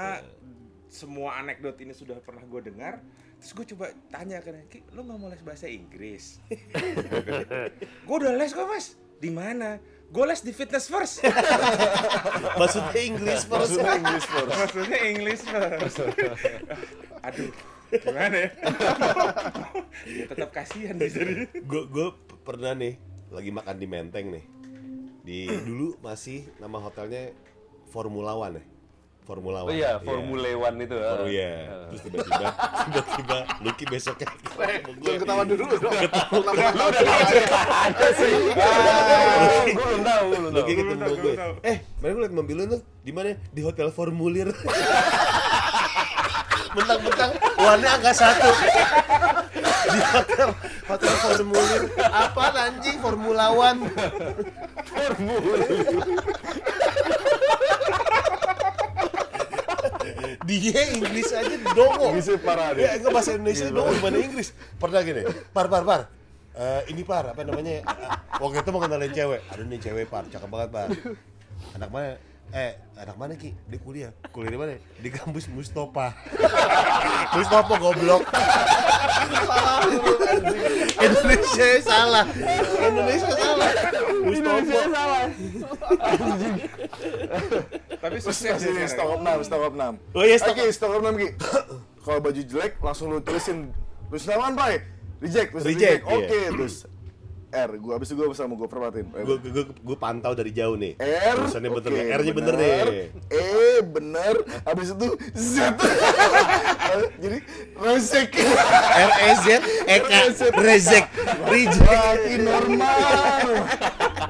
Semua 0.91 1.39
anekdot 1.39 1.79
ini 1.79 1.95
sudah 1.95 2.19
pernah 2.19 2.43
gue 2.43 2.67
dengar. 2.67 2.99
Terus 3.39 3.51
gue 3.55 3.65
coba 3.71 3.95
tanya 4.11 4.43
kan, 4.43 4.59
Ki, 4.67 4.83
lo 4.91 5.07
nggak 5.07 5.17
mau 5.23 5.31
les 5.31 5.39
bahasa 5.39 5.71
Inggris? 5.71 6.43
gue 8.07 8.15
udah 8.19 8.35
les 8.35 8.51
kok 8.51 8.67
mas. 8.67 8.99
Di 9.21 9.31
mana? 9.31 9.79
Gue 10.11 10.25
les 10.27 10.41
di 10.43 10.51
Fitness 10.51 10.89
First. 10.91 11.23
Maksudnya 12.59 13.01
Inggris 13.07 13.47
first. 13.47 13.79
Maksudnya 13.79 13.93
English 13.95 14.27
first. 14.27 14.51
Maksudnya 14.51 14.99
English 15.07 15.43
First. 15.47 15.97
Aduh, 17.23 17.51
gimana 17.95 18.35
ya? 18.35 18.49
ya 20.09 20.25
tetap 20.27 20.49
kasihan 20.51 20.99
di 20.99 21.07
sini. 21.07 21.47
Gue 21.63 21.87
gue 21.87 22.07
pernah 22.41 22.73
nih 22.73 22.97
lagi 23.29 23.51
makan 23.53 23.75
di 23.77 23.87
Menteng 23.87 24.25
nih. 24.33 24.45
Di 25.21 25.39
dulu 25.67 25.95
masih 26.01 26.49
nama 26.57 26.81
hotelnya 26.81 27.31
Formula 27.89 28.33
One 28.35 28.57
ya. 28.57 28.65
Formula 29.21 29.61
Oh 29.61 29.69
One. 29.69 29.77
iya, 29.77 30.01
Formula 30.01 30.49
One 30.57 30.77
itu. 30.81 30.97
Oh 30.97 31.29
iya. 31.29 31.69
Terus 31.93 32.01
tiba-tiba 32.03 32.47
tiba-tiba 32.89 33.37
Lucky 33.61 33.85
besoknya 33.85 34.27
Jangan 34.97 35.17
ketawa 35.21 35.43
dulu 35.45 35.63
dong. 35.69 35.93
Kenapa 35.93 36.21
Lu 36.33 36.41
udah 36.41 37.01
tahu 37.05 37.21
ceritanya 37.29 38.09
sih. 38.17 38.33
Gue 39.71 39.85
belum 39.85 40.01
tahu, 40.01 40.23
gue 40.25 40.39
belum 40.41 40.51
tahu. 40.51 40.57
Lucky 40.57 40.73
ketemu 40.73 41.13
gue. 41.15 41.33
Eh, 41.61 41.77
mana 42.01 42.11
gue 42.11 42.21
liat 42.25 42.33
mobil 42.33 42.55
lu 42.57 42.65
tuh 42.67 42.81
di 43.05 43.11
mana? 43.13 43.37
Di 43.53 43.61
hotel 43.61 43.87
formulir. 43.93 44.49
Mentang-mentang 46.71 47.31
warnanya 47.59 47.89
angka 47.99 48.11
satu. 48.15 48.49
Di 49.91 49.99
hotel 49.99 50.49
hotel 50.87 51.13
formulir. 51.19 51.81
Apa 51.99 52.71
anjing 52.71 52.97
Formula 53.03 53.51
One? 53.51 53.91
Dia 60.47 60.81
Inggris 60.95 61.29
aja 61.31 61.55
dongo. 61.75 62.11
Inggrisnya 62.11 62.39
parah 62.41 62.73
dia. 62.73 62.91
Ya, 62.91 62.91
enggak 62.99 63.11
bahasa 63.13 63.31
Indonesia 63.37 63.67
dongo 63.69 63.91
gimana 63.99 64.17
Inggris. 64.19 64.49
Pernah 64.79 65.01
gini, 65.05 65.21
par 65.51 65.67
par 65.67 65.83
par. 65.85 66.01
Eh, 66.51 66.81
ini 66.91 67.07
par 67.07 67.31
apa 67.31 67.41
namanya? 67.47 67.79
Eh, 67.79 67.83
waktu 68.43 68.59
itu 68.59 68.69
mau 68.75 68.81
kenalin 68.83 69.11
cewek. 69.11 69.41
Aduh 69.55 69.65
nih 69.67 69.79
cewek 69.79 70.05
par, 70.11 70.27
cakep 70.27 70.49
banget 70.51 70.69
par. 70.73 70.87
Anak 71.77 71.89
mana? 71.93 72.30
Eh, 72.51 72.75
anak 72.99 73.15
mana 73.15 73.31
Ki? 73.39 73.55
Dia 73.71 73.79
kuliah. 73.79 74.11
Kuliah 74.35 74.51
di 74.51 74.59
mana? 74.59 74.75
Di 74.99 75.07
kampus 75.07 75.47
Mustafa. 75.47 76.11
Mustafa 77.39 77.73
goblok. 77.79 78.27
Indonesia 81.01 81.67
salah. 81.79 82.25
Indonesia 82.75 83.31
salah. 83.31 83.71
Mustafa. 84.19 84.83
salah. 84.91 85.23
Tapi 88.03 88.15
Terus 88.19 88.35
sukses 88.35 88.51
up 88.99 89.15
6, 89.39 89.47
stock 89.47 89.63
up 89.63 89.75
6. 89.77 90.17
Oh 90.17 90.23
iya, 90.27 90.35
Oke, 90.35 90.67
stock 90.75 90.91
up 90.91 91.03
6 91.07 91.21
Ki. 91.23 91.29
Kalau 92.01 92.19
baju 92.19 92.41
jelek 92.43 92.73
langsung 92.83 93.15
lu 93.15 93.23
tulisin 93.23 93.71
tulis 94.11 94.27
namaan 94.27 94.59
Pak. 94.59 94.83
Reject, 95.21 95.53
terus 95.53 95.63
Reject, 95.69 96.01
reject. 96.01 96.03
iya. 96.03 96.17
Oke, 96.17 96.39
terus 96.57 96.75
R. 97.51 97.71
Gua 97.77 97.99
habis 97.99 98.07
itu 98.09 98.17
gua 98.17 98.31
sama 98.31 98.55
gua 98.55 98.71
perhatiin. 98.71 99.11
Gue 99.11 99.37
gue 99.43 99.63
gue 99.67 99.97
pantau 99.99 100.31
dari 100.31 100.55
jauh 100.55 100.79
nih. 100.79 100.95
R. 100.99 101.35
Tulisannya 101.35 101.69
bener 101.69 101.91
oke, 101.91 101.99
nih. 101.99 102.15
R-nya 102.15 102.33
bener 102.33 102.53
nih. 102.55 103.07
E 103.27 103.45
bener. 103.83 104.35
Habis 104.63 104.87
itu 104.95 105.07
Z. 105.35 105.55
Jadi 107.23 107.37
resek. 107.75 108.29
R 108.95 109.11
E 109.11 109.31
Z 109.39 109.47
E 109.87 109.97
K 110.03 110.11
Rezek 110.59 111.05
Reject 111.47 111.87
Lagi 111.87 112.35
normal. 112.39 113.47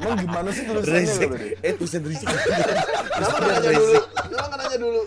Emang 0.01 0.17
gimana 0.17 0.49
sih 0.49 0.63
tulisannya? 0.65 0.97
Rezek 0.97 1.27
kalau 1.29 1.37
dia? 1.41 1.57
Eh 1.61 1.73
tulisan 1.77 2.01
Rezek 2.05 2.27
Kenapa 2.29 3.35
nggak 3.37 3.59
nanya 3.61 3.71
dulu? 3.77 4.01
Kenapa 4.01 4.45
nggak 4.49 4.59
nanya 4.61 4.77
dulu? 4.81 5.01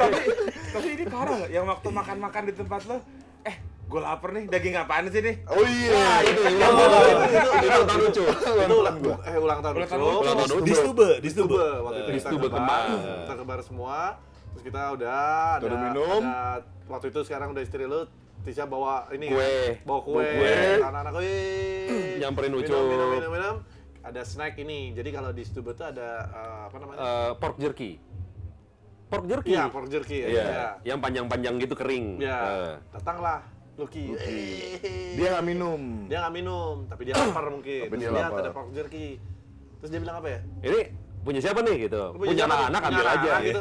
tapi 0.00 0.22
tapi 0.70 0.88
ini 0.94 1.04
parah 1.06 1.34
nggak 1.40 1.50
yang 1.50 1.66
waktu 1.66 1.88
makan-makan 1.90 2.42
di 2.46 2.54
tempat 2.54 2.80
lo 2.86 2.96
eh 3.44 3.56
gue 3.90 4.00
lapar 4.00 4.30
nih 4.30 4.44
daging 4.46 4.76
apaan 4.76 5.04
sih 5.06 5.18
nih 5.18 5.34
Oh 5.44 5.60
iya. 5.60 6.22
itu 6.22 6.40
itu 6.46 6.62
itu 7.58 7.66
ulang 7.68 7.84
tahun 7.84 8.00
lucu 8.00 8.22
Itu 8.22 8.76
ulang 8.76 8.96
eh 9.20 9.36
ulang 9.36 9.58
tahun 9.60 9.74
lucu. 9.76 9.94
lucu. 9.96 10.14
ulang 10.16 10.36
tahun 10.36 10.48
lucu 10.48 10.62
Di 10.62 10.74
stube 10.76 11.08
Di 11.18 11.28
stube. 11.28 11.58
Waktu 11.80 11.98
itu 11.98 12.08
Di 12.08 12.20
kita 12.20 12.30
kebar, 12.48 12.82
kita 13.20 13.34
kebar 13.36 13.58
semua. 13.60 13.98
Terus 14.50 14.62
kita 14.64 14.80
udah 14.92 15.22
ada, 15.58 15.76
minum. 15.82 16.22
ada- 16.22 16.62
waktu 16.86 17.06
itu 17.08 17.20
sekarang 17.20 17.50
udah 17.50 17.60
istri 17.60 17.82
lu 17.84 18.06
Tisha 18.40 18.64
bawa 18.64 19.10
ini 19.10 19.26
Kue. 19.28 19.36
kan? 19.76 19.84
bawa 19.84 20.00
kue, 20.00 20.22
kue. 20.24 20.54
anak-anak 20.80 21.12
wih 21.18 22.16
Nyamperin 22.16 22.50
minum, 22.50 22.62
Ucup. 22.62 22.82
minum, 22.88 23.08
minum, 23.12 23.30
minum. 23.30 23.56
ada 24.00 24.22
snack 24.22 24.56
ini 24.56 24.90
jadi 24.90 25.10
kalau 25.10 25.28
di 25.28 25.42
Stube 25.42 25.70
tuh 25.72 25.84
ada 25.84 26.08
eh, 26.24 26.60
apa 26.66 26.76
namanya 26.78 26.98
Eh, 26.98 27.30
pork 27.36 27.58
jerky 27.58 28.00
pork 29.06 29.24
jerky 29.24 29.50
iya 29.50 29.66
pork 29.66 29.86
jerky 29.86 30.16
ya 30.20 30.28
Iya, 30.30 30.42
iya. 30.46 30.68
yang 30.86 30.98
panjang-panjang 30.98 31.58
gitu 31.58 31.74
kering 31.74 32.16
Iya. 32.16 32.38
Eh. 32.40 32.74
datanglah 32.92 33.44
Lucky, 33.74 34.04
Eh. 34.12 35.14
Dia 35.14 35.28
nggak 35.32 35.44
minum. 35.46 35.80
dia 36.06 36.18
nggak 36.20 36.34
minum 36.34 36.74
tapi 36.84 37.02
dia 37.04 37.14
lapar 37.14 37.44
mungkin 37.54 37.80
Tapi 37.82 37.90
terus 37.90 38.00
dia 38.00 38.10
lihat 38.10 38.28
lapar. 38.28 38.40
ada 38.40 38.50
pork 38.50 38.68
jerky 38.70 39.08
terus 39.76 39.88
dia 39.88 40.00
bilang 40.00 40.16
apa 40.18 40.28
ya 40.28 40.40
ini 40.62 40.80
punya 41.20 41.40
siapa 41.40 41.60
nih 41.60 41.76
gitu 41.84 42.02
punya 42.14 42.32
nih? 42.34 42.44
anak-anak 42.44 42.80
Punya 42.80 42.90
ambil 42.90 43.06
aja 43.06 43.16
anak-anak 43.16 43.42
gitu. 43.42 43.60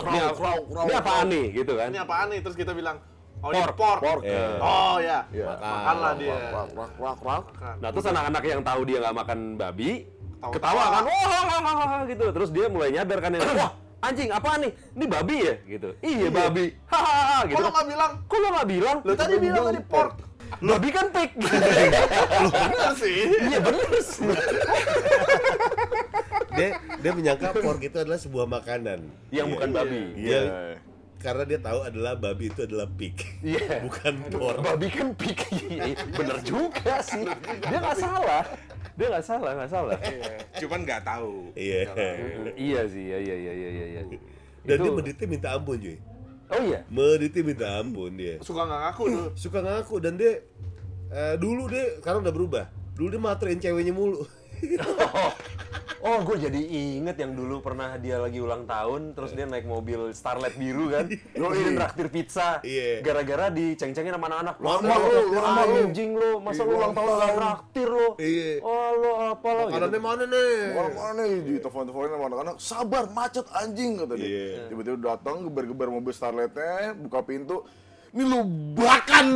ini, 0.00 0.18
apa- 0.22 0.56
ini 0.80 0.92
apaan 0.94 1.26
nih 1.26 1.44
gitu 1.54 1.72
kan 1.74 1.88
ini 1.88 1.98
apaan 1.98 2.26
nih 2.28 2.40
terus 2.40 2.56
kita 2.56 2.72
bilang 2.72 2.96
oh 3.38 3.50
Pork. 3.50 3.76
pork, 3.76 4.00
Pork. 4.00 4.20
Iya. 4.24 4.46
oh 4.58 4.96
ya 4.98 5.18
Iya. 5.28 5.46
makanlah 5.54 6.12
dia 6.16 6.36
Rak 6.48 6.68
rak 6.70 6.92
rak 6.96 7.18
rak. 7.20 7.44
Makan. 7.48 7.74
Nah 7.78 7.88
terus 7.92 8.06
anak-anak 8.06 8.42
yang 8.42 8.60
tahu 8.62 8.80
dia 8.82 8.98
nggak 8.98 9.16
makan 9.16 9.38
babi 9.54 9.90
Ketawa. 10.38 10.54
ketawa 10.54 10.84
kan, 10.88 11.02
wah 11.04 12.02
gitu. 12.06 12.24
Terus 12.30 12.50
dia 12.50 12.66
mulai 12.66 12.88
nyadar 12.90 13.18
kan, 13.18 13.30
wah 13.58 13.72
anjing 13.98 14.30
apa 14.30 14.48
nih? 14.56 14.70
Ini 14.94 15.04
babi 15.06 15.36
ya 15.42 15.54
gitu. 15.66 15.88
Iya 15.98 16.28
babi, 16.30 16.64
hahaha 16.86 17.38
gitu. 17.46 17.58
Kok 17.58 17.62
lo 17.62 17.70
nggak 17.70 17.86
bilang? 17.88 18.12
Kok 18.24 18.38
lo 18.38 18.48
nggak 18.54 18.68
bilang? 18.68 18.96
Lo 19.02 19.12
tadi 19.12 19.34
bilang 19.36 19.64
tadi 19.66 19.80
pork. 19.84 20.14
Babi 20.58 20.88
kan 20.88 21.06
pig. 21.12 21.30
Bener 22.72 22.90
sih. 22.96 23.18
Iya 23.36 23.58
bener 23.60 23.90
sih. 24.00 24.24
Dia 26.56 26.68
dia 26.98 27.12
menyangka 27.12 27.52
pork 27.54 27.78
itu 27.78 27.96
adalah 27.96 28.18
sebuah 28.18 28.46
makanan 28.48 29.04
Yang 29.28 29.46
Iya. 29.46 29.52
bukan 29.54 29.68
babi. 29.70 30.00
Dia 30.16 30.40
Iya. 30.40 30.42
karena 31.18 31.42
dia 31.44 31.58
tahu 31.60 31.78
adalah 31.84 32.12
babi 32.14 32.44
itu 32.48 32.60
adalah 32.64 32.86
pig 32.88 33.14
Iya. 33.44 33.82
bukan 33.84 34.14
pork 34.32 34.58
Babi 34.64 34.88
kan 34.88 35.08
pig. 35.14 35.38
Iya, 35.68 35.94
bener 36.10 36.38
juga 36.42 36.94
sih. 37.04 37.26
Dia 37.62 37.78
nggak 37.78 37.98
salah. 37.98 38.42
Dia 38.98 39.06
nggak 39.14 39.24
salah, 39.24 39.50
nggak 39.54 39.70
salah. 39.70 39.98
cuman 40.58 40.78
nggak 40.82 41.02
tahu. 41.06 41.54
Iya. 41.54 41.80
Iya 42.58 42.80
sih, 42.90 43.04
iya 43.06 43.18
iya 43.22 43.34
iya 43.38 43.52
iya 43.54 43.84
iya. 43.94 44.02
dan 44.66 44.76
Itu- 44.76 44.84
dia 44.84 44.90
meditnya 44.90 45.26
minta 45.30 45.48
ampun 45.54 45.78
cuy. 45.78 45.96
Oh 46.48 46.60
iya. 46.66 46.80
meditnya 46.90 47.42
minta 47.46 47.66
ampun 47.78 48.10
dia. 48.18 48.34
Suka 48.42 48.66
nggak 48.66 48.80
ngaku 48.90 49.02
tuh. 49.06 49.28
suka 49.38 49.58
ngaku. 49.62 49.94
Dan 50.02 50.18
dia 50.18 50.42
eh, 51.14 51.34
dulu 51.38 51.70
dia 51.70 52.02
sekarang 52.02 52.26
udah 52.26 52.34
berubah. 52.34 52.64
Dulu 52.98 53.06
dia 53.14 53.22
materin 53.22 53.62
ceweknya 53.62 53.94
mulu 53.94 54.26
Oh, 55.98 56.14
oh 56.14 56.18
gue 56.22 56.46
jadi 56.46 56.60
inget 56.62 57.18
yang 57.18 57.34
dulu 57.34 57.58
pernah 57.58 57.98
dia 57.98 58.22
lagi 58.22 58.38
ulang 58.38 58.70
tahun, 58.70 59.18
terus 59.18 59.34
dia 59.34 59.50
naik 59.50 59.66
mobil 59.66 60.14
Starlet 60.14 60.54
biru 60.54 60.94
kan, 60.94 61.10
dia 61.58 61.68
traktir 61.74 62.06
pizza, 62.06 62.62
Iya. 62.62 63.02
gara-gara 63.02 63.50
diceng-cengin 63.50 64.14
sama 64.14 64.30
anak-anak. 64.30 64.56
Lama 64.62 64.78
traktir 64.86 65.26
lama 65.34 65.62
lu. 65.66 65.74
anjing 65.90 66.10
lo, 66.14 66.30
masa 66.38 66.62
Iya, 66.62 66.70
lu 66.70 66.74
ulang 66.78 66.94
tahun 66.94 67.08
gak 67.10 67.34
traktir 67.34 67.88
lo? 67.90 68.08
Iya. 68.14 68.50
Oh 68.62 68.90
lo 68.94 69.10
apa 69.34 69.48
lo? 69.50 69.58
Gitu. 69.58 69.66
makanannya 69.74 70.00
mana 70.00 70.24
nih 70.30 70.52
Orang 70.78 70.94
mana 70.94 71.20
nih 71.26 71.34
di 71.42 71.52
telepon-teleponin 71.58 72.10
sama 72.14 72.24
anak-anak, 72.30 72.56
sabar 72.62 73.04
macet 73.10 73.46
anjing 73.50 73.90
kata 73.98 74.14
dia. 74.14 74.28
Iya. 74.30 74.50
Tiba-tiba 74.70 74.96
datang 75.02 75.36
geber-geber 75.50 75.88
mobil 75.90 76.14
starletnya, 76.14 76.94
buka 76.94 77.26
pintu, 77.26 77.66
ini 78.14 78.24
lu 78.24 78.40
bakan. 78.72 79.26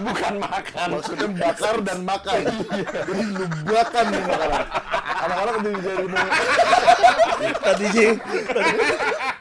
Bukan 0.00 0.34
makan. 0.40 0.88
Maksudnya 0.96 1.28
bakar 1.36 1.76
dan 1.84 1.98
makan. 2.00 2.40
Jadi 2.48 3.22
lu 3.36 3.44
bakan 3.68 4.04
nih 4.08 4.22
makanan. 4.24 4.62
Anak-anak 5.28 5.54
udah 5.60 5.72
jadi 5.78 6.04
mau 6.08 6.26
tadi 7.60 7.84
sih 7.92 8.08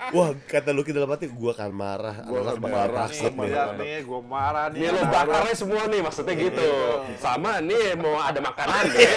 wah 0.08 0.30
kata 0.46 0.70
Lucky 0.72 0.92
dalam 0.92 1.10
hati 1.10 1.28
gua 1.28 1.52
akan 1.52 1.72
marah 1.74 2.16
Gua 2.24 2.40
anak 2.40 2.54
akan 2.56 2.64
marah. 2.64 3.08
takut 3.10 3.32
Nih, 3.32 3.32
nih 3.34 3.48
lihat 3.50 3.70
nih, 3.76 3.96
gue 4.04 4.20
marah 4.24 4.66
nih. 4.70 4.80
Nih 4.80 4.90
lo 4.90 5.02
bakarnya 5.04 5.54
semua 5.54 5.82
nih, 5.86 6.00
maksudnya 6.00 6.34
gitu. 6.38 6.70
Sama 7.18 7.52
nih 7.60 7.86
mau 7.96 8.16
ada 8.18 8.40
makanan 8.40 8.84
ya. 8.96 9.10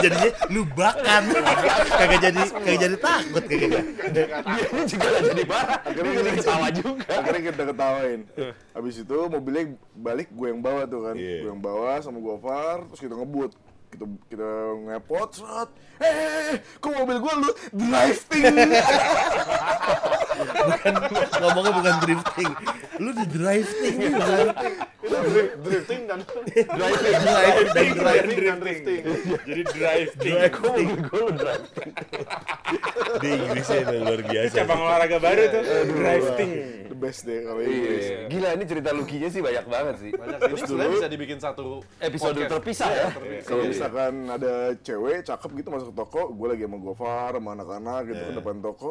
jadinya 0.00 0.30
lu 0.50 0.62
bakan 0.68 1.22
kagak 2.00 2.20
jadi 2.20 2.42
kagak 2.52 2.78
jadi 2.80 2.96
takut 2.98 3.44
kayaknya 3.46 3.80
Dia 4.10 4.24
ini 4.66 4.82
juga 4.84 5.06
jadi 5.22 5.44
marah, 5.46 5.78
dia 5.86 6.02
jadi 6.10 6.30
ketawa 6.34 6.66
juga. 6.70 7.04
Akhirnya 7.08 7.42
kita 7.46 7.62
ketawain. 7.64 8.20
Habis 8.74 8.94
itu 8.98 9.16
mobilnya 9.28 9.64
balik 9.94 10.28
gue 10.30 10.46
yang 10.48 10.60
bawa 10.60 10.82
tuh 10.84 11.00
kan. 11.06 11.14
Iya. 11.14 11.36
Gue 11.44 11.50
yang 11.50 11.62
bawa 11.62 12.00
sama 12.00 12.18
Gofar, 12.18 12.84
terus 12.88 13.00
kita 13.00 13.14
ngebut. 13.14 13.52
Kita 13.90 14.04
kita 14.26 14.50
ngepot, 14.80 15.28
serat. 15.34 15.68
Eh, 16.00 16.56
kok 16.78 16.94
mobil 16.94 17.18
gue 17.18 17.34
lu 17.36 17.50
driving? 17.74 18.44
bukan 20.40 20.94
ngomongnya 21.38 21.72
bukan 21.74 21.94
drifting 22.00 22.52
lu 22.96 23.10
di 23.12 23.24
drifting 23.28 23.94
nih 23.98 24.12
Itu 25.00 25.16
dri- 25.26 25.52
drifting 25.58 26.02
dan 26.04 26.20
driving 26.24 26.64
driving 26.68 27.68
dan 27.68 27.86
driving 27.92 27.98
driving 28.00 28.40
dan 28.40 28.58
drifting. 28.58 29.00
jadi 29.42 29.62
driving 29.66 30.34
Kok 30.50 30.62
mobil 30.62 30.88
gue 30.98 31.20
lo 31.20 31.32
driving? 31.34 31.92
Di 33.18 33.28
Inggrisnya 33.34 33.78
emang 33.82 33.98
luar 34.06 34.22
biasa 34.22 34.54
cabang 34.62 34.80
olahraga 34.86 35.18
baru 35.18 35.42
tuh 35.50 35.62
drifting 35.90 36.52
The 36.90 36.98
best 36.98 37.22
deh 37.22 37.46
kalau 37.46 37.62
Inggris. 37.62 38.02
Iya. 38.02 38.18
Gila 38.26 38.48
ini 38.58 38.64
cerita 38.66 38.90
Lukinya 38.90 39.28
sih 39.30 39.38
banyak 39.38 39.64
banget 39.70 39.94
sih. 40.02 40.10
Banyak. 40.10 40.38
Ini 40.42 40.58
sebenarnya 40.58 40.92
bisa 40.98 41.06
dibikin 41.06 41.38
satu 41.38 41.86
Episode 42.02 42.34
podcast. 42.34 42.50
terpisah 42.50 42.90
ya. 42.90 43.08
Kalau 43.46 43.62
misalkan 43.62 44.12
ada 44.26 44.74
cewek 44.82 45.22
cakep 45.22 45.50
gitu 45.62 45.68
masuk 45.70 45.88
ke 45.90 45.96
toko, 46.02 46.22
gue 46.34 46.46
lagi 46.50 46.66
sama 46.66 46.76
Gofar, 46.82 47.30
sama 47.38 47.50
anak-anak 47.54 48.00
gitu 48.10 48.22
ke 48.26 48.32
depan 48.34 48.56
toko. 48.58 48.90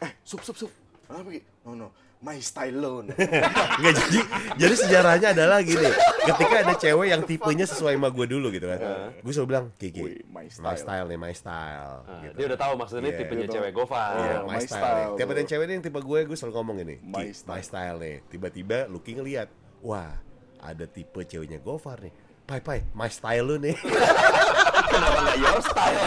Eh, 0.00 0.12
sup 0.24 0.40
sup 0.40 0.56
sup. 0.56 0.72
Apa 1.04 1.28
Ki? 1.28 1.44
No 1.68 1.76
no, 1.76 1.88
my 2.24 2.40
style 2.40 2.72
loan. 2.74 3.04
Nggak 3.12 3.94
jadi 4.00 4.20
jadi 4.56 4.74
sejarahnya 4.74 5.28
adalah 5.30 5.60
gini 5.60 5.92
ketika 6.24 6.54
ada 6.58 6.74
cewek 6.74 7.06
yang 7.06 7.22
tipenya 7.22 7.64
sesuai 7.64 7.94
sama 7.94 8.08
gue 8.08 8.24
dulu 8.26 8.48
gitu 8.48 8.64
kan 8.64 8.80
gue 9.14 9.28
selalu 9.28 9.48
bilang 9.50 9.66
Kiki 9.76 10.24
my 10.24 10.40
my 10.40 10.46
style." 10.48 10.76
style 10.78 11.06
nih 11.06 11.18
my 11.18 11.34
style 11.34 11.94
Nah, 12.02 12.20
gitu 12.22 12.34
Dia 12.34 12.44
udah 12.48 12.58
tahu 12.58 12.72
maksudnya 12.74 13.02
Iya, 13.06 13.18
tipenya 13.20 13.46
cewek 13.46 13.70
Gofar. 13.70 14.12
Iya, 14.16 14.34
Oh, 14.34 14.42
my, 14.42 14.50
my 14.50 14.58
style. 14.58 14.80
style. 14.80 14.96
nih. 14.96 15.16
Tiap 15.16 15.28
ada 15.28 15.42
cewek 15.44 15.64
nih 15.64 15.74
yang 15.74 15.84
tipe 15.84 16.00
gue, 16.00 16.18
gue 16.24 16.34
selalu 16.34 16.54
ngomong 16.54 16.76
ini. 16.80 16.96
My 16.98 17.20
"Ki, 17.20 17.30
style." 17.34 17.50
my 17.50 17.60
style 17.60 17.96
nih. 17.98 18.16
Tiba-tiba 18.26 18.78
Lucky 18.88 19.12
ngeliat, 19.12 19.48
wah 19.80 20.16
ada 20.58 20.84
tipe 20.86 21.20
ceweknya 21.22 21.60
Gofar 21.60 22.00
nih. 22.00 22.14
Pai, 22.42 22.60
pai, 22.60 22.80
my 22.90 23.06
style 23.06 23.44
lu 23.44 23.56
nih. 23.58 23.76
Kenapa 24.94 25.18
nggak 25.20 25.38
your 25.38 25.60
style? 25.60 26.06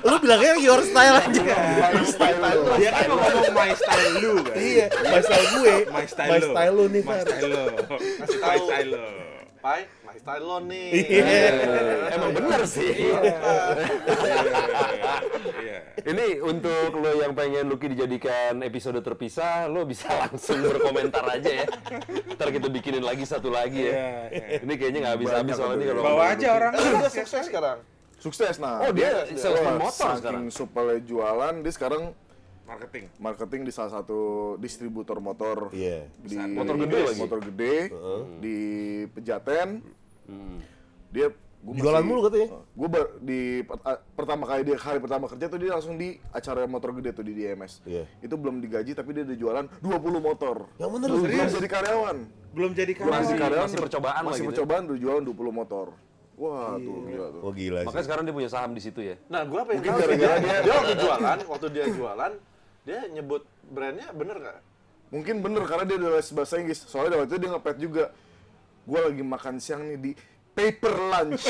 lu 0.00 0.16
bilangnya 0.18 0.52
your 0.56 0.80
style 0.80 1.16
aja. 1.18 1.42
my 1.90 2.04
style 2.06 2.38
loan. 2.40 2.76
dia 2.76 2.90
kan 2.90 3.04
mau 3.06 3.18
ngomong 3.18 3.52
my 3.52 3.70
style 3.74 4.12
lu 4.16 4.32
kan 4.40 4.54
iya, 4.56 4.86
my 5.04 5.20
style 5.20 5.46
gue. 5.52 5.74
my 5.90 6.04
style 6.06 6.30
my 6.48 6.68
lu 6.68 6.84
nih, 6.88 7.02
my 7.02 7.18
style 7.20 7.46
lo 7.46 7.64
Kasih 7.98 8.38
my 8.38 8.48
tahu. 8.48 8.64
style 8.64 8.90
lo 8.90 9.06
Pai, 9.58 9.82
my 10.06 10.14
style 10.14 10.44
lo 10.44 10.62
nih. 10.62 10.88
Iya. 11.18 11.50
Emang 12.14 12.30
bener 12.30 12.62
sih. 12.64 12.94
iya 15.58 15.78
Ini 16.00 16.38
untuk 16.40 16.94
lo 16.94 17.10
yang 17.12 17.34
pengen 17.34 17.66
Lucky 17.66 17.90
dijadikan 17.90 18.62
episode 18.62 19.02
terpisah, 19.02 19.66
lo 19.66 19.82
bisa 19.82 20.06
langsung 20.22 20.62
berkomentar 20.62 21.26
aja 21.28 21.50
ya. 21.50 21.66
Ntar 22.32 22.48
kita 22.48 22.70
bikinin 22.70 23.02
lagi 23.02 23.26
satu 23.26 23.50
lagi 23.50 23.90
ya. 23.90 23.92
Iya, 23.92 24.08
iya. 24.30 24.46
Ini 24.62 24.72
kayaknya 24.78 24.98
nggak 25.02 25.14
habis-habis 25.18 25.54
soalnya 25.58 25.84
kalau 25.90 26.02
bawa 26.06 26.24
aja 26.32 26.48
orang 26.54 26.72
Eh, 26.72 26.82
dia 26.94 27.10
sukses 27.10 27.44
sekarang. 27.44 27.78
Sukses 28.18 28.58
nah. 28.58 28.82
Oh, 28.82 28.90
dia 28.90 29.24
salesman 29.32 29.74
wah, 29.74 29.84
motor 29.84 30.06
saking 30.08 30.18
sekarang. 30.20 30.44
supelnya 30.50 30.98
jualan, 31.00 31.54
dia 31.60 31.72
sekarang 31.72 32.02
marketing 32.64 33.04
marketing 33.16 33.60
di 33.62 33.70
salah 33.70 33.92
satu 33.94 34.20
distributor 34.56 35.16
motor 35.18 35.72
Iya. 35.72 36.04
di 36.18 36.36
Motor 36.36 36.76
gede 36.78 36.98
lagi? 37.02 37.16
motor 37.18 37.38
gede 37.40 37.74
di 38.38 38.56
Pejaten 39.08 39.80
dia 41.08 41.32
gua 41.58 41.74
Jualan 41.74 42.04
mulu 42.04 42.20
katanya. 42.22 42.48
gue 42.70 42.88
di 43.20 43.40
per- 43.62 43.82
a- 43.82 43.98
pertama 43.98 44.44
kali 44.44 44.62
dia 44.62 44.76
hari 44.76 45.00
pertama 45.00 45.26
kerja 45.26 45.48
tuh 45.48 45.58
dia 45.58 45.70
langsung 45.72 45.96
di 45.96 46.14
acara 46.30 46.62
motor 46.64 46.94
gede 46.94 47.10
tuh 47.12 47.24
di 47.24 47.34
DMS 47.34 47.80
Iya. 47.82 48.04
itu 48.20 48.34
belum 48.34 48.60
digaji 48.60 48.92
tapi 48.92 49.10
dia 49.10 49.24
udah 49.24 49.34
jualan 49.34 49.64
20 49.80 49.88
motor 50.20 50.56
Yang 50.76 50.90
bener 50.92 51.08
belum 51.08 51.22
serius? 51.24 51.50
jadi 51.54 51.68
karyawan 51.72 52.16
belum 52.48 52.70
jadi 52.74 52.92
karyawan 52.92 53.24
karyawan 53.34 53.66
masih 53.66 53.80
percobaan 53.80 54.14
lah 54.18 54.28
masih 54.28 54.44
gitu 54.44 54.50
percobaan 54.52 54.82
udah 54.86 54.98
jualan 54.98 55.22
20 55.24 55.34
motor 55.54 55.86
Wah, 56.38 56.78
tuh 56.78 57.02
iya. 57.02 57.10
gila 57.10 57.26
tuh. 57.34 57.40
Oh 57.42 57.50
gila 57.50 57.78
sih. 57.82 57.86
Makanya 57.90 58.04
sekarang 58.06 58.22
dia 58.22 58.34
punya 58.38 58.50
saham 58.50 58.70
di 58.70 58.78
situ 58.78 59.00
ya. 59.02 59.18
Nah, 59.26 59.42
gua 59.42 59.66
pengen 59.66 59.82
Mungkin 59.82 59.92
tahu 59.98 60.14
dia, 60.14 60.38
dia, 60.38 60.62
dia 60.62 60.72
waktu 60.78 60.94
jualan, 60.94 61.38
waktu 61.50 61.66
dia 61.74 61.84
jualan, 61.90 62.32
dia 62.86 63.00
nyebut 63.10 63.42
brandnya 63.66 64.06
bener 64.14 64.36
gak? 64.38 64.62
Mungkin 65.10 65.42
bener 65.42 65.66
karena 65.66 65.84
dia 65.84 65.96
udah 65.98 66.10
les 66.14 66.30
bahasa 66.30 66.54
Inggris. 66.62 66.78
Soalnya 66.86 67.18
waktu 67.18 67.34
itu 67.34 67.38
dia 67.42 67.50
ngepet 67.50 67.76
juga. 67.82 68.04
Gua 68.86 69.10
lagi 69.10 69.22
makan 69.26 69.58
siang 69.58 69.82
nih 69.82 69.98
di 69.98 70.12
paper 70.54 70.94
lunch. 70.94 71.42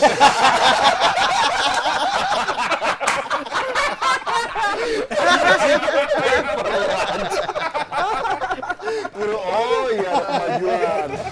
paper 5.93 6.67
lunch. 6.89 7.37
Oh 9.29 9.87
iya, 9.93 10.13
majuan. 10.17 11.28